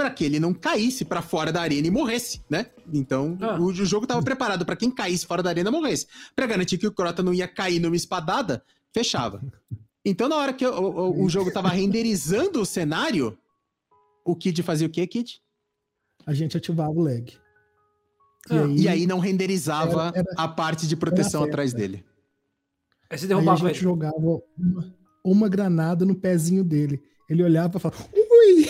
[0.00, 2.66] Pra que ele não caísse pra fora da arena e morresse, né?
[2.90, 3.58] Então, Ah.
[3.60, 6.06] o, o jogo tava preparado pra quem caísse fora da arena morresse.
[6.34, 8.62] Pra garantir que o Crota não ia cair numa espadada,
[8.94, 9.42] fechava.
[10.02, 13.36] Então, na hora que o, o- o jogo tava renderizando o cenário,
[14.24, 15.42] o Kid fazia o quê, Kid?
[16.26, 17.30] a gente ativava o lag.
[18.50, 22.04] E Ah, aí, E aí não renderizava Era- era- a parte de proteção atrás dele.
[23.10, 23.82] Aí você aí a derrubava gente ele.
[23.84, 27.02] jogava uma, uma granada no pezinho dele.
[27.28, 28.66] Ele olhava e falava, ui!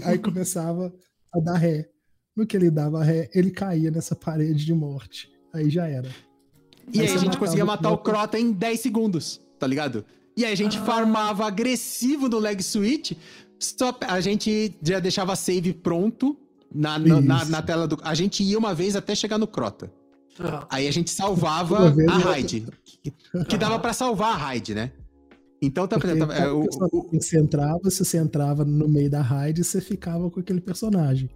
[0.04, 0.92] Aí começava
[1.34, 1.88] a dar ré.
[2.36, 5.28] No que ele dava ré, ele caía nessa parede de morte.
[5.52, 6.08] Aí já era.
[6.92, 8.38] E Aí aí a gente conseguia matar o Crota.
[8.38, 10.04] Em 10 segundos, tá ligado?
[10.36, 10.84] E aí a gente Ah.
[10.84, 13.12] farmava agressivo no leg switch,
[13.58, 16.36] só a gente já deixava save pronto,
[16.74, 17.96] Na, na, na, na tela do.
[18.02, 19.92] A gente ia uma vez até chegar no Crota.
[20.40, 22.66] Ah, Aí a gente salvava a raid.
[23.00, 23.12] Que,
[23.48, 24.90] que dava pra salvar a raid, né?
[25.64, 29.62] Então, tá, exemplo, é, o- o- você entrava, se você entrava no meio da raid,
[29.62, 31.28] você ficava com aquele personagem.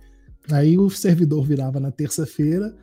[0.51, 2.75] Aí o servidor virava na terça-feira,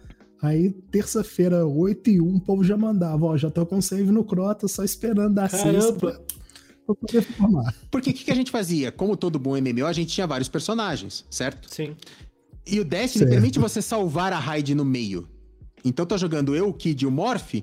[0.42, 4.24] aí terça-feira, 8 e 1, o povo já mandava, ó, já tô com save no
[4.24, 6.12] Crota, só esperando dar sexta pra,
[6.86, 7.74] pra poder formar.
[7.90, 8.92] Porque o que, que a gente fazia?
[8.92, 11.68] Como todo bom MMO, a gente tinha vários personagens, certo?
[11.74, 11.96] sim.
[12.68, 13.30] E o Destiny Certo.
[13.32, 15.28] permite você salvar a raid no meio.
[15.84, 17.54] Então tô jogando eu, o Kid e o Morph,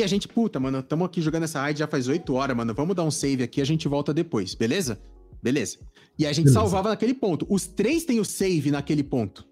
[0.00, 2.74] e a gente, puta, mano, tamo aqui jogando essa raid já faz 8 horas, mano.
[2.74, 5.00] Vamos dar um save aqui, a gente volta depois, beleza?
[5.42, 5.78] Beleza.
[6.18, 6.60] E a gente Beleza.
[6.60, 7.46] salvava naquele ponto.
[7.48, 9.46] Os três têm o save naquele ponto.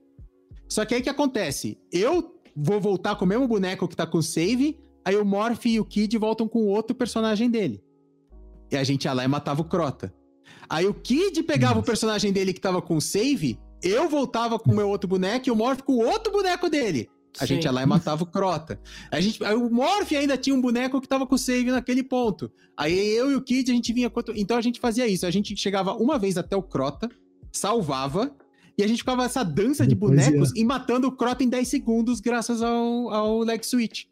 [0.68, 1.78] Só que aí o que acontece?
[1.92, 5.66] Eu vou voltar com o mesmo boneco que tá com o save, aí o Morph
[5.66, 7.82] e o Kid voltam com o outro personagem dele.
[8.70, 10.12] E a gente ia lá e matava o Crota.
[10.68, 11.86] Aí o Kid pegava o Nossa.
[11.86, 15.52] personagem dele que tava com o save, eu voltava com o meu outro boneco e
[15.52, 17.08] o Morph com o outro boneco dele.
[17.38, 17.54] A Sim.
[17.54, 18.80] gente ia lá e matava o Crota.
[19.10, 22.50] A gente, o Morph ainda tinha um boneco que tava com save naquele ponto.
[22.76, 24.08] Aí eu e o Kid, a gente vinha...
[24.10, 25.26] contra- Então a gente fazia isso.
[25.26, 27.10] A gente chegava uma vez até o Crota,
[27.52, 28.34] salvava,
[28.78, 32.20] e a gente ficava essa dança de bonecos e matando o Crota em 10 segundos
[32.20, 34.04] graças ao, ao leg switch.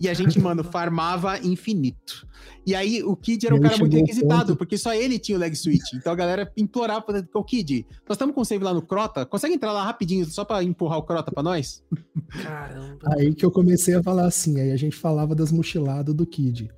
[0.00, 2.26] E a gente, mano, farmava infinito.
[2.66, 5.36] E aí o Kid era um cara muito o requisitado, ponto- porque só ele tinha
[5.36, 5.92] o leg switch.
[5.94, 9.54] Então a galera implorava pra o Kid, nós estamos com save lá no Crota, consegue
[9.54, 11.82] entrar lá rapidinho só pra empurrar o Crota pra nós?
[12.42, 12.98] Caramba.
[13.16, 16.70] Aí que eu comecei a falar assim, aí a gente falava das mochiladas do Kid.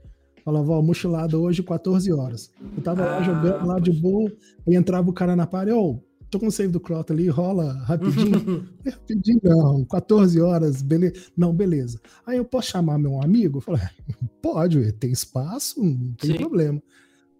[0.45, 2.51] Falava, ó, mochilada hoje 14 horas.
[2.77, 3.23] Eu tava lá Ah.
[3.23, 4.31] jogando lá de boa,
[4.67, 7.73] aí entrava o cara na parede, ô, tô com o save do Crota ali, rola
[7.85, 8.69] rapidinho.
[8.85, 11.15] Rapidinho não, 14 horas, beleza.
[11.37, 12.01] Não, beleza.
[12.27, 13.59] Aí eu posso chamar meu amigo?
[13.59, 13.83] Eu falei,
[14.43, 16.39] pode, tem espaço, não tem Sim.
[16.39, 16.83] problema.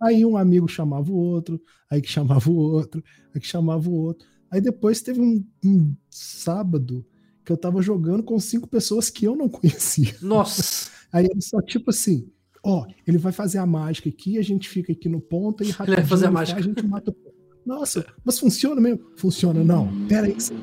[0.01, 1.61] Aí um amigo chamava o outro,
[1.91, 3.03] aí que chamava o outro,
[3.35, 4.27] aí que chamava o outro.
[4.51, 7.05] Aí depois teve um, um sábado
[7.45, 10.15] que eu tava jogando com cinco pessoas que eu não conhecia.
[10.23, 10.91] Nossa.
[11.13, 12.31] Aí ele só tipo assim,
[12.65, 15.97] ó, ele vai fazer a mágica aqui, a gente fica aqui no ponto e rapidinho
[15.97, 16.59] vai fazer a ele mágica.
[16.61, 17.38] a gente mata o ponto.
[17.69, 19.05] Nossa, mas funciona mesmo?
[19.15, 19.89] Funciona, não.
[20.09, 20.55] Pera aí que você.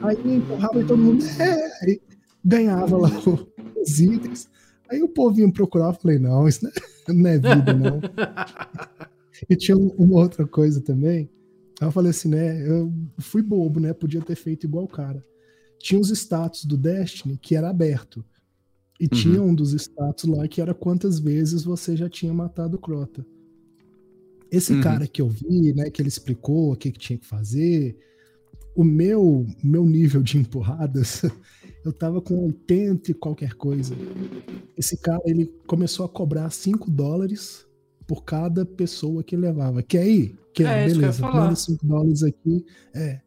[0.00, 1.98] Aí empurrava e todo mundo é,
[2.44, 3.10] ganhava lá
[3.82, 4.48] os itens.
[4.88, 6.64] Aí o povo vinha procurar, eu falei, não, isso
[7.08, 8.00] não é, é vida, não.
[9.50, 11.28] E tinha um- uma outra coisa também.
[11.80, 12.66] Aí eu falei assim, né?
[12.66, 13.92] Eu fui bobo, né?
[13.92, 15.22] Podia ter feito igual o cara.
[15.78, 18.24] Tinha os status do Destiny que era aberto.
[18.98, 22.80] E tinha um dos status lá que era quantas vezes você já tinha matado o
[22.80, 23.26] Crota.
[24.56, 24.80] Esse Uhum.
[24.80, 27.96] cara que eu vi, né, que ele explicou o que, que tinha que fazer,
[28.74, 31.22] o meu, meu nível de empurradas,
[31.84, 33.94] eu tava com 80 e qualquer coisa.
[34.76, 37.66] Esse cara, ele começou a cobrar 5 dólares
[38.06, 39.82] por cada pessoa que levava.
[39.82, 40.38] Quer ir?
[40.54, 41.44] Quer, É, que eu ia beleza, falar.
[41.44, 42.64] manda 5 dólares aqui.
[42.94, 43.20] É.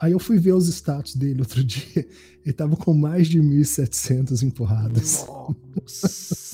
[0.00, 2.06] Aí eu fui ver os status dele outro dia.
[2.44, 5.24] Ele tava com mais de 1.700 empurradas.
[5.26, 6.53] Nossa.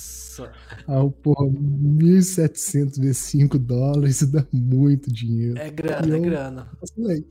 [0.93, 5.57] Ah, porra, 1.700 vezes 5 dólares dá muito dinheiro.
[5.57, 6.69] É grana, é Eu- grana.
[6.81, 7.25] Vacilei.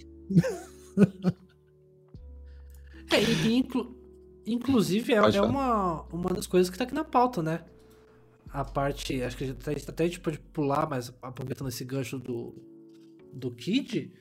[3.11, 3.95] É, e, inclu-
[4.45, 7.61] inclusive é, é uma, uma das coisas que tá aqui na pauta, né?
[8.52, 11.84] A parte, acho que a gente até, até a gente pode pular, mas aproveitando esse
[11.84, 12.56] gancho do,
[13.34, 14.11] do Kid,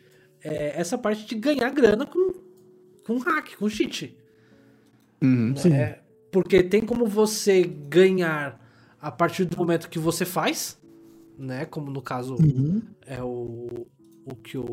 [0.42, 2.32] é essa parte de ganhar grana com,
[3.06, 4.16] com hack, com cheat.
[5.22, 5.54] Uhum.
[5.56, 5.70] Sim.
[5.70, 6.00] né?
[6.32, 8.60] Porque tem como você ganhar
[9.00, 10.78] a partir do momento que você faz,
[11.38, 11.64] né?
[11.64, 12.82] Como no caso Uhum.
[13.06, 13.86] é o,
[14.24, 14.64] o que o,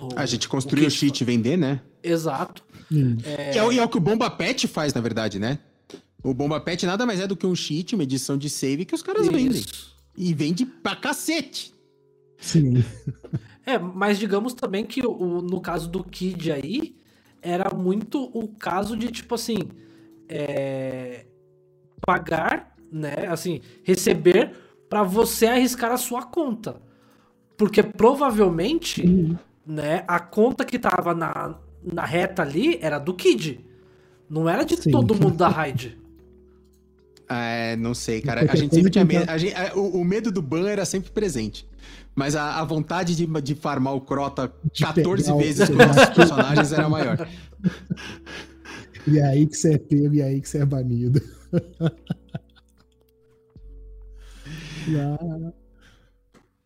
[0.00, 1.80] o- A gente construiu o cheat e vender, né?
[2.02, 2.64] Exato.
[2.90, 3.16] Hum.
[3.52, 5.58] Que é, o- e é o que o Bomba Pet faz, na verdade, né?
[6.22, 8.94] O Bomba Pet nada mais é do que um cheat, uma edição de save que
[8.94, 9.60] os caras vendem.
[9.60, 9.96] Isso.
[10.16, 11.72] E vende pra cacete.
[12.38, 12.84] Sim.
[13.64, 16.96] É, mas digamos também que o, no caso do Kid aí,
[17.40, 19.56] era muito o caso de, tipo assim,
[20.28, 21.26] é,
[22.04, 24.52] pagar, né, assim, receber
[24.88, 26.76] pra você arriscar a sua conta.
[27.56, 29.36] Porque provavelmente, Uhum.
[29.66, 31.54] né, a conta que tava na,
[31.84, 33.60] na reta ali era do Kid.
[34.28, 34.90] Não era de Sim.
[34.90, 35.98] todo mundo da raid.
[37.28, 38.50] É, não sei, cara.
[38.50, 39.30] A gente sempre tinha medo.
[39.30, 41.68] a gente- a- o, o medo do ban era sempre presente.
[42.12, 45.74] Mas a, a vontade de, de farmar o Crota De 14 pegar o- vezes com
[45.76, 47.28] nossos personagens era maior.
[49.06, 51.20] E é aí que você é pego e é aí que você é banido.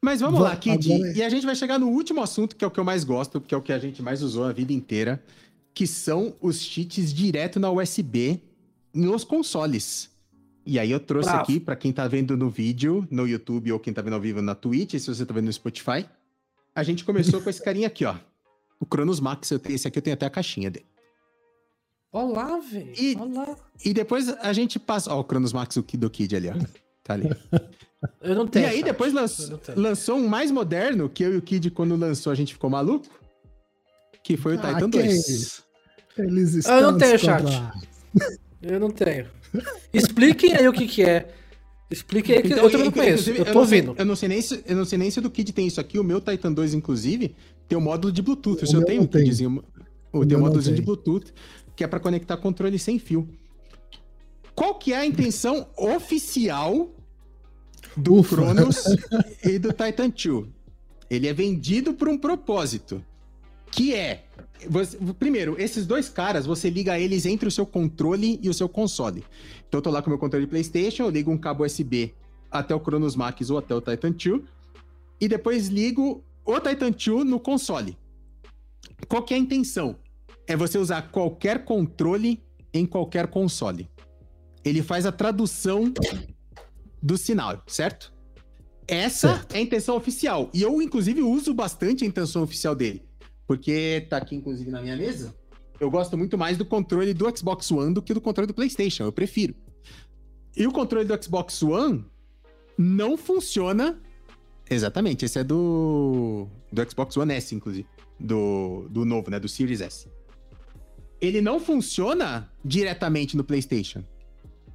[0.01, 0.93] Mas vamos Va- lá, Kid.
[0.93, 3.05] agora- E a gente vai chegar no último assunto, que é o que eu mais
[3.05, 5.23] gosto, que é o que a gente mais usou a vida inteira,
[5.73, 8.40] que são os cheats direto na USB
[8.93, 10.11] nos consoles.
[10.66, 11.43] E aí eu trouxe Bravo.
[11.43, 14.40] aqui pra quem tá vendo no vídeo, no YouTube ou quem tá vendo ao vivo
[14.40, 16.06] na Twitch, e se você tá vendo no Spotify,
[16.74, 18.15] a gente começou com esse carinha aqui, ó.
[18.81, 20.86] O Cronos Max, eu tenho, esse aqui eu tenho até a caixinha dele.
[22.15, 22.93] Olá, velho.
[22.97, 23.57] E- Olá.
[23.85, 25.12] E depois a gente passa.
[25.12, 26.55] Ó, o Cronos Max, o Kid do Kid ali, ó.
[27.03, 27.28] Tá ali.
[28.23, 28.66] Eu não E tenho.
[28.69, 28.85] aí chat.
[28.85, 29.81] depois Eu lanç- não tenho.
[29.81, 33.07] lançou um mais moderno, que eu e o Kid, quando lançou, a gente ficou maluco.
[34.23, 35.62] Que foi o Ah, Titan que 2.
[36.19, 37.45] Eles Eu estão não tenho chat.
[38.62, 39.27] Eu não tenho.
[39.93, 41.35] Expliquem aí o que que é.
[41.91, 43.31] Expliquem aí que Então, eu também não conheço.
[43.31, 43.95] Eu tô não sei- ouvindo.
[43.99, 45.81] eu não sei nem se, eu não sei nem se o do Kid tem isso
[45.81, 45.99] aqui.
[45.99, 47.35] O meu Titan 2, inclusive,
[47.66, 48.61] tem o módulo de Bluetooth.
[48.61, 49.24] O O seu tem um tem.
[49.24, 49.62] Kidzinho.
[50.12, 50.86] Tem meu um módulozinho de tem.
[50.86, 51.32] Bluetooth,
[51.77, 53.29] que é pra conectar controle sem fio.
[54.55, 56.91] Qual que é a intenção oficial
[57.97, 58.37] do Ufa.
[58.37, 58.85] Cronos
[59.45, 60.47] e do Titan 2?
[61.11, 63.05] Ele é vendido por um propósito,
[63.71, 64.25] que é
[64.69, 68.69] você- primeiro, esses dois caras, você liga eles entre o seu controle e o seu
[68.69, 69.25] console.
[69.69, 72.15] Então eu tô lá com o meu controle de PlayStation, eu ligo um cabo USB
[72.51, 74.43] até o Cronos Max ou até o Titan 2
[75.21, 77.99] e depois ligo o Titan 2 no console.
[79.09, 79.97] Qual que é a intenção?
[80.47, 82.43] É você usar qualquer controle
[82.73, 83.89] em qualquer console.
[84.65, 85.93] Ele faz a tradução
[87.03, 88.12] do sinal, certo?
[88.87, 89.55] Essa Certo.
[89.55, 90.51] é a intenção oficial.
[90.53, 93.03] E eu, inclusive, uso bastante a intenção oficial dele.
[93.47, 95.35] Porque tá aqui, inclusive, na minha mesa.
[95.81, 99.05] Eu gosto muito mais do controle do Xbox One do que do controle do PlayStation.
[99.05, 99.55] Eu prefiro.
[100.57, 102.05] E o controle do Xbox One
[102.77, 104.01] não funciona.
[104.71, 107.87] Exatamente, esse é do, do Xbox One S, inclusive.
[108.21, 109.41] Do, do novo, né?
[109.41, 110.09] Do Series S.
[111.25, 114.05] Ele não funciona diretamente no PlayStation.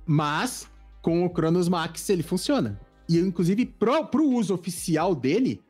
[0.05, 0.69] Mas
[1.01, 2.79] com o Cronos Max ele funciona.
[3.07, 5.61] E eu, inclusive, pro, pro uso oficial dele,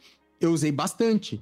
[0.41, 1.41] eu usei bastante.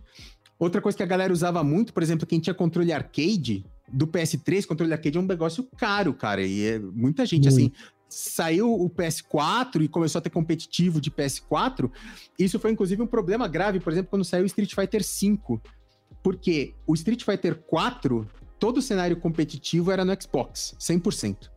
[0.60, 4.66] Outra coisa que a galera usava muito, por exemplo, quem tinha controle arcade, do PS3,
[4.66, 6.42] controle arcade é um negócio caro, cara.
[6.44, 7.72] E é, muita gente, assim,
[8.10, 11.90] saiu o PS4 e começou a ter competitivo de PS4.
[12.38, 15.60] Isso foi, inclusive, um problema grave, por exemplo, quando saiu o Street Fighter V.
[16.24, 18.28] Porque o Street Fighter 4,
[18.60, 21.50] todo o cenário competitivo era no Xbox, 100%.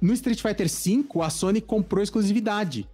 [0.00, 2.86] No Street Fighter V, a Sony comprou exclusividade.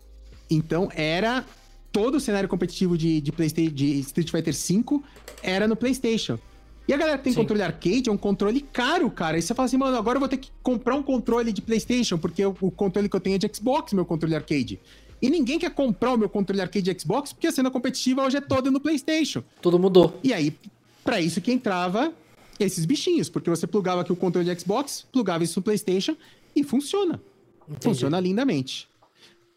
[0.48, 1.44] Então era
[1.90, 5.00] todo o cenário competitivo de, de, PlayStation, de Street Fighter V
[5.42, 6.38] era no PlayStation.
[6.86, 7.40] E a galera que tem Sim.
[7.40, 9.38] controle arcade é um controle caro, cara.
[9.38, 12.18] E você fala assim, mano, agora eu vou ter que comprar um controle de PlayStation,
[12.18, 14.80] porque o, o controle que eu tenho é de Xbox, meu controle arcade.
[15.20, 18.38] E ninguém quer comprar o meu controle arcade de Xbox, porque a cena competitiva hoje
[18.38, 19.44] é toda no PlayStation.
[19.60, 20.18] Tudo mudou.
[20.24, 20.56] E aí,
[21.04, 22.12] pra isso que entrava
[22.58, 26.16] esses bichinhos, porque você plugava aqui o controle de Xbox, plugava isso no PlayStation
[26.54, 27.20] e funciona.
[27.68, 27.84] Entendi.
[27.84, 28.88] Funciona lindamente.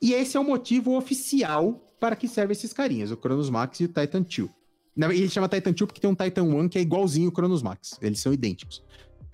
[0.01, 3.85] E esse é o motivo oficial para que servem esses carinhas, o Cronos Max e
[3.85, 4.49] o Titan 2.
[4.95, 7.61] Na- Ele chama Titan 2 porque tem um Titan 1 que é igualzinho o Cronos
[7.63, 7.97] Max.
[8.01, 8.83] Eles são idênticos.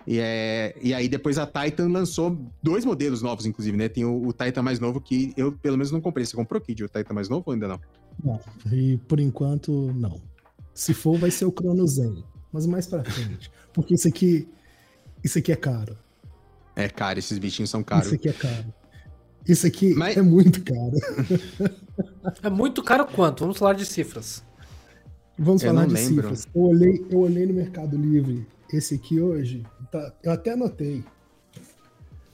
[0.06, 0.74] E, é...
[0.82, 3.88] e aí depois a Titan lançou dois modelos novos, inclusive, né?
[3.88, 6.24] Tem o, o Titan mais novo que eu, pelo menos, não comprei.
[6.26, 7.80] Você comprou, Kid, o Titan mais novo ou ainda não?
[8.24, 8.40] Não,
[8.72, 10.20] e por enquanto, não.
[10.74, 12.24] Se for, vai ser o Crono Zen.
[12.52, 13.50] Mas mais pra frente.
[13.72, 14.48] Porque isso aqui.
[15.24, 15.96] Isso aqui é caro.
[16.76, 18.06] É, cara, esses bichinhos são caros.
[18.06, 18.64] Isso aqui é caro.
[19.46, 20.92] Isso aqui Mas- é muito caro.
[22.42, 23.40] É muito caro quanto?
[23.40, 24.42] Vamos falar de cifras.
[25.38, 26.14] Vamos Eu falar de lembro.
[26.36, 26.46] cifras.
[26.54, 28.46] Eu olhei, eu olhei no Mercado Livre.
[28.72, 29.64] Esse aqui hoje.
[29.90, 31.04] tá- eu até anotei.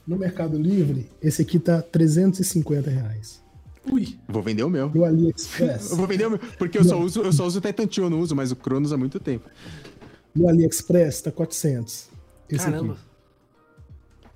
[0.07, 3.43] No Mercado Livre, esse aqui tá 350 reais.
[3.91, 4.19] Ui.
[4.29, 4.89] Vou vender o meu.
[4.91, 5.91] No AliExpress.
[5.91, 7.97] Eu vou vender o meu, porque eu só uso, eu só uso o Titan 2,
[7.99, 9.49] eu não uso mais o Cronos há muito tempo.
[10.39, 12.09] No AliExpress tá 400.
[12.49, 12.95] Esse Caramba.
[12.95, 14.29] Tá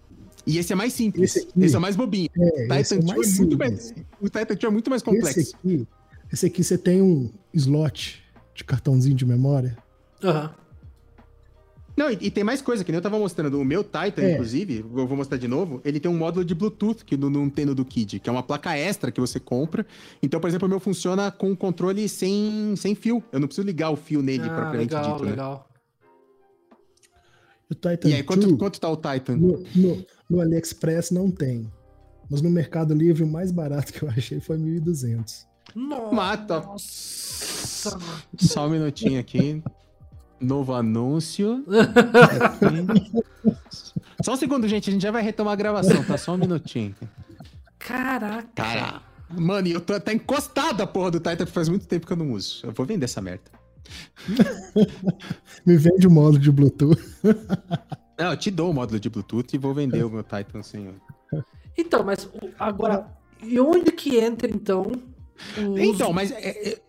[0.47, 1.31] E esse é mais simples.
[1.37, 2.29] Esse Esse, aqui- é mais bobinho.
[2.37, 4.91] É, o esse Titan é 2 mais é muito mais, o Titan 2 é muito
[4.91, 5.57] mais aqui, esse complexo.
[5.57, 5.87] aqui,
[6.33, 8.23] esse aqui você tem um slot
[8.55, 9.77] de cartãozinho de memória.
[10.23, 10.55] Aham.
[11.95, 13.61] Não, e, e tem mais coisa, que nem eu tava mostrando.
[13.61, 14.33] O meu Titan, É.
[14.33, 17.51] inclusive, eu vou mostrar de novo, ele tem um módulo de Bluetooth que não, não
[17.51, 19.87] tem no do Kid, que é uma placa extra que você compra.
[20.23, 23.23] Então, por exemplo, o meu funciona com controle sem, sem fio.
[23.31, 25.31] Eu não preciso ligar o fio nele, Ah, propriamente legal, dito, né?
[25.33, 25.69] legal.
[27.73, 29.37] O Titan E aí, quanto, 2, quanto tá o Titan?
[29.37, 31.73] no, no, no AliExpress não tem.
[32.31, 35.47] Mas no Mercado Livre, o mais barato que eu achei foi 1.200.
[35.75, 36.15] Nossa.
[36.15, 36.63] Mata.
[36.77, 39.63] Só um minutinho aqui.
[40.39, 41.65] Novo anúncio.
[44.23, 44.91] Só um segundo, gente.
[44.91, 46.19] A gente já vai retomar a gravação, tá?
[46.19, 46.95] Só um minutinho.
[47.79, 48.49] Caraca.
[48.55, 49.03] Cara.
[49.31, 52.33] Mano, eu tô, tá encostado a porra do Titan faz muito tempo que eu não
[52.33, 52.67] uso.
[52.67, 53.45] Eu vou vender essa merda.
[55.67, 57.01] Me vende o módulo de Bluetooth.
[58.19, 60.95] Não, eu te dou o módulo de Bluetooth e vou vender o meu Titan sem.
[61.77, 62.29] Então, mas
[62.59, 63.07] agora,
[63.43, 64.93] e onde que entra então?
[65.79, 66.81] Então, mas é- é-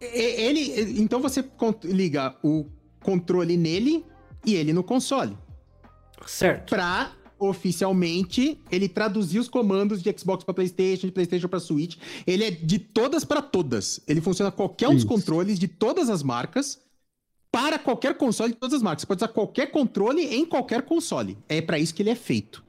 [0.00, 1.00] é- ele.
[1.00, 1.44] Então você
[1.84, 2.66] liga o
[3.02, 4.04] controle nele
[4.44, 5.36] e ele no console.
[6.26, 6.70] Certo.
[6.70, 11.96] Pra oficialmente ele traduzir os comandos de Xbox pra PlayStation, de PlayStation pra Switch.
[12.26, 14.00] Ele é de todas pra todas.
[14.06, 15.06] Ele funciona qualquer um dos Isso.
[15.08, 16.80] controles de todas as marcas
[17.52, 19.02] para qualquer console de todas as marcas.
[19.02, 21.38] Você pode usar qualquer controle em qualquer console.
[21.48, 22.62] É para isso que ele é feito.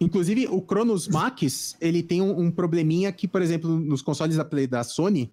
[0.00, 4.44] Inclusive, o Cronos Max, ele tem um, um probleminha que, por exemplo, nos consoles da,
[4.44, 5.30] Play, da Sony,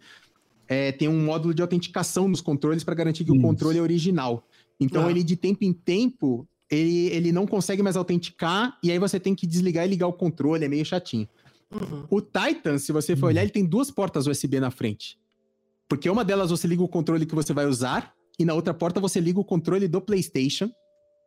[0.67, 3.39] é, tem um módulo de autenticação nos controles para garantir que Isso.
[3.39, 4.47] o controle é original.
[4.79, 5.11] Então, Ah.
[5.11, 9.35] ele de tempo em tempo, ele, ele não consegue mais autenticar, e aí você tem
[9.35, 11.27] que desligar e ligar o controle, é meio chatinho.
[11.69, 12.05] Uhum.
[12.09, 15.19] O Titan, se você for olhar, ele tem duas portas USB na frente.
[15.89, 18.99] Porque uma delas você liga o controle que você vai usar, e na outra porta
[18.99, 20.71] você liga o controle do PlayStation.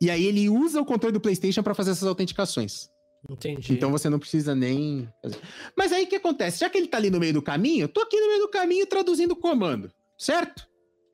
[0.01, 2.89] E aí ele usa o controle do PlayStation para fazer essas autenticações.
[3.29, 3.73] Entendi.
[3.73, 5.39] Então você não precisa nem fazer.
[5.77, 6.61] Mas aí o que acontece?
[6.61, 8.49] Já que ele tá ali no meio do caminho, eu tô aqui no meio do
[8.49, 10.66] caminho traduzindo o comando, certo?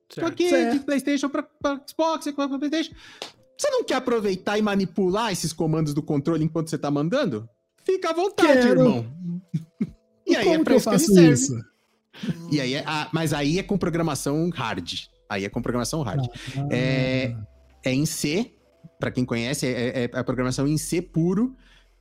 [0.09, 0.27] Tô Certo.
[0.27, 0.79] aqui Certo.
[0.79, 1.47] de PlayStation para
[1.87, 2.93] Xbox, para PlayStation.
[3.61, 7.47] Você não quer aproveitar e manipular esses comandos do controle enquanto você tá mandando?
[7.85, 8.81] Fica à vontade, Quero.
[8.81, 9.05] irmão.
[10.25, 11.33] E aí como é pra isso que ele faço serve.
[11.33, 11.61] isso?
[12.51, 14.93] E aí é, ah, mas aí é com programação hard.
[15.29, 16.25] Aí é com programação hard.
[16.57, 17.35] Ah, É-
[17.83, 18.51] É em C,
[18.99, 19.71] pra quem conhece, é,
[20.05, 21.55] é- é a programação em C puro.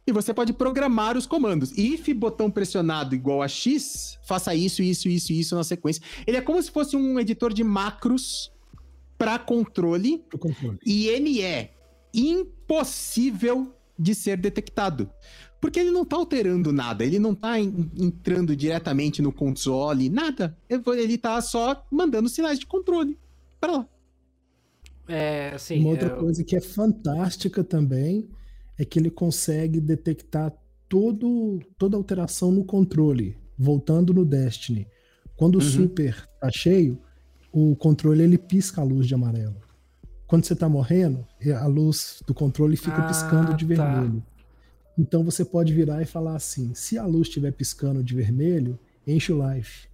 [0.06, 1.72] E você pode programar os comandos.
[1.76, 6.02] If botão pressionado igual a X, faça isso, isso, isso, isso na sequência.
[6.26, 8.50] Ele é como se fosse um editor de macros
[9.20, 10.78] para controle controle.
[10.84, 11.74] e ele é
[12.14, 15.10] impossível de ser detectado.
[15.60, 20.56] Porque ele não tá alterando nada, ele não tá en- entrando diretamente no console, nada.
[20.68, 23.18] Ele tá só mandando sinais de controle
[23.60, 23.88] para lá.
[25.06, 28.26] É, assim, Uma outra é, coisa que é fantástica também
[28.78, 30.50] é que ele consegue detectar
[30.88, 34.86] todo, toda alteração no controle, voltando no Destiny.
[35.36, 35.70] Quando o Uhum.
[35.70, 36.98] Super tá cheio,
[37.52, 39.56] o controle ele pisca a luz de amarelo.
[40.26, 41.26] Quando você tá morrendo,
[41.60, 43.84] a luz do controle fica Ah, piscando de tá.
[43.84, 44.22] vermelho.
[44.98, 49.32] Então você pode virar e falar assim: se a luz estiver piscando de vermelho, enche
[49.32, 49.88] o life.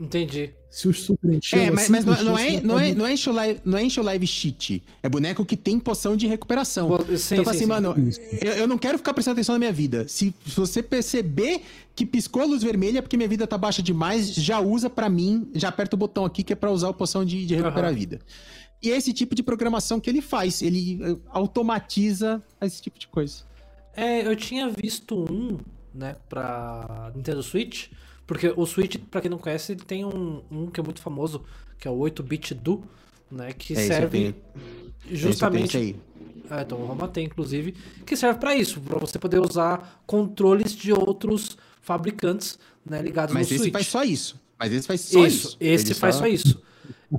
[0.00, 0.54] entendi.
[0.72, 3.12] Se o super encheu, É, mas, assim mas não, não é, não, é, não, é
[3.12, 4.82] enche o live, não é enche o live cheat.
[5.02, 6.88] É boneco que tem poção de recuperação.
[6.88, 7.66] Bo- sim, então, sim, assim, sim.
[7.66, 7.94] mano,
[8.40, 10.08] eu, eu não quero ficar prestando atenção na minha vida.
[10.08, 11.60] Se, se você perceber
[11.94, 15.10] que piscou a luz vermelha é porque minha vida tá baixa demais, já usa pra
[15.10, 17.84] mim, já aperta o botão aqui que é pra usar o poção de, de recuperar
[17.90, 17.92] Aham.
[17.94, 18.18] a vida.
[18.82, 20.62] E é esse tipo de programação que ele faz.
[20.62, 23.42] Ele eh, automatiza esse tipo de coisa.
[23.94, 25.58] É, eu tinha visto um,
[25.94, 27.88] né, pra Nintendo Switch,
[28.26, 31.44] porque o Switch, pra quem não conhece, ele tem um, um que é muito famoso,
[31.78, 32.82] que é o 8-bit Do,
[33.30, 34.34] né, que É, esse serve
[35.10, 35.76] justamente...
[35.76, 35.96] Esse aí.
[36.50, 37.74] É, então o Roma tem, inclusive,
[38.04, 43.48] que serve pra isso, pra você poder usar controles de outros fabricantes, né, ligados Mas
[43.48, 43.72] no esse Switch.
[43.72, 44.40] faz só isso.
[44.58, 45.36] Mas esse faz só isso.
[45.48, 46.62] isso, esse Ele faz só isso.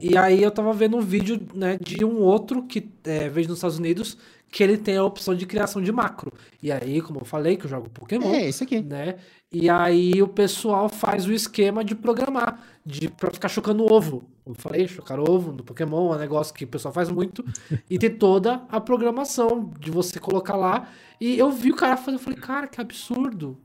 [0.02, 3.58] E aí eu tava vendo um vídeo, né, de um outro que é, vejo nos
[3.58, 4.18] Estados Unidos,
[4.54, 6.32] que ele tem a opção de criação de macro.
[6.62, 8.82] E aí, como eu falei, que eu jogo Pokémon, É, esse aqui.
[8.82, 9.16] né?
[9.52, 14.24] E aí o pessoal faz o esquema de programar, de pra ficar chocando ovo.
[14.46, 17.44] Eu falei, chocar ovo no Pokémon é um negócio que o pessoal faz muito.
[17.90, 20.88] e tem toda a programação de você colocar lá.
[21.20, 23.58] E eu vi o cara fazer, eu falei, cara, que absurdo.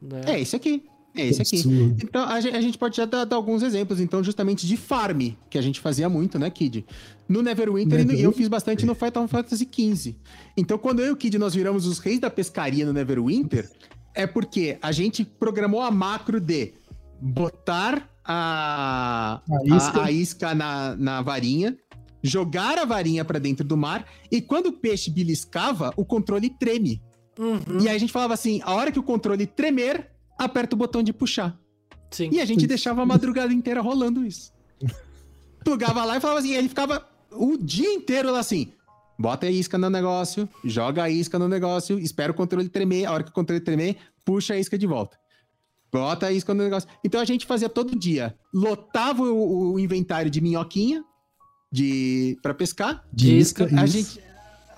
[0.00, 0.22] Né?
[0.26, 0.88] É esse aqui.
[1.14, 1.62] É esse aqui.
[2.02, 5.30] Então, a gente, a gente pode já dar, dar alguns exemplos, então, justamente de farm,
[5.50, 6.84] que a gente fazia muito, né, Kid?
[7.28, 10.16] No Neverwinter, e e eu fiz bastante no Final Fantasy XV.
[10.56, 13.68] Então, quando eu e o Kid nós viramos os reis da pescaria no Neverwinter,
[14.14, 16.74] é porque a gente programou a macro de
[17.20, 20.02] botar a, A a- isca.
[20.04, 21.76] a isca na, na varinha,
[22.22, 27.02] jogar a varinha pra dentro do mar, e quando o peixe beliscava, o controle treme.
[27.38, 30.10] Uhum, E aí a gente falava assim: a hora que o controle tremer,
[30.44, 31.58] aperta o botão de puxar.
[32.10, 32.30] sim.
[32.32, 34.52] E a gente deixava a madrugada inteira rolando isso.
[35.64, 38.72] Plugava lá e falava assim, ele ficava o dia inteiro lá assim.
[39.18, 43.12] Bota a isca no negócio, joga a isca no negócio, espera o controle tremer, a
[43.12, 45.18] hora que o controle tremer, puxa a isca de volta.
[45.92, 46.88] Bota a isca no negócio.
[47.04, 48.34] Então a gente fazia todo dia.
[48.54, 51.04] Lotava o, o inventário de minhoquinha
[51.70, 53.04] de para pescar.
[53.12, 54.20] De Isca, isca, A gente,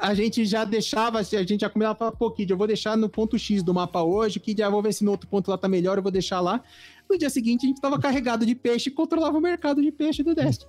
[0.03, 2.97] a gente já deixava, a gente já começava a falar, pô, Kid, eu vou deixar
[2.97, 5.57] no ponto X do mapa hoje, Kid, já vou ver se no outro ponto lá
[5.57, 6.61] tá melhor, eu vou deixar lá.
[7.09, 10.25] No dia seguinte, a gente tava carregado de peixe e controlava o mercado de peixe
[10.25, 10.69] do Destiny.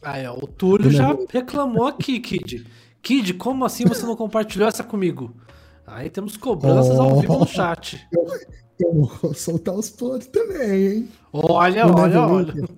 [0.00, 2.64] Aí, ó, o Túlio já reclamou aqui, Kid.
[3.02, 5.34] Kid, como assim você não compartilhou essa comigo?
[5.84, 8.06] Aí temos cobranças ao vivo no chat.
[8.78, 11.08] Eu vou soltar os podres também, hein?
[11.32, 12.68] Olha, No olha, olha.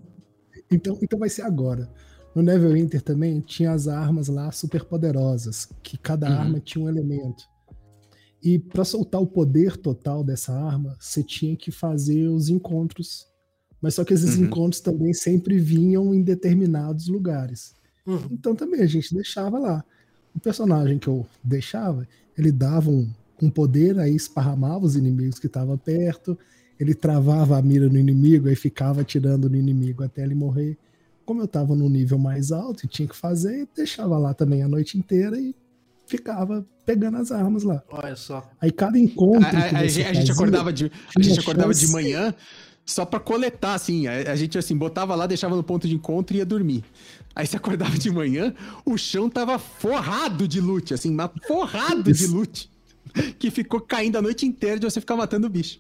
[0.71, 1.91] Então, então vai ser agora.
[2.35, 6.35] No Neverwinter também tinha as armas lá super poderosas, que cada Uhum.
[6.39, 7.45] arma tinha um elemento.
[8.43, 13.27] E para soltar o poder total dessa arma, você tinha que fazer os encontros.
[13.83, 14.45] Mas só que esses Uhum.
[14.45, 17.75] encontros também sempre vinham em determinados lugares.
[18.07, 18.29] Uhum.
[18.31, 19.85] Então também a gente deixava lá.
[20.35, 22.07] O personagem que eu deixava,
[22.39, 23.11] ele dava um,
[23.43, 26.39] um poder, aí esparramava os inimigos que estavam perto,
[26.79, 30.79] ele travava a mira no inimigo, aí ficava atirando no inimigo até ele morrer.
[31.31, 34.69] Como eu tava no nível mais alto e tinha que fazer, deixava lá também a
[34.69, 35.55] noite inteira e
[36.05, 37.85] ficava pegando as armas lá.
[37.89, 38.51] Olha só.
[38.61, 39.47] Aí cada encontro.
[39.47, 42.35] A, a- a gente, a gente acordava de, a gente acordava de manhã
[42.85, 44.09] só pra coletar, assim.
[44.09, 46.83] A, a gente, assim, botava lá, deixava no ponto de encontro e ia dormir.
[47.33, 48.53] Aí você acordava de manhã,
[48.85, 52.69] o chão tava forrado de loot, assim, mas forrado de loot.
[53.39, 55.79] Que ficou caindo a noite inteira de você ficar matando o bicho.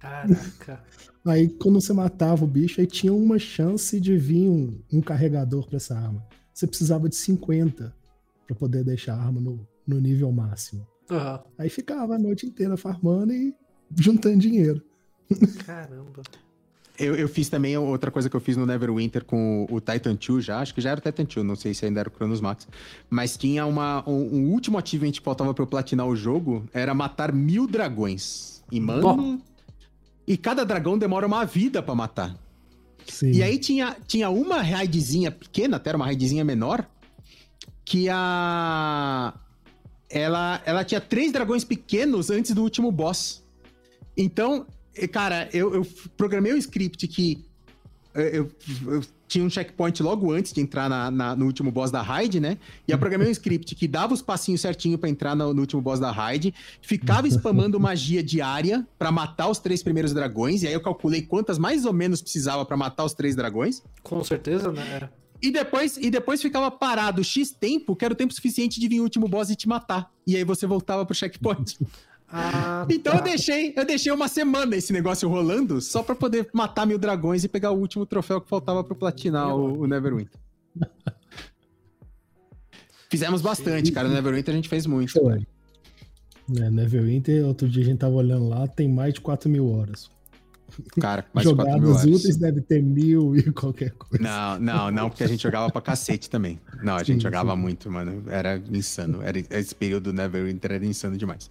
[0.00, 0.84] Caraca.
[1.24, 5.66] Aí quando você matava o bicho, aí tinha uma chance de vir um, um carregador
[5.66, 6.24] pra essa arma.
[6.52, 7.94] Você precisava de 50
[8.46, 10.86] pra poder deixar a arma no, no nível máximo.
[11.10, 11.40] Aham.
[11.56, 13.54] Aí ficava a noite inteira farmando e
[13.96, 14.82] juntando dinheiro.
[15.64, 16.22] Caramba.
[16.98, 20.16] Eu, eu fiz também outra coisa que eu fiz no Neverwinter com o, o Titan
[20.16, 22.12] 2 já, acho que já era o Titan 2, não sei se ainda era o
[22.12, 22.66] Chronos Max.
[23.08, 26.92] Mas tinha uma, um, um último achievement que faltava pra eu platinar o jogo, era
[26.92, 28.64] matar mil dragões.
[28.70, 29.02] E, mano...
[29.02, 29.38] Bom.
[30.28, 32.38] E cada dragão demora uma vida pra matar.
[33.06, 33.32] Sim.
[33.32, 36.86] E aí tinha, tinha uma raidzinha pequena, até era uma raidzinha menor,
[37.82, 39.32] que a...
[40.10, 43.42] Ela, ela tinha três dragões pequenos antes do último boss.
[44.14, 44.66] Então,
[45.10, 47.42] cara, eu, eu programei um script que
[48.14, 48.50] eu,
[48.86, 52.40] eu tinha um checkpoint logo antes de entrar na- na- no último boss da raid,
[52.40, 52.56] né?
[52.88, 55.82] E eu programei um script que dava os passinhos certinho pra entrar no, no último
[55.82, 60.72] boss da raid, ficava spamando magia diária pra matar os três primeiros dragões, e aí
[60.72, 63.82] eu calculei quantas mais ou menos precisava pra matar os três dragões.
[64.02, 65.08] Com certeza, né?
[65.40, 68.98] E depois, e depois ficava parado X tempo, que era o tempo suficiente de vir
[68.98, 70.10] o último boss e te matar.
[70.26, 71.78] E aí você voltava pro checkpoint.
[72.30, 73.24] Ah, Então eu tá.
[73.24, 77.48] deixei, eu deixei uma semana esse negócio rolando só pra poder matar mil dragões e
[77.48, 80.38] pegar o último troféu que faltava pra platinar o, o Neverwinter.
[83.10, 84.08] Fizemos bastante, cara.
[84.08, 85.12] O Neverwinter a gente fez muito.
[85.30, 90.10] É, Neverwinter, outro dia a gente tava olhando lá, tem mais de 4 mil horas.
[91.00, 92.20] Cara, mais 4 mil Jogadas horas.
[92.20, 94.22] úteis deve ter mil e qualquer coisa.
[94.22, 96.60] Não, não, não, porque a gente jogava pra cacete também.
[96.82, 97.58] Não, a gente Sim, jogava sim.
[97.58, 98.22] muito, mano.
[98.28, 99.22] Era insano.
[99.22, 101.50] Era, esse período do Neverwinter era insano demais.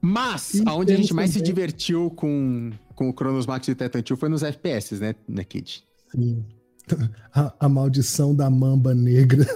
[0.00, 4.00] Mas, aonde a gente mais se divertiu com, com o Chronos Max e o Titan
[4.02, 5.84] 2 foi nos FPS, né, né Kid?
[6.14, 6.44] Sim.
[7.32, 9.46] A, a maldição da mamba negra.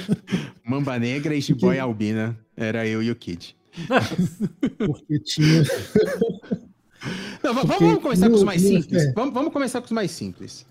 [0.62, 2.38] Mamba Negra e Shiboy Albina.
[2.54, 3.56] Era eu e o Kid.
[4.76, 5.62] Porque tinha.
[7.42, 9.02] Não, va- Porque vamos começar com os mais simples.
[9.02, 9.12] é.
[9.12, 10.66] Vamos, vamos começar com os mais simples.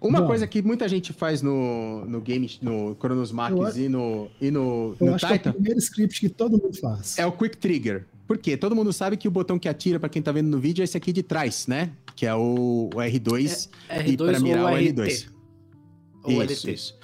[0.00, 0.26] Uma Vamos.
[0.28, 4.90] coisa que muita gente faz no, no game, no Chronos Max e no, e no,
[5.00, 7.16] no que é Titan o primeiro script que todo mundo faz.
[7.16, 8.06] é o Quick Trigger.
[8.26, 8.56] Por quê?
[8.56, 10.84] Todo mundo sabe que o botão que atira, pra quem tá vendo no vídeo, é
[10.84, 11.92] esse aqui de trás, né?
[12.16, 14.92] Que é o, o R2 e pra R2 mirar ou o RT.
[14.94, 15.28] L2.
[16.24, 16.72] Ou Isso, LT.
[16.72, 16.98] isso.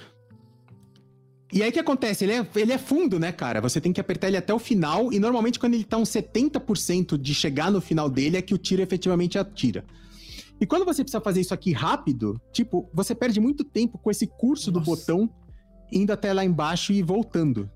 [1.53, 2.23] E aí o que acontece?
[2.23, 3.59] Ele é, ele é fundo, né, cara?
[3.59, 7.17] Você tem que apertar ele até o final, e normalmente quando ele tá uns 70%
[7.17, 9.83] de chegar no final dele é que o tiro efetivamente atira.
[10.61, 14.27] E quando você precisa fazer isso aqui rápido, tipo, você perde muito tempo com esse
[14.27, 14.91] curso do Nossa.
[14.91, 15.29] botão
[15.91, 17.69] indo até lá embaixo e voltando.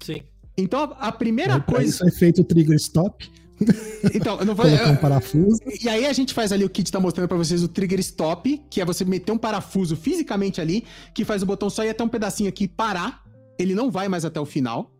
[0.00, 0.22] Sim.
[0.56, 1.88] Então a, primeira coisa.
[1.88, 3.30] Isso é feito o trigger stop,
[4.14, 4.64] Então, eu não vou.
[4.66, 5.60] colocar um parafuso.
[5.82, 8.62] E aí a gente faz ali o kit tá mostrando pra vocês o trigger stop,
[8.70, 10.84] que é você meter um parafuso fisicamente ali,
[11.14, 13.24] que faz o botão só ir até um pedacinho aqui e parar.
[13.58, 14.92] Ele não vai mais até o final.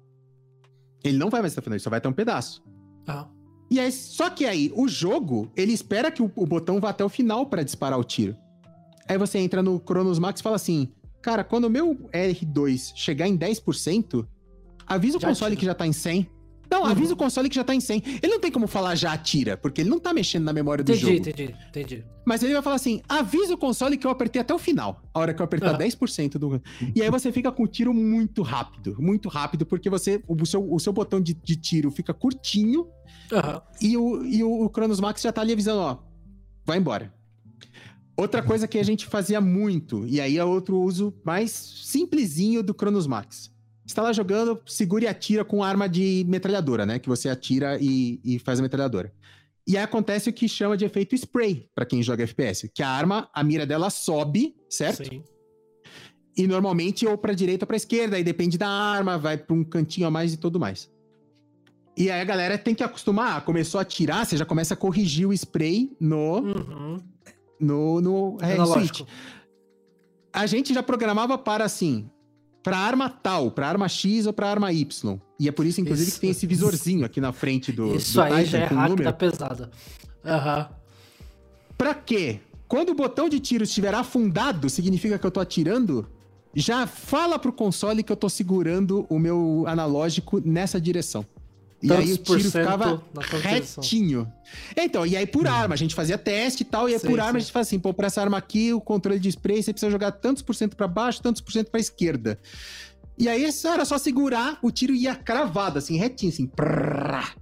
[1.05, 2.62] Ele não vai mais até o final, ele só vai até um pedaço.
[3.07, 3.28] Ah,
[3.70, 7.05] E aí, só que aí, o jogo, ele espera que o, o botão vá até
[7.05, 8.37] o final pra disparar o tiro.
[9.09, 10.89] Aí você entra no Chronos Max e fala assim:
[11.23, 14.27] Cara, quando o meu R2 chegar em 10%,
[14.87, 15.61] avisa o console atira.
[15.61, 16.31] que já tá em 100.
[16.69, 16.87] Não, Uhum.
[16.89, 18.03] avisa o console que já tá em 100.
[18.21, 20.91] Ele não tem como falar já atira, porque ele não tá mexendo na memória do
[20.91, 21.29] entendi, jogo.
[21.29, 22.05] entendi, entendi.
[22.27, 25.01] Mas ele vai falar assim: avisa o console que eu apertei até o final.
[25.15, 25.79] A hora que eu apertar Ah.
[25.79, 26.61] 10% do.
[26.95, 28.97] E aí você fica com o tiro muito rápido.
[28.99, 30.21] Muito rápido, porque você.
[30.27, 32.89] O seu, o seu botão de, de tiro fica curtinho
[33.33, 33.63] Aham.
[33.81, 35.99] e o, e o, o Chronos Max já tá ali avisando, ó.
[36.65, 37.15] Vai embora.
[38.17, 41.51] Outra coisa que a gente fazia muito, e aí é outro uso mais
[41.85, 43.53] simplesinho do Chronos Max.
[43.87, 46.99] Você tá lá jogando, segura e atira com arma de metralhadora, né?
[46.99, 49.13] Que você atira e, e faz a metralhadora.
[49.67, 52.69] E aí acontece o que chama de efeito spray, pra quem joga FPS.
[52.75, 55.09] Que a arma, a mira dela sobe, certo?
[55.09, 55.23] Sim.
[56.37, 59.65] E normalmente ou pra direita ou pra esquerda, aí depende da arma, vai pra um
[59.65, 60.91] cantinho a mais e tudo mais.
[61.97, 65.27] E aí a galera tem que acostumar, começou a atirar, você já começa a corrigir
[65.27, 66.99] o spray no, Uhum.
[67.59, 69.01] no, no é, switch.
[70.33, 72.11] A gente já programava para assim,
[72.67, 75.21] pra arma tal, pra arma X ou pra arma Y.
[75.39, 76.17] E é por isso, inclusive, Isso.
[76.17, 77.95] que tem esse visorzinho aqui na frente do.
[77.95, 79.05] Isso do aí Titan já é hack número.
[79.05, 79.71] da pesada.
[80.25, 80.69] Aham.
[81.79, 82.41] Pra quê?
[82.67, 86.09] Quando o botão de tiro estiver afundado, significa que eu tô atirando.
[86.57, 91.25] Já fala pro console que eu tô segurando o meu analógico nessa direção.
[91.82, 93.03] E aí o tiro ficava
[93.43, 94.32] retinho.
[94.77, 97.20] Então, e aí por arma, a gente fazia teste e tal, e aí Sim, por
[97.20, 99.73] arma a gente fala assim, pô, pra essa arma aqui, o controle de spray, você
[99.73, 102.39] precisa jogar tantos por cento pra baixo, tantos por cento pra esquerda.
[103.19, 106.47] E aí era só segurar, o tiro ia cravado, assim, retinho, assim.
[106.47, 107.32] prrrá.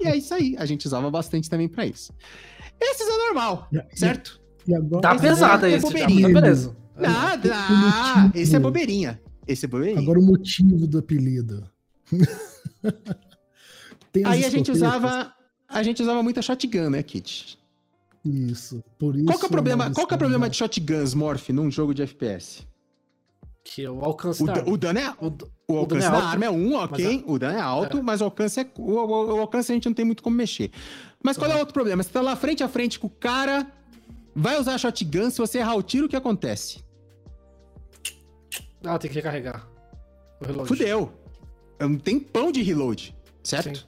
[0.00, 2.12] E é isso aí, a gente usava bastante também pra isso.
[2.80, 4.40] Esses é normal, e- certo?
[4.66, 6.76] E agora, Tá pesado é esse, já, tá beleza.
[6.96, 9.20] Nada, ah, esse é bobeirinha.
[9.46, 10.00] Esse é bobeirinha.
[10.00, 11.68] agora o motivo do apelido.
[14.12, 15.34] Tem aí a gente usava,
[15.68, 17.58] a gente usava muita shotgun, né, Kit?
[18.24, 18.82] Isso.
[18.98, 21.14] Por isso Qual que é o problema, nós qual que é o problema de shotguns,
[21.14, 22.66] Morph, num jogo de FPS?
[23.64, 25.26] Que o alcance O, da o dano é, O
[25.68, 27.24] o o alcance dano é da alto, arma é um, ok.
[27.26, 28.70] O dano é alto, mas o alcance é.
[28.76, 30.70] O, o- o alcance a gente não tem muito como mexer.
[31.22, 32.02] Mas qual é o outro problema?
[32.02, 33.66] Você tá lá frente a frente com o cara,
[34.34, 36.82] vai usar shotgun, se você errar o tiro, o que acontece?
[38.84, 39.66] Ah, tem que recarregar.
[40.40, 40.68] O reload.
[40.68, 41.12] Fudeu.
[41.80, 43.78] Não tem pão de reload, certo?
[43.78, 43.84] Sim.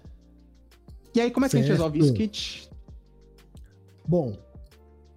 [1.14, 1.78] E aí, como é que a gente Certo.
[1.78, 2.68] resolve isso, Kit?
[4.06, 4.36] Bom,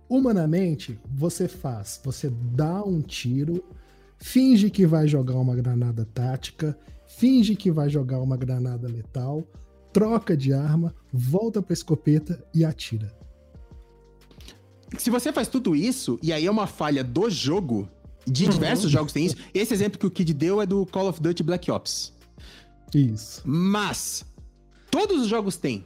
[0.07, 3.63] humanamente, você faz, você dá um tiro,
[4.17, 9.43] finge que vai jogar uma granada tática, finge que vai jogar uma granada letal,
[9.91, 13.11] troca de arma, volta pra escopeta e atira.
[14.97, 17.89] Se você faz tudo isso, e aí é uma falha do jogo,
[18.25, 18.51] de Uhum.
[18.51, 21.43] diversos jogos tem isso, esse exemplo que o Kid deu é do Call of Duty
[21.43, 22.13] Black Ops.
[22.93, 23.41] Isso.
[23.45, 24.25] Mas
[24.89, 25.85] todos os jogos têm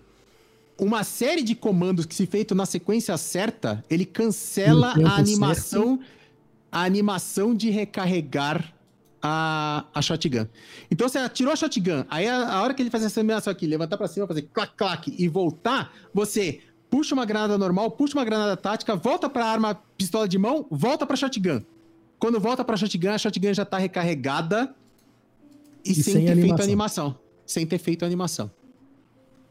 [0.78, 5.99] uma série de comandos que, se feito na sequência certa, ele cancela a animação,
[6.72, 8.73] a animação de recarregar
[9.22, 10.48] a, a shotgun.
[10.90, 13.68] Então você atirou a shotgun, aí a, a hora que ele faz essa animação aqui,
[13.68, 18.26] levantar pra cima, fazer clac clac e voltar, você puxa uma granada normal, puxa uma
[18.26, 21.61] granada tática, volta pra arma pistola de mão, volta pra shotgun.
[22.18, 24.73] Quando volta pra shotgun, a shotgun já tá recarregada
[25.86, 26.61] e, E sem, sem ter feito animação.
[26.61, 27.19] a animação.
[27.45, 28.52] Sem ter feito a animação.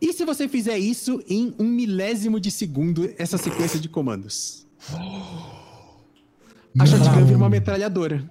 [0.01, 4.67] E se você fizer isso em um milésimo de segundo, essa sequência de comandos?
[6.79, 8.31] A shotgun vira uma metralhadora.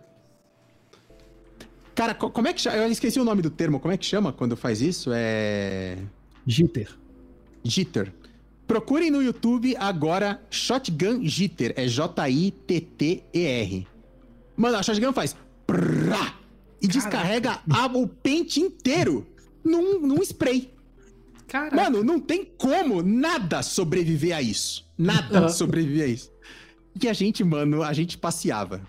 [1.94, 2.78] Cara, co- como é que chama?
[2.78, 3.80] Eu esqueci o nome do termo.
[3.80, 5.12] Como é que chama quando faz isso?
[5.14, 5.98] É.
[6.48, 6.90] Jitter.
[7.64, 8.14] Jitter.
[8.66, 11.74] Procurem no YouTube agora Shotgun Jitter.
[11.76, 13.86] É J-I-T-T-E-R.
[14.56, 15.36] Mano, a Shotgun faz.
[16.82, 19.28] e descarrega a- o pente inteiro
[19.64, 20.72] num, num spray.
[21.50, 21.76] Caraca.
[21.76, 24.88] Mano, não tem como nada sobreviver a isso.
[24.96, 25.50] Nada Aham.
[25.50, 26.32] sobreviver a isso.
[27.02, 28.82] E a gente, mano, a gente passeava.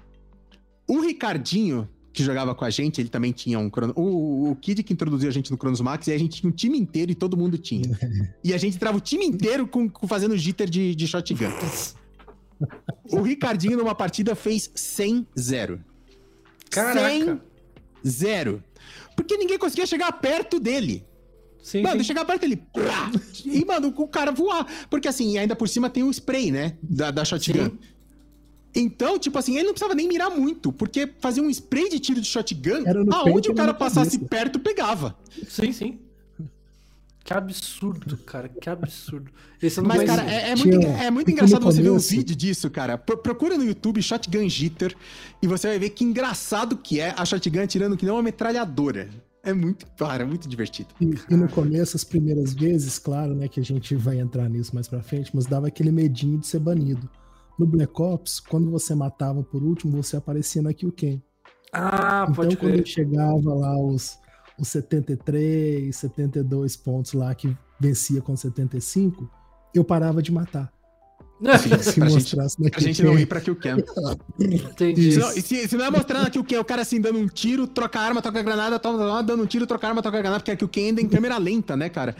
[0.86, 3.94] O Ricardinho, que jogava com a gente, ele também tinha um crono...
[3.96, 6.54] o, o Kid que introduziu a gente no Cronos Max, e a gente tinha um
[6.54, 7.98] time inteiro e todo mundo tinha.
[8.44, 11.50] e a gente entrava o time inteiro com, com fazendo jitter de, de shotgun.
[13.10, 15.80] o Ricardinho, numa partida, fez 100-0.
[16.70, 17.40] Caraca.
[18.04, 18.62] 100-0.
[19.16, 21.06] Porque ninguém conseguia chegar perto dele.
[21.62, 22.04] Sim, Mano, sim.
[22.04, 22.56] chegar perto ele.
[22.56, 23.10] plá,
[23.44, 24.66] E, mano, o cara voar.
[24.88, 26.74] Porque assim, ainda por cima tem o spray, né?
[26.82, 27.64] Da, da shotgun.
[27.66, 27.78] Sim.
[28.74, 32.20] Então, tipo assim, ele não precisava nem mirar muito, porque fazer um spray de tiro
[32.20, 34.28] de shotgun, aonde o cara passasse cabeça.
[34.28, 35.16] perto, pegava.
[35.48, 35.98] Sim, sim.
[37.24, 38.48] Que absurdo, cara.
[38.48, 39.30] Que absurdo.
[39.60, 42.70] Esse Mas, cara, é, é muito, é muito no engraçado você ver um vídeo disso,
[42.70, 42.96] cara.
[42.96, 44.96] Pro- procura no YouTube Shotgun Jitter
[45.42, 49.10] e você vai ver que engraçado que é a shotgun atirando que não uma metralhadora.
[49.42, 50.90] É muito, cara, é muito divertido.
[51.00, 54.74] E, e no começo, as primeiras vezes, claro, né, que a gente vai entrar nisso
[54.74, 57.08] mais pra frente, mas dava aquele medinho de ser banido.
[57.58, 61.20] No Black Ops, quando você matava por último, você aparecia na Kill Cam.
[61.72, 62.86] Ah, Então, pode quando crer.
[62.86, 64.18] chegava lá os,
[64.58, 69.30] os 73, 72 pontos lá que vencia com 75,
[69.74, 70.70] eu parava de matar.
[71.40, 71.68] Se
[71.98, 73.20] Pra gente- mostrasse na A Kill gente não Cam.
[73.20, 73.78] ir pra Kill Cam.
[74.38, 75.12] Entendi.
[75.12, 77.18] Se não, se, se não é mostrando aqui o que é o cara assim dando
[77.18, 80.02] um tiro, troca a arma, troca a granada, toma, dando um tiro, troca a arma,
[80.02, 82.14] troca a granada, porque aqui o Ken ainda em câmera lenta, né, cara?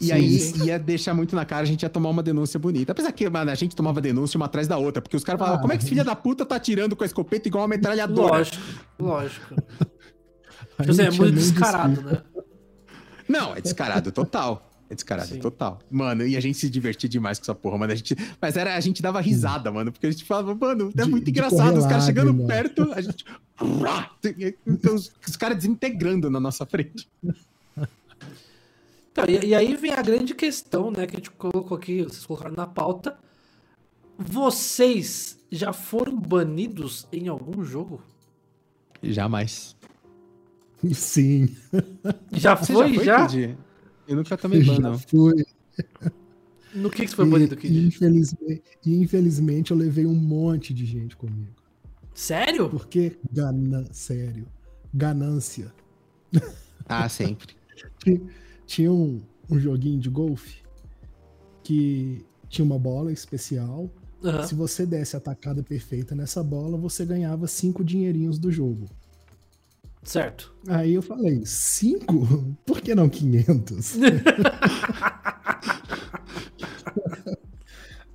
[0.00, 0.64] E Sim, aí sim.
[0.64, 2.92] ia deixar muito na cara, a gente ia tomar uma denúncia bonita.
[2.92, 5.58] Apesar que, mano, a gente tomava denúncia uma atrás da outra, porque os caras falavam,
[5.58, 5.60] Ah.
[5.60, 8.38] como é que esse filho da puta tá atirando com a escopeta igual uma metralhadora?
[8.38, 8.56] Lógico,
[8.98, 9.54] lógico.
[10.80, 12.10] Tipo assim, é muito descarado, desculpa.
[12.10, 12.42] né?
[13.28, 14.71] Não, é descarado total.
[14.92, 15.38] É descarado Sim.
[15.38, 15.78] total.
[15.90, 17.94] Mano, e a gente se divertia demais com essa porra, mano.
[17.94, 21.02] A gente, mas era, a gente dava risada, mano, porque a gente falava, mano, é
[21.02, 21.78] De- muito engraçado.
[21.78, 22.46] Os caras chegando lágrima.
[22.46, 23.24] perto, a gente.
[24.66, 27.08] Então, os, os caras desintegrando na nossa frente.
[29.10, 32.26] Então, e, e aí vem a grande questão, né, que a gente colocou aqui, vocês
[32.26, 33.16] colocaram na pauta.
[34.18, 38.02] Vocês já foram banidos em algum jogo?
[39.02, 39.74] Jamais.
[40.92, 41.48] Sim,
[42.32, 43.26] Já Você foi, foi, já?
[44.06, 44.98] Eu nunca tomei ban, não.
[44.98, 45.44] fui.
[46.74, 47.86] No que, que você foi banido, E, Kid?
[47.86, 51.52] infelizmente, infelizmente eu levei um monte de gente comigo.
[52.14, 52.68] Sério?
[52.68, 54.46] Porque, gana, sério,
[54.92, 55.72] ganância.
[56.86, 57.54] Ah, sempre.
[58.66, 59.20] Tinha- um,
[59.50, 60.62] um joguinho de golfe
[61.62, 63.90] que tinha uma bola especial.
[64.24, 64.42] Aham.
[64.44, 68.86] Se você desse a tacada perfeita nessa bola, você ganhava cinco dinheirinhos do jogo.
[70.02, 70.52] Certo.
[70.68, 72.54] Aí eu falei, cinco?
[72.66, 73.96] Por que não 500?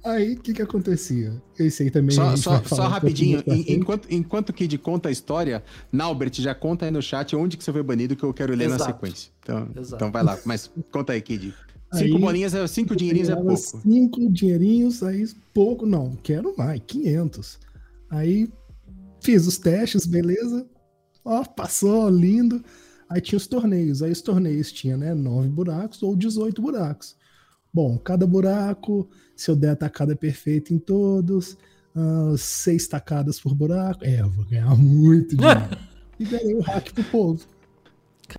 [0.04, 1.34] Aí o que que acontecia?
[1.60, 2.18] Esse aí também.
[2.18, 3.74] a Só, gente só, vai só falar um rapidinho, frente.
[3.74, 5.62] enquanto, enquanto o Kid conta a história,
[5.92, 8.70] Naubert já conta aí no chat onde que você foi banido que eu quero ler
[8.70, 8.94] na Exato.
[8.94, 9.32] sequência.
[9.44, 9.96] Então, Exato.
[9.96, 11.54] então vai lá, mas conta aí, Kid.
[11.94, 13.56] Cinco Aí, bolinhas, é, cinco dinheirinhos é pouco.
[13.82, 17.60] Cinco dinheirinhos, aí pouco, não, quero mais, 500.
[18.10, 18.50] Aí
[19.22, 20.66] fiz os testes, beleza.
[21.28, 22.64] Ó, passou, lindo.
[23.10, 24.02] Aí tinha os torneios.
[24.02, 27.16] Aí os torneios tinha, né, nove buracos ou 18 buracos.
[27.74, 31.58] Bom, cada buraco, se eu der a tacada perfeita em todos,
[31.96, 35.78] ah, seis tacadas por buraco, é, eu vou ganhar muito dinheiro.
[36.20, 37.46] e ganhei o hack pro povo.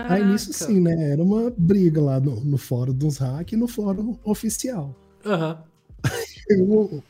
[0.09, 0.73] Aí nisso Caraca.
[0.73, 1.13] sim, né?
[1.13, 4.95] Era uma briga lá no, no fórum dos hack e no fórum oficial.
[5.25, 5.63] Aham.
[6.51, 7.03] Eu,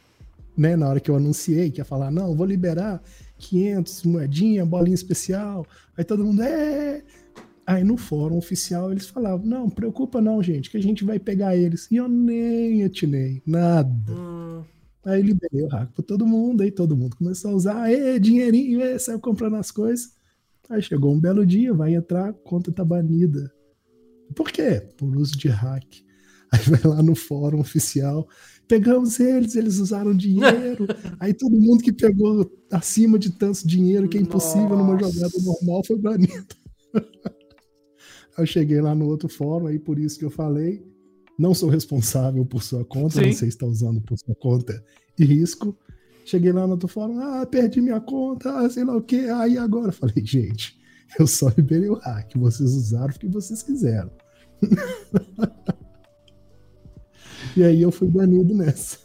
[0.57, 3.01] né, na hora que eu anunciei que ia falar, não, vou liberar
[3.39, 5.67] 500 moedinha, bolinha especial.
[5.97, 7.03] Aí todo mundo, é.
[7.67, 11.55] Aí no fórum oficial eles falavam, não, preocupa não, gente, que a gente vai pegar
[11.55, 11.87] eles.
[11.91, 13.91] E eu nem atinei, nada.
[14.11, 14.63] Hum,
[15.05, 18.83] Aí liberei o hack pra todo mundo, aí todo mundo começou a usar, ê, dinheirinho,
[18.83, 20.13] ê, saiu comprando as coisas.
[20.69, 23.51] Aí chegou um belo dia, vai entrar, a conta tá banida.
[24.35, 24.87] Por quê?
[24.99, 25.87] Por uso de hack.
[26.53, 28.29] Aí vai lá no fórum oficial,
[28.69, 30.87] pegamos eles, eles usaram dinheiro.
[31.19, 35.11] aí todo mundo que pegou acima de tanto dinheiro que é impossível numa Nossa.
[35.11, 36.47] jogada normal foi banido.
[38.37, 40.81] Aí eu cheguei lá no outro fórum, aí por isso que eu falei,
[41.37, 43.27] não sou responsável por sua conta, Sim.
[43.27, 44.81] não sei se está usando por sua conta
[45.19, 45.77] e risco.
[46.25, 49.59] Cheguei lá no outro fórum, ah, perdi minha conta, ah, sei lá o que, aí
[49.59, 49.89] agora.
[49.89, 50.79] Eu Falei, gente,
[51.19, 54.13] eu só liberei o hack, vocês usaram o que vocês quiseram.
[57.59, 58.99] e aí eu fui banido nessa.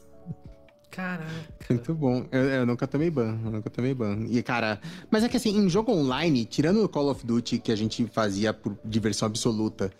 [0.91, 1.31] caraca.
[1.69, 2.25] Muito bom.
[2.31, 4.25] Eu, eu nunca tomei ban, eu nunca tomei ban.
[4.29, 7.71] E, cara, mas é que assim, em jogo online, tirando o Call of Duty que
[7.71, 9.91] a gente fazia por diversão absoluta,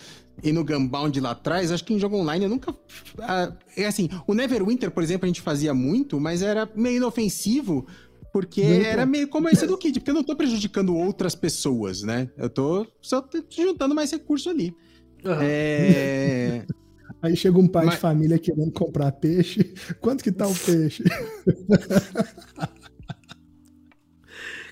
[0.44, 2.76] e no Gunbound lá atrás, acho que em jogo online eu nunca.
[3.20, 7.88] ah, é assim, o Neverwinter, por exemplo, a gente fazia muito, mas era meio inofensivo.
[8.32, 8.88] Porque Muito.
[8.88, 12.32] era meio como esse do Kid, porque eu não tô prejudicando outras pessoas, né?
[12.36, 14.76] Eu tô só juntando mais recurso ali.
[15.24, 15.44] Aham.
[15.44, 16.66] É.
[17.24, 19.74] Aí chega um pai Mas- de família querendo comprar peixe.
[20.02, 21.04] Quanto que tá o peixe?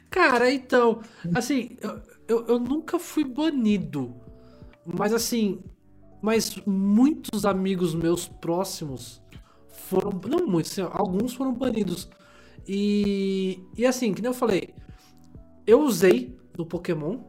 [0.10, 1.02] Cara, então,
[1.34, 4.14] assim, eu, eu, eu nunca fui banido,
[4.86, 5.64] mas assim,
[6.22, 9.22] mas muitos amigos meus próximos
[9.70, 12.10] foram, não muitos, assim, alguns foram banidos.
[12.68, 14.74] E, e assim, que nem eu falei,
[15.66, 17.20] eu usei no Pokémon,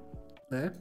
[0.51, 0.75] né?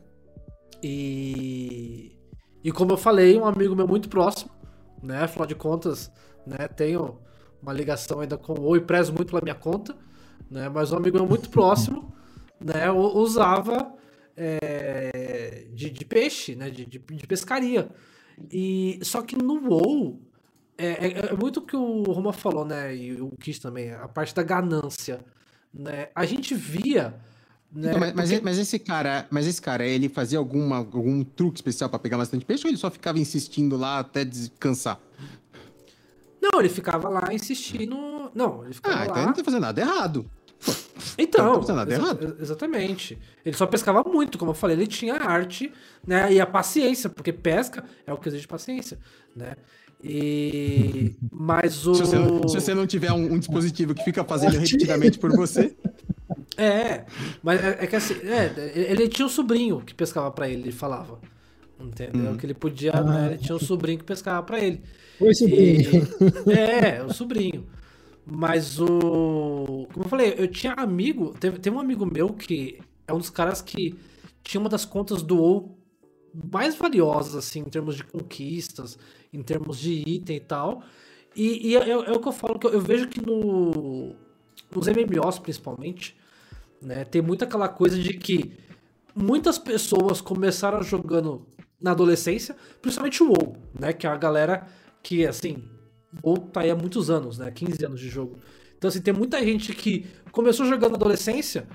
[0.82, 2.18] E,
[2.64, 4.52] e como eu falei, um amigo meu muito próximo,
[5.02, 5.24] né?
[5.24, 6.12] Afinal de contas,
[6.46, 6.68] né?
[6.68, 7.20] Tenho
[7.62, 9.96] uma ligação ainda com o e prezo muito pela minha conta,
[10.50, 10.70] né?
[10.70, 12.14] Mas um amigo meu muito próximo,
[12.60, 12.90] né?
[12.92, 13.94] Usava
[14.36, 16.70] é, de, de peixe, né?
[16.70, 17.90] De, de, de pescaria.
[18.52, 20.20] E só que no WoW
[20.78, 22.96] é, é- é muito o que o Roma falou, né?
[22.96, 25.24] E o Kiss também, a parte da ganância,
[25.74, 26.10] né?
[26.16, 27.16] A gente via,
[27.74, 27.90] né?
[27.90, 31.90] Então, mas, porque- mas esse cara, mas esse cara, ele fazia alguma, algum truque especial
[31.90, 35.00] pra pegar bastante peixe ou ele só ficava insistindo lá até descansar?
[36.42, 38.32] Não, ele ficava lá insistindo.
[38.34, 39.20] Não, ele ficava Ah, então lá.
[39.22, 40.26] ele não tá fazendo nada errado.
[41.18, 42.38] Então, Não tá nada exa- errado.
[42.40, 43.18] exatamente.
[43.46, 45.72] Ele só pescava muito, como eu falei, ele tinha a arte,
[46.06, 49.00] né, e a paciência, porque pesca é o que exige paciência,
[49.36, 49.56] né?
[50.04, 54.24] E mas o Se você, não- se você não tiver um, um dispositivo que fica
[54.24, 55.76] fazendo repetidamente por você.
[56.58, 57.06] É,
[57.42, 58.54] mas é, é que assim, é,
[58.92, 61.20] ele tinha um sobrinho que pescava pra ele, ele falava.
[61.80, 62.36] Entendeu?
[62.36, 64.82] Que ele podia, né, ele tinha um sobrinho que pescava pra ele.
[65.20, 65.82] Oi, sobrinho.
[66.48, 67.66] E- é, o sobrinho.
[68.26, 69.88] Mas o.
[69.94, 71.34] Como eu falei, eu tinha amigo.
[71.40, 73.96] Teve, teve um amigo meu que é um dos caras que
[74.44, 75.78] tinha uma das contas do WoW
[76.52, 78.98] mais valiosas, assim, em termos de conquistas,
[79.34, 80.84] em termos de item e tal.
[81.36, 84.16] E, e é, é o que eu falo, que eu, eu vejo que no,
[84.74, 86.16] nos MMOs, principalmente,
[86.82, 88.58] né, tem muito aquela coisa de que
[89.16, 91.46] muitas pessoas começaram jogando
[91.82, 94.68] na adolescência, principalmente o WoW, né, que é a galera
[95.02, 95.64] que, assim,
[96.22, 97.50] ou tá aí há muitos anos, né?
[97.52, 98.38] 15 anos de jogo.
[98.78, 101.68] Então, assim, tem muita gente que começou jogando na adolescência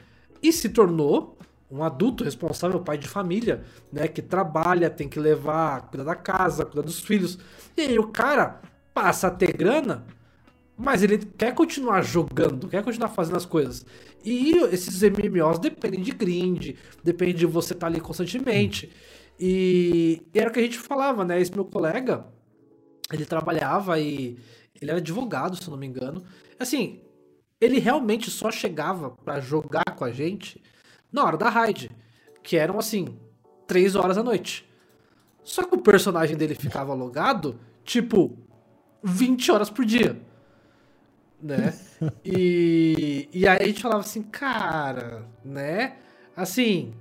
[0.43, 1.39] e se tornou
[1.71, 4.07] um adulto responsável, pai de família, né?
[4.09, 7.39] Que trabalha, tem que levar, cuidar da casa, cuidar dos filhos.
[7.77, 8.61] E aí o cara
[8.93, 10.05] passa a ter grana,
[10.77, 13.87] mas ele quer continuar jogando, quer continuar fazendo as coisas.
[14.25, 18.93] E esses MMOs dependem de grind, depende de você estar ali constantemente.
[19.41, 21.41] E era o que a gente falava, né?
[21.41, 22.27] Esse meu colega,
[23.13, 24.39] ele trabalhava e
[24.81, 26.25] ele era advogado, se eu não me engano.
[26.59, 27.01] Assim,
[27.61, 30.63] ele realmente só chegava para jogar com a gente
[31.11, 31.91] na hora da raid,
[32.43, 33.17] que eram assim,
[33.67, 34.69] três horas da noite.
[35.43, 38.37] Só que o personagem dele ficava logado, tipo,
[39.03, 40.21] 20 horas por dia.
[41.43, 41.75] Né?
[42.25, 45.97] E, e aí a gente falava assim, cara, né?
[46.37, 46.93] Assim,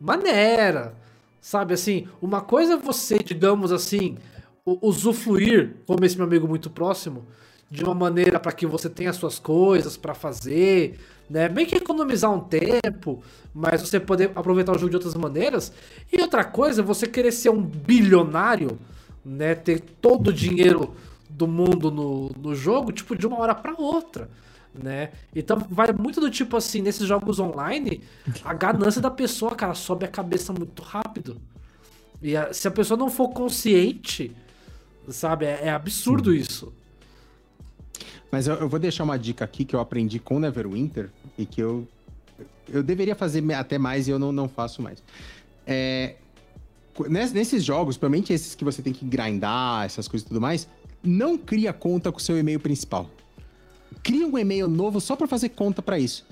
[0.00, 0.94] maneira.
[1.40, 4.18] Sabe assim, uma coisa é você, digamos assim,
[4.64, 7.24] usufruir, como esse meu amigo muito próximo,
[7.70, 10.98] de uma maneira para que você tenha suas coisas para fazer,
[11.28, 11.48] né?
[11.48, 13.22] Bem que economizar um tempo,
[13.54, 15.72] mas você poder aproveitar o jogo de outras maneiras.
[16.12, 18.78] E outra coisa, você querer ser um bilionário,
[19.24, 19.54] né?
[19.54, 20.94] Ter todo o dinheiro
[21.40, 24.28] do mundo no, no jogo, tipo, de uma hora para outra.
[24.74, 25.10] Né?
[25.34, 28.02] Então vai muito do tipo assim, nesses jogos online,
[28.44, 31.40] a ganância da pessoa, cara, sobe a cabeça muito rápido.
[32.22, 34.30] E a, se a pessoa não for consciente,
[35.08, 36.38] sabe, é, é absurdo Sim.
[36.38, 36.72] isso.
[38.30, 41.60] Mas eu, eu, vou deixar uma dica aqui que eu aprendi com Neverwinter e que
[41.60, 41.88] eu,
[42.68, 45.02] eu deveria fazer até mais e eu não, não faço mais.
[45.66, 46.16] É,
[47.08, 50.68] nesses jogos, principalmente esses que você tem que grindar, essas coisas e tudo mais,
[51.02, 53.10] não cria conta com o seu e-mail principal.
[54.02, 56.26] Cria um e-mail novo só para fazer conta para isso.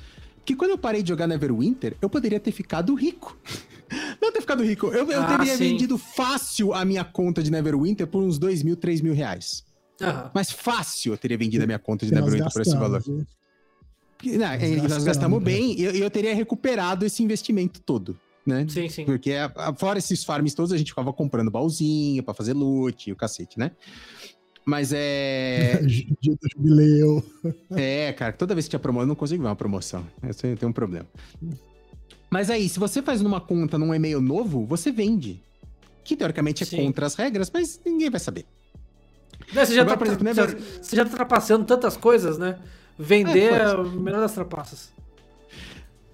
[0.44, 3.36] Que quando eu parei de jogar Neverwinter, eu poderia ter ficado rico.
[4.20, 4.86] não ter ficado rico.
[4.86, 5.64] Eu, eu ah, teria sim.
[5.64, 9.64] vendido fácil a minha conta de Neverwinter por uns 2 mil, 3 mil reais.
[10.00, 10.30] Uhum.
[10.32, 13.02] Mas fácil eu teria vendido a minha conta de Neverwinter por esse valor.
[13.06, 18.18] Não, nós, nós gastamos bem e eu, eu teria recuperado esse investimento todo
[18.48, 18.66] né?
[18.68, 19.04] Sim, sim.
[19.04, 19.32] Porque
[19.76, 23.58] fora esses farms todos, a gente ficava comprando baúzinho para fazer loot e o cacete,
[23.58, 23.72] né?
[24.68, 25.80] Mas é.
[26.20, 27.24] Dia do jubileu.
[27.70, 30.06] É, cara, toda vez que tinha promoção, eu não consigo ver uma promoção.
[30.22, 31.06] Eu tenho um problema.
[32.28, 35.42] Mas aí, se você faz numa conta num e-mail novo, você vende.
[36.04, 36.84] Que teoricamente é Sim.
[36.84, 38.44] contra as regras, mas ninguém vai saber.
[39.54, 40.34] Não, você, já Agora, tá, exemplo, né,
[40.82, 42.58] você já tá trapaceando tantas coisas, né?
[42.98, 44.90] Vender é, é o melhor das trapaças.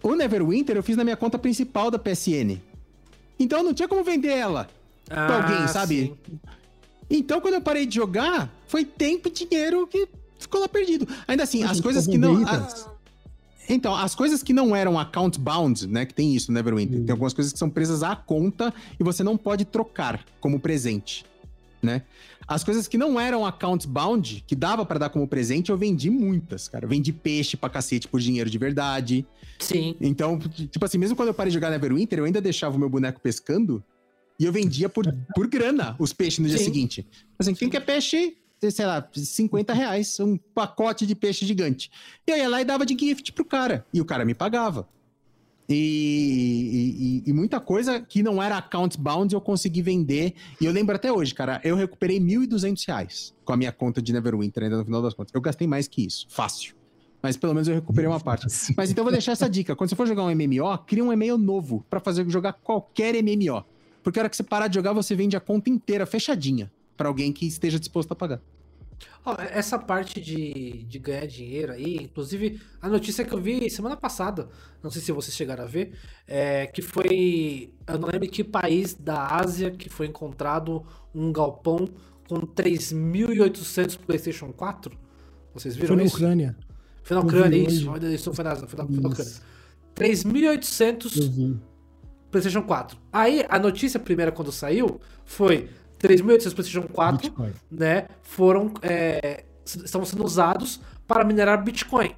[0.00, 2.60] O Neverwinter eu fiz na minha conta principal da PSN.
[3.36, 4.68] Então não tinha como vender ela
[5.10, 6.14] ah, pra alguém, sabe?
[6.24, 6.38] Sim.
[7.08, 10.08] Então, quando eu parei de jogar, foi tempo e dinheiro que
[10.38, 11.06] ficou lá perdido.
[11.26, 12.46] Ainda assim, as coisas que não.
[12.46, 12.94] A...
[13.68, 16.04] Então, as coisas que não eram account bound, né?
[16.04, 17.02] Que tem isso no Neverwinter.
[17.02, 21.24] Tem algumas coisas que são presas à conta e você não pode trocar como presente,
[21.82, 22.02] né?
[22.46, 26.10] As coisas que não eram account bound, que dava para dar como presente, eu vendi
[26.10, 26.84] muitas, cara.
[26.84, 29.26] Eu vendi peixe pra cacete por dinheiro de verdade.
[29.58, 29.96] Sim.
[29.98, 32.90] Então, tipo assim, mesmo quando eu parei de jogar Neverwinter, eu ainda deixava o meu
[32.90, 33.82] boneco pescando
[34.38, 35.04] e eu vendia por,
[35.34, 36.64] por grana os peixes no dia Sim.
[36.64, 37.06] seguinte.
[37.38, 38.36] Assim, quem quer peixe,
[38.70, 41.90] sei lá, 50 reais, um pacote de peixe gigante.
[42.26, 43.86] E eu ia lá e dava de gift pro cara.
[43.92, 44.88] E o cara me pagava.
[45.68, 50.34] E, e, e, muita coisa que não era account bound eu consegui vender.
[50.60, 54.12] E eu lembro até hoje, cara, eu recuperei 1.200 reais com a minha conta de
[54.12, 55.32] Neverwinter ainda no final das contas.
[55.34, 56.74] Eu gastei mais que isso, fácil.
[57.22, 58.46] Mas pelo menos eu recuperei uma parte.
[58.76, 59.74] Mas então eu vou deixar essa dica.
[59.74, 63.64] Quando você for jogar um MMO, cria um e-mail novo para fazer jogar qualquer MMO.
[64.04, 67.08] Porque a hora que você parar de jogar, você vende a conta inteira fechadinha para
[67.08, 68.40] alguém que esteja disposto a pagar.
[69.24, 73.96] Oh, essa parte de, de ganhar dinheiro aí, inclusive a notícia que eu vi semana
[73.96, 74.48] passada,
[74.82, 75.94] não sei se vocês chegaram a ver,
[76.28, 77.72] é que foi.
[77.86, 81.88] Eu não lembro que país da Ásia que foi encontrado um galpão
[82.28, 84.96] com 3.800 PlayStation 4.
[85.54, 86.18] Vocês viram foi isso?
[86.18, 86.56] Foi na Ucrânia.
[87.02, 87.96] Foi na Ucrânia, isso.
[88.06, 89.32] Isso foi na, foi na, foi na Ucrânia.
[89.96, 91.58] 3.800
[92.34, 92.98] PlayStation 4.
[93.12, 95.68] Aí a notícia primeira quando saiu foi
[96.00, 97.52] 3.800 PlayStation 4, Bitcoin.
[97.70, 102.12] né, foram é, estão sendo usados para minerar Bitcoin.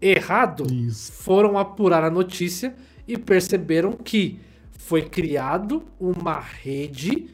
[0.00, 0.66] Errado.
[0.72, 1.12] Isso.
[1.12, 2.74] Foram apurar a notícia
[3.06, 4.40] e perceberam que
[4.72, 7.32] foi criado uma rede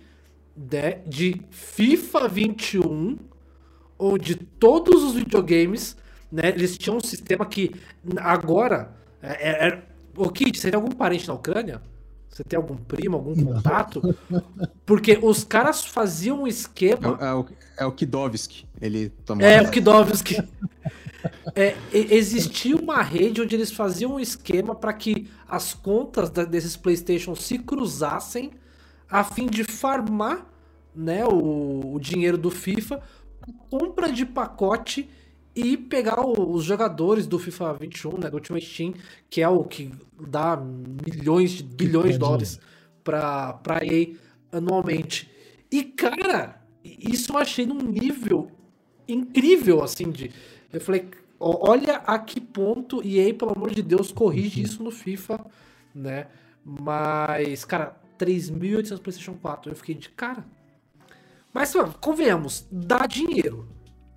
[0.54, 3.16] de, né, de FIFA 21
[3.98, 5.96] onde todos os videogames,
[6.30, 7.74] né, eles tinham um sistema que
[8.18, 9.82] agora é, é,
[10.16, 11.80] Ô, Kid, você tem algum parente na Ucrânia?
[12.28, 14.16] Você tem algum primo, algum contato?
[14.86, 17.18] Porque os caras faziam um esquema.
[17.20, 17.46] É, é, o,
[17.80, 18.66] é o Kidovski.
[18.80, 19.44] Ele tomou.
[19.44, 20.42] É, o Kidovski.
[21.54, 26.74] é, existia uma rede onde eles faziam um esquema para que as contas da, desses
[26.74, 28.52] PlayStation se cruzassem
[29.10, 30.46] a fim de farmar
[30.94, 33.02] né, o, o dinheiro do FIFA,
[33.68, 35.08] compra de pacote
[35.54, 38.94] e pegar os jogadores do FIFA 21, né, do Ultimate Team,
[39.28, 42.60] que é o que dá milhões de bilhões de dólares
[43.04, 44.14] para para EA
[44.50, 45.30] anualmente.
[45.70, 48.50] E cara, isso eu achei num nível
[49.06, 50.30] incrível assim de
[50.72, 51.08] eu falei,
[51.38, 54.66] olha a que ponto EA, pelo amor de Deus, corrige uhum.
[54.66, 55.44] isso no FIFA,
[55.94, 56.28] né?
[56.64, 59.72] Mas, cara, 3.800 PlayStation 4.
[59.72, 60.44] Eu fiquei de cara.
[61.52, 63.68] Mas, mano, convenhamos, dá dinheiro.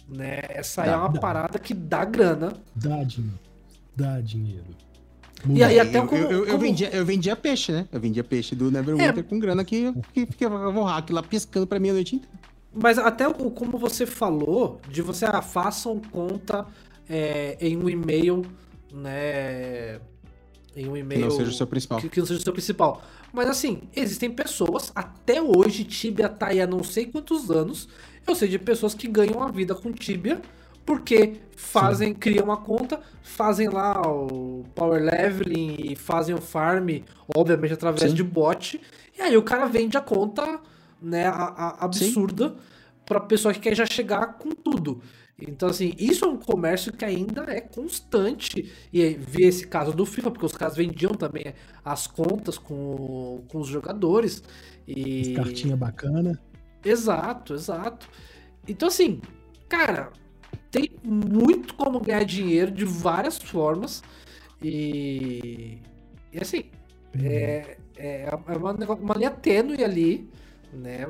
[0.08, 0.42] Né?
[0.50, 1.20] Essa é Dá, uma dá.
[1.20, 2.54] parada que dá grana.
[2.76, 3.40] Dá dinheiro.
[3.96, 4.66] Dá dinheiro.
[5.50, 7.88] E aí, É, até eu, como- eu, eu como- vendia, eu vendia peixe, né?
[7.92, 9.24] Eu vendia peixe do Neverwinter É.
[9.24, 12.34] com grana que, que ficava o hack lá pescando pra mim a noite inteira.
[12.74, 16.66] Mas até o- como você falou, de você ah, façam conta
[17.10, 18.44] é, em um e-mail,
[18.92, 20.00] né?
[20.76, 21.22] Em um Que e-mail.
[21.22, 22.00] não seja o seu principal.
[22.00, 23.02] Que, que não seja o seu principal.
[23.32, 27.88] Mas assim, existem pessoas, até hoje, Tibia tá aí há não sei quantos anos.
[28.28, 30.42] Eu sei de pessoas que ganham a vida com Tibia.
[30.86, 36.88] Porque fazem, criam uma conta, fazem lá o power leveling e fazem o farm,
[37.36, 38.16] obviamente através Sim.
[38.16, 38.80] de bot.
[39.18, 40.60] E aí o cara vende a conta,
[41.02, 42.56] né, a- a- absurda
[43.04, 45.02] pra pessoa que quer já chegar com tudo.
[45.42, 48.72] Então, assim, isso é um comércio que ainda é constante.
[48.94, 51.54] E vi esse caso do FIFA, porque os caras vendiam também
[51.84, 54.44] as contas com, com os jogadores.
[54.88, 55.34] E...
[55.34, 56.40] Cartinha bacana.
[56.86, 58.10] Exato, exato.
[58.68, 59.22] Então, assim,
[59.70, 60.12] cara,
[60.72, 64.04] tem muito como ganhar dinheiro de várias formas.
[64.62, 65.80] E,
[66.34, 66.66] e assim,
[67.24, 70.30] é, é uma, nego- uma linha tênue ali,
[70.74, 71.06] né?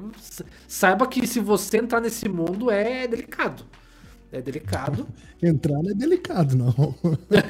[0.68, 3.66] Saiba que se você entrar nesse mundo é delicado.
[4.36, 5.08] É delicado.
[5.42, 6.68] Entrar não é delicado, não.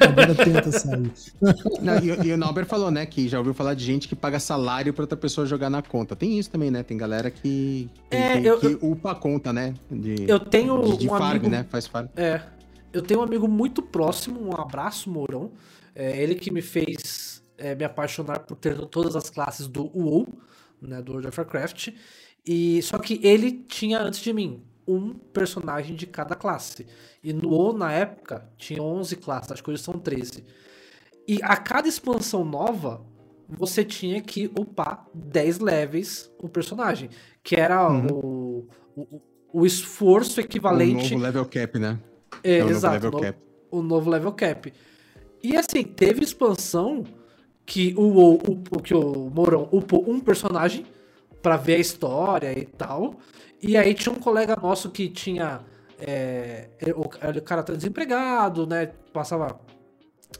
[0.08, 1.10] Agora tenta sair.
[1.82, 4.38] Não, e, e o Nauber falou, né, que já ouviu falar de gente que paga
[4.38, 6.14] salário pra outra pessoa jogar na conta.
[6.14, 6.82] Tem isso também, né?
[6.84, 9.74] Tem galera que, que, É, que- eu- que upa a conta, né?
[9.90, 11.66] De, Eu tenho de, de um farm, amigo né?
[11.68, 12.06] Faz farm.
[12.14, 12.40] É.
[12.92, 15.50] Eu tenho um amigo muito próximo, um abraço, Mourão.
[15.94, 20.28] É ele que me fez é, me apaixonar por ter todas as classes do WoW,
[20.80, 21.88] né, do World of Warcraft.
[22.46, 26.86] E, só que ele tinha, antes de mim, um personagem de cada classe.
[27.22, 30.44] E no WoW, na época, tinha 11 classes, acho que hoje são 13.
[31.26, 33.04] E a cada expansão nova,
[33.48, 37.10] você tinha que upar 10 levels o personagem.
[37.42, 39.20] Que era o, o,
[39.52, 41.10] o esforço O equivalente...
[41.12, 41.98] novo level cap, né?
[42.44, 43.38] É, É o novo exato, level no- cap.
[43.70, 44.72] o novo level cap.
[45.42, 47.04] E assim, teve expansão
[47.64, 50.86] que o, WoW upou- que o Mourão upou um personagem
[51.42, 53.16] pra ver a história e tal.
[53.66, 55.60] E aí tinha um colega nosso que tinha.
[55.98, 58.92] é, é, o, cara tá desempregado, né?
[59.12, 59.58] Passava.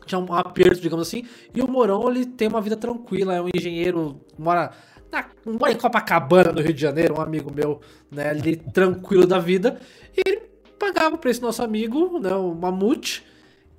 [0.05, 1.27] Tinha um aperto, digamos assim.
[1.53, 4.71] E o Mourão, ele tem uma vida tranquila, é um engenheiro, mora,
[5.11, 7.81] na, mora em Copacabana, no Rio de Janeiro, um amigo meu,
[8.11, 8.31] né?
[8.31, 9.81] Ali tranquilo da vida.
[10.17, 10.43] E ele
[10.79, 12.33] pagava pra esse nosso amigo, né?
[12.35, 13.25] O Mamute.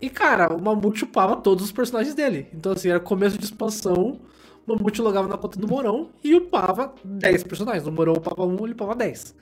[0.01, 2.47] E, cara, o Mamute upava todos os personagens dele.
[2.53, 4.19] Então, assim, era começo de expansão.
[4.67, 7.87] O Mamute logava na conta do Morão e upava 10 personagens.
[7.87, 9.33] O Morão upava 1, ele upava 10.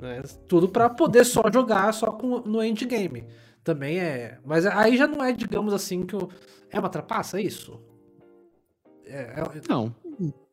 [0.00, 0.22] Né?
[0.46, 3.26] Tudo pra poder só jogar só com, no endgame.
[3.64, 4.38] Também é.
[4.44, 6.28] Mas aí já não é, digamos assim, que o.
[6.70, 7.80] É uma trapaça isso?
[9.06, 9.94] É, é, Não,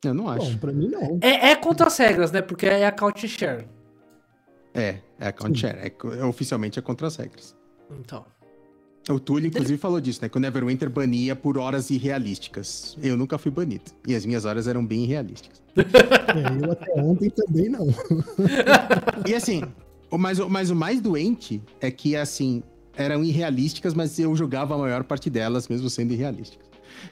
[0.03, 0.51] eu não acho.
[0.51, 1.19] Bom, pra mim não.
[1.21, 2.41] é, é contra as regras, né?
[2.41, 3.67] Porque é account share.
[4.73, 5.77] É, é account share.
[5.79, 7.55] É, é oficialmente é contra as regras.
[7.99, 8.25] Então.
[9.09, 10.29] O Túlio, inclusive, falou disso, né?
[10.29, 12.95] Que o Neverwinter bania por horas irrealísticas.
[13.01, 13.83] Eu nunca fui banido.
[14.07, 15.61] E as minhas horas eram bem irrealísticas.
[16.31, 17.87] É, eu até ontem também não.
[19.27, 19.63] E assim,
[20.11, 22.63] mas, o- mas o mais doente é que, assim,
[22.95, 26.65] eram irrealísticas, mas eu jogava a maior parte delas, mesmo sendo irrealísticas.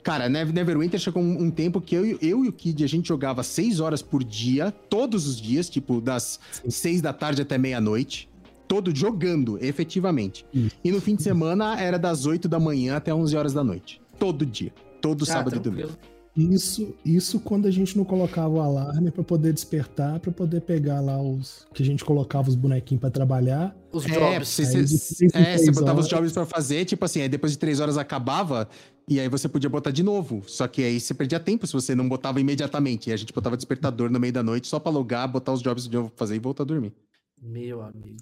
[0.04, 3.08] Cara, Never- Neverwinter chegou um, tempo que eu, e- eu e o Kid, a gente
[3.08, 8.30] jogava seis horas por dia, todos os dias, tipo, das seis da tarde até meia-noite.
[8.70, 10.46] Todo jogando, efetivamente.
[10.54, 10.76] Isso.
[10.84, 14.00] E no fim de semana era das 8 da manhã até 11 horas da noite.
[14.20, 14.72] Todo dia.
[15.02, 15.88] Todo Ah, sábado e tranquilo.
[15.90, 16.54] domingo.
[16.56, 21.02] Isso, isso quando a gente não colocava o alarme pra poder despertar, pra poder pegar
[21.02, 23.76] lá os que a gente colocava os bonequinhos pra trabalhar.
[23.92, 24.56] Os É, jobs.
[24.56, 26.10] três em é, você botava os horas.
[26.10, 28.70] jobs pra fazer, tipo assim, aí depois de três horas acabava,
[29.08, 30.44] e aí você podia botar de novo.
[30.46, 33.10] Só que aí você perdia tempo se você não botava imediatamente.
[33.10, 35.88] E a gente botava despertador no meio da noite só pra logar, botar os jobs
[35.90, 36.94] de novo pra fazer e voltar a dormir.
[37.42, 38.18] Meu amigo.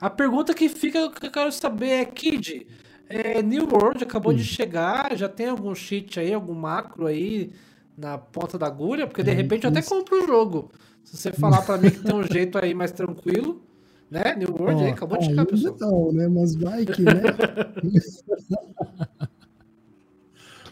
[0.00, 2.66] A pergunta que fica que eu quero saber é, Kid,
[3.08, 7.50] é, New World acabou de chegar, já tem algum cheat aí, algum macro aí
[7.98, 9.06] na ponta da agulha?
[9.06, 10.70] Porque de É, repente eu até compro o jogo.
[11.04, 13.60] Se você falar pra mim que tem um jeito aí mais tranquilo,
[14.10, 14.34] né?
[14.36, 15.76] New World aí Ó, acabou de chegar, pessoal.
[15.80, 16.28] não, né?
[16.28, 17.22] Mas vai que, né?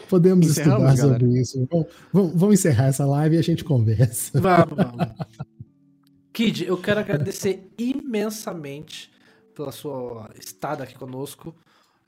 [0.09, 1.69] Podemos Encerramos, estudar sobre isso.
[1.71, 4.41] Vamos, vamos- vamos encerrar essa live e a gente conversa.
[4.41, 5.07] Vamos, vamos.
[6.33, 9.11] Kid, eu quero agradecer imensamente
[9.59, 11.53] pela sua estada aqui conosco.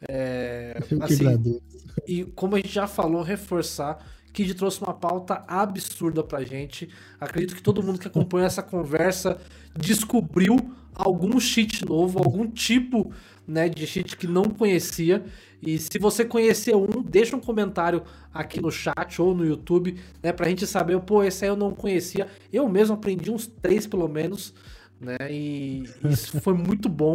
[0.08, 1.60] É, que assim.
[2.06, 3.98] E como a gente já falou, reforçar,
[4.32, 6.88] Kid trouxe uma pauta absurda pra gente.
[7.20, 9.36] Acredito que todo mundo que acompanha essa conversa
[9.76, 10.56] descobriu
[10.94, 13.12] algum cheat novo, algum tipo
[13.46, 15.24] né, de cheat que não conhecia.
[15.60, 20.32] E se você conhecer um, deixa um comentário aqui no chat ou no YouTube, né,
[20.32, 22.28] pra gente saber, pô, esse aí eu não conhecia.
[22.52, 24.54] Eu mesmo aprendi uns três pelo menos,
[25.00, 25.16] né?
[25.28, 27.14] E isso foi muito bom.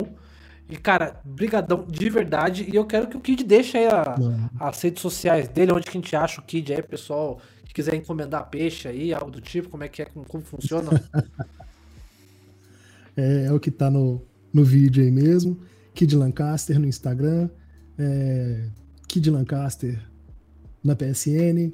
[0.70, 2.66] E, cara, brigadão de verdade.
[2.68, 4.16] E eu quero que o Kid deixe aí a,
[4.60, 7.96] as redes sociais dele, onde que a gente acha o Kid aí, pessoal, que quiser
[7.96, 10.90] encomendar peixe aí, algo do tipo, como é que é, como, como funciona.
[13.16, 14.22] é, é, o que tá no,
[14.52, 15.60] no vídeo aí mesmo.
[15.94, 17.50] Kid Lancaster no Instagram,
[17.98, 18.68] é,
[19.08, 20.02] Kid Lancaster
[20.84, 21.72] na PSN.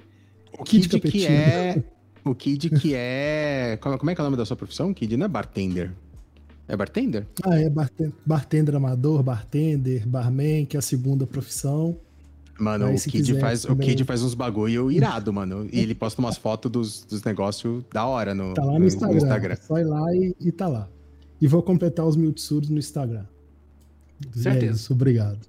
[0.59, 1.83] O Kid, Kid que é.
[2.23, 3.79] O Kid que é.
[3.81, 4.93] Como é que é o nome da sua profissão?
[4.93, 5.91] Kid não é bartender.
[6.71, 7.27] É bartender?
[7.43, 11.97] Ah, é bartender, bartender amador, bartender, barman, que é a segunda profissão.
[12.57, 13.85] Mano, Aí, o, Kid faz, também...
[13.85, 15.67] o Kid faz uns bagulho irado, mano.
[15.69, 18.85] E ele posta umas fotos dos, dos negócios da hora no, tá lá no, no
[18.85, 19.15] Instagram.
[19.15, 19.55] No Instagram.
[19.57, 20.87] Só ir lá e, e tá lá.
[21.41, 23.25] E vou completar os mil tsuros no Instagram.
[24.33, 24.65] Certeza.
[24.65, 25.39] É isso, obrigado.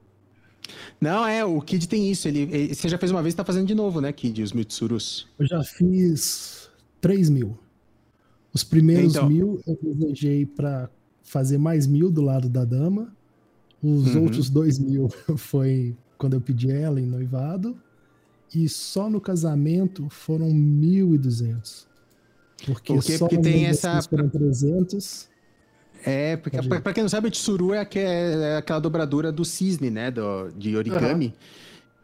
[1.01, 2.27] Não, é, o Kid tem isso.
[2.27, 4.53] Ele, ele, você já fez uma vez e tá fazendo de novo, né, Kid, os
[4.53, 5.29] Mitsurus?
[5.39, 6.69] Eu já fiz
[7.01, 7.57] 3 mil.
[8.53, 9.29] Os primeiros então...
[9.29, 10.91] mil eu desejei para
[11.23, 13.13] fazer mais mil do lado da dama.
[13.83, 14.25] Os uhum.
[14.25, 17.77] outros dois mil foi quando eu pedi ela em noivado.
[18.55, 21.87] E só no casamento foram 1.200.
[22.67, 24.01] Porque, Porque só porque tem essa.
[24.03, 25.29] Foram 300.
[26.05, 29.91] É, porque pra, pra, quem não sabe, o tsuru é, é, aquela dobradura do cisne,
[29.91, 30.11] né?
[30.11, 31.27] Do, de origami.
[31.27, 31.33] Uhum.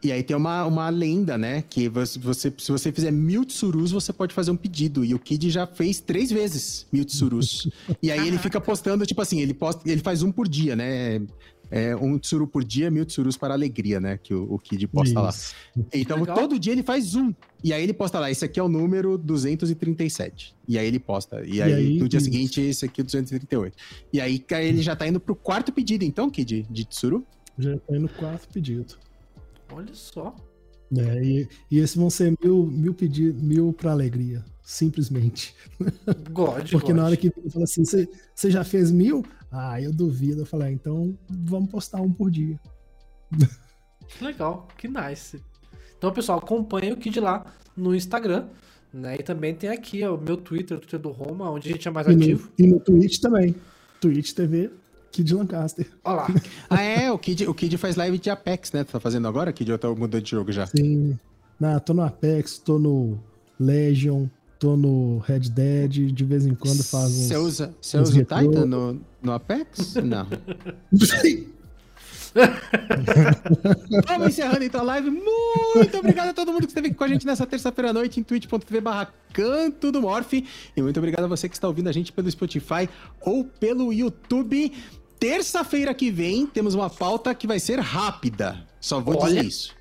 [0.01, 1.63] E aí tem uma, uma lenda, né?
[1.69, 5.03] Que você, se você fizer mil tsurus, você pode fazer um pedido.
[5.03, 7.69] E o Kid já fez três vezes mil tsurus.
[8.01, 11.21] e aí ele fica postando, tipo assim, ele, posta, ele faz um por dia, né?
[11.71, 14.17] é, um tsuru por dia, mil tsurus para alegria, né?
[14.21, 15.55] Que o, o Kid posta Isso.
[15.75, 15.87] lá.
[15.93, 17.33] Então, todo dia ele faz um.
[17.63, 20.55] E aí ele posta lá, esse aqui é o número 237.
[20.67, 21.45] E aí ele posta.
[21.45, 23.77] E, e aí, aí, no dia seguinte, esse aqui é o 238.
[24.11, 27.25] E aí ele já tá indo pro quarto pedido, então, Kid, de tsuru?
[27.57, 28.95] Já tá indo pro quarto pedido.
[29.71, 30.35] Olha só.
[30.97, 35.55] É, e, e esses vão ser mil, mil pedidos, mil para alegria, simplesmente.
[36.31, 36.97] God, Porque God.
[36.97, 39.23] na hora que ele fala assim, você já fez mil?
[39.51, 40.41] Ah, eu duvido.
[40.41, 42.59] Eu falei, ah, então vamos postar um por dia.
[44.07, 45.39] Que legal, que nice.
[45.97, 47.45] Então, pessoal, acompanhe o Kid lá
[47.77, 48.47] no Instagram.
[48.91, 49.17] Né?
[49.19, 51.87] E também tem aqui ó, o meu Twitter, o Twitter do Roma, onde a gente
[51.87, 52.51] é mais e ativo.
[52.57, 53.55] No, e no Twitch também.
[54.01, 54.71] Twitch TV,
[55.11, 55.87] Kid Lancaster.
[56.03, 56.27] Olha lá.
[56.69, 58.83] ah, é, o Kid, o Kid faz live de Apex, né?
[58.83, 59.71] Tu tá fazendo agora, Kid?
[59.71, 60.67] Ou tá mudando de jogo já?
[60.67, 61.17] Sim.
[61.59, 63.19] Não, tô no Apex, tô no
[63.59, 67.27] Legion, tô no Red Dead, de vez em quando faz uns.
[67.27, 69.95] Você usa, você usa o Titan no, no Apex?
[69.95, 70.27] Não.
[74.07, 75.09] Vamos encerrando então a live.
[75.09, 78.19] Muito obrigado a todo mundo que esteve aqui com a gente nessa terça-feira à noite
[78.19, 80.33] em twitch.tv barra canto do Morph.
[80.33, 80.45] E
[80.81, 82.89] muito obrigado a você que está ouvindo a gente pelo Spotify
[83.21, 84.71] ou pelo YouTube.
[85.19, 88.65] Terça-feira que vem temos uma pauta que vai ser rápida.
[88.79, 89.27] Só vou Olha.
[89.27, 89.78] dizer isso.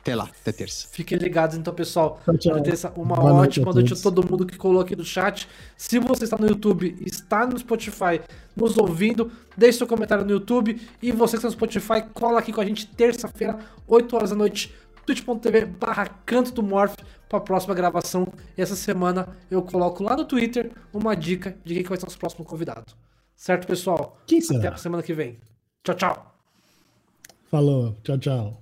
[0.00, 0.88] Até lá, até terça.
[0.90, 2.20] Fiquem ligados então, pessoal.
[2.24, 2.62] Tchau, tchau.
[2.62, 5.46] Terça, uma Boa ótima noite, noite a todo mundo que colocou aqui no chat.
[5.76, 8.20] Se você está no YouTube, está no Spotify,
[8.56, 10.80] nos ouvindo, deixe seu comentário no YouTube.
[11.02, 14.36] E você que está no Spotify, cola aqui com a gente terça-feira, 8 horas da
[14.36, 16.94] noite, twitch.tv barra canto do Morph
[17.28, 18.26] para a próxima gravação.
[18.56, 22.06] E essa semana eu coloco lá no Twitter uma dica de quem vai ser o
[22.06, 22.94] nosso próximo convidado.
[23.36, 24.18] Certo, pessoal?
[24.26, 24.58] Quem será?
[24.60, 25.38] Até a semana que vem.
[25.84, 26.34] Tchau, tchau.
[27.50, 27.98] Falou.
[28.02, 28.59] Tchau, tchau.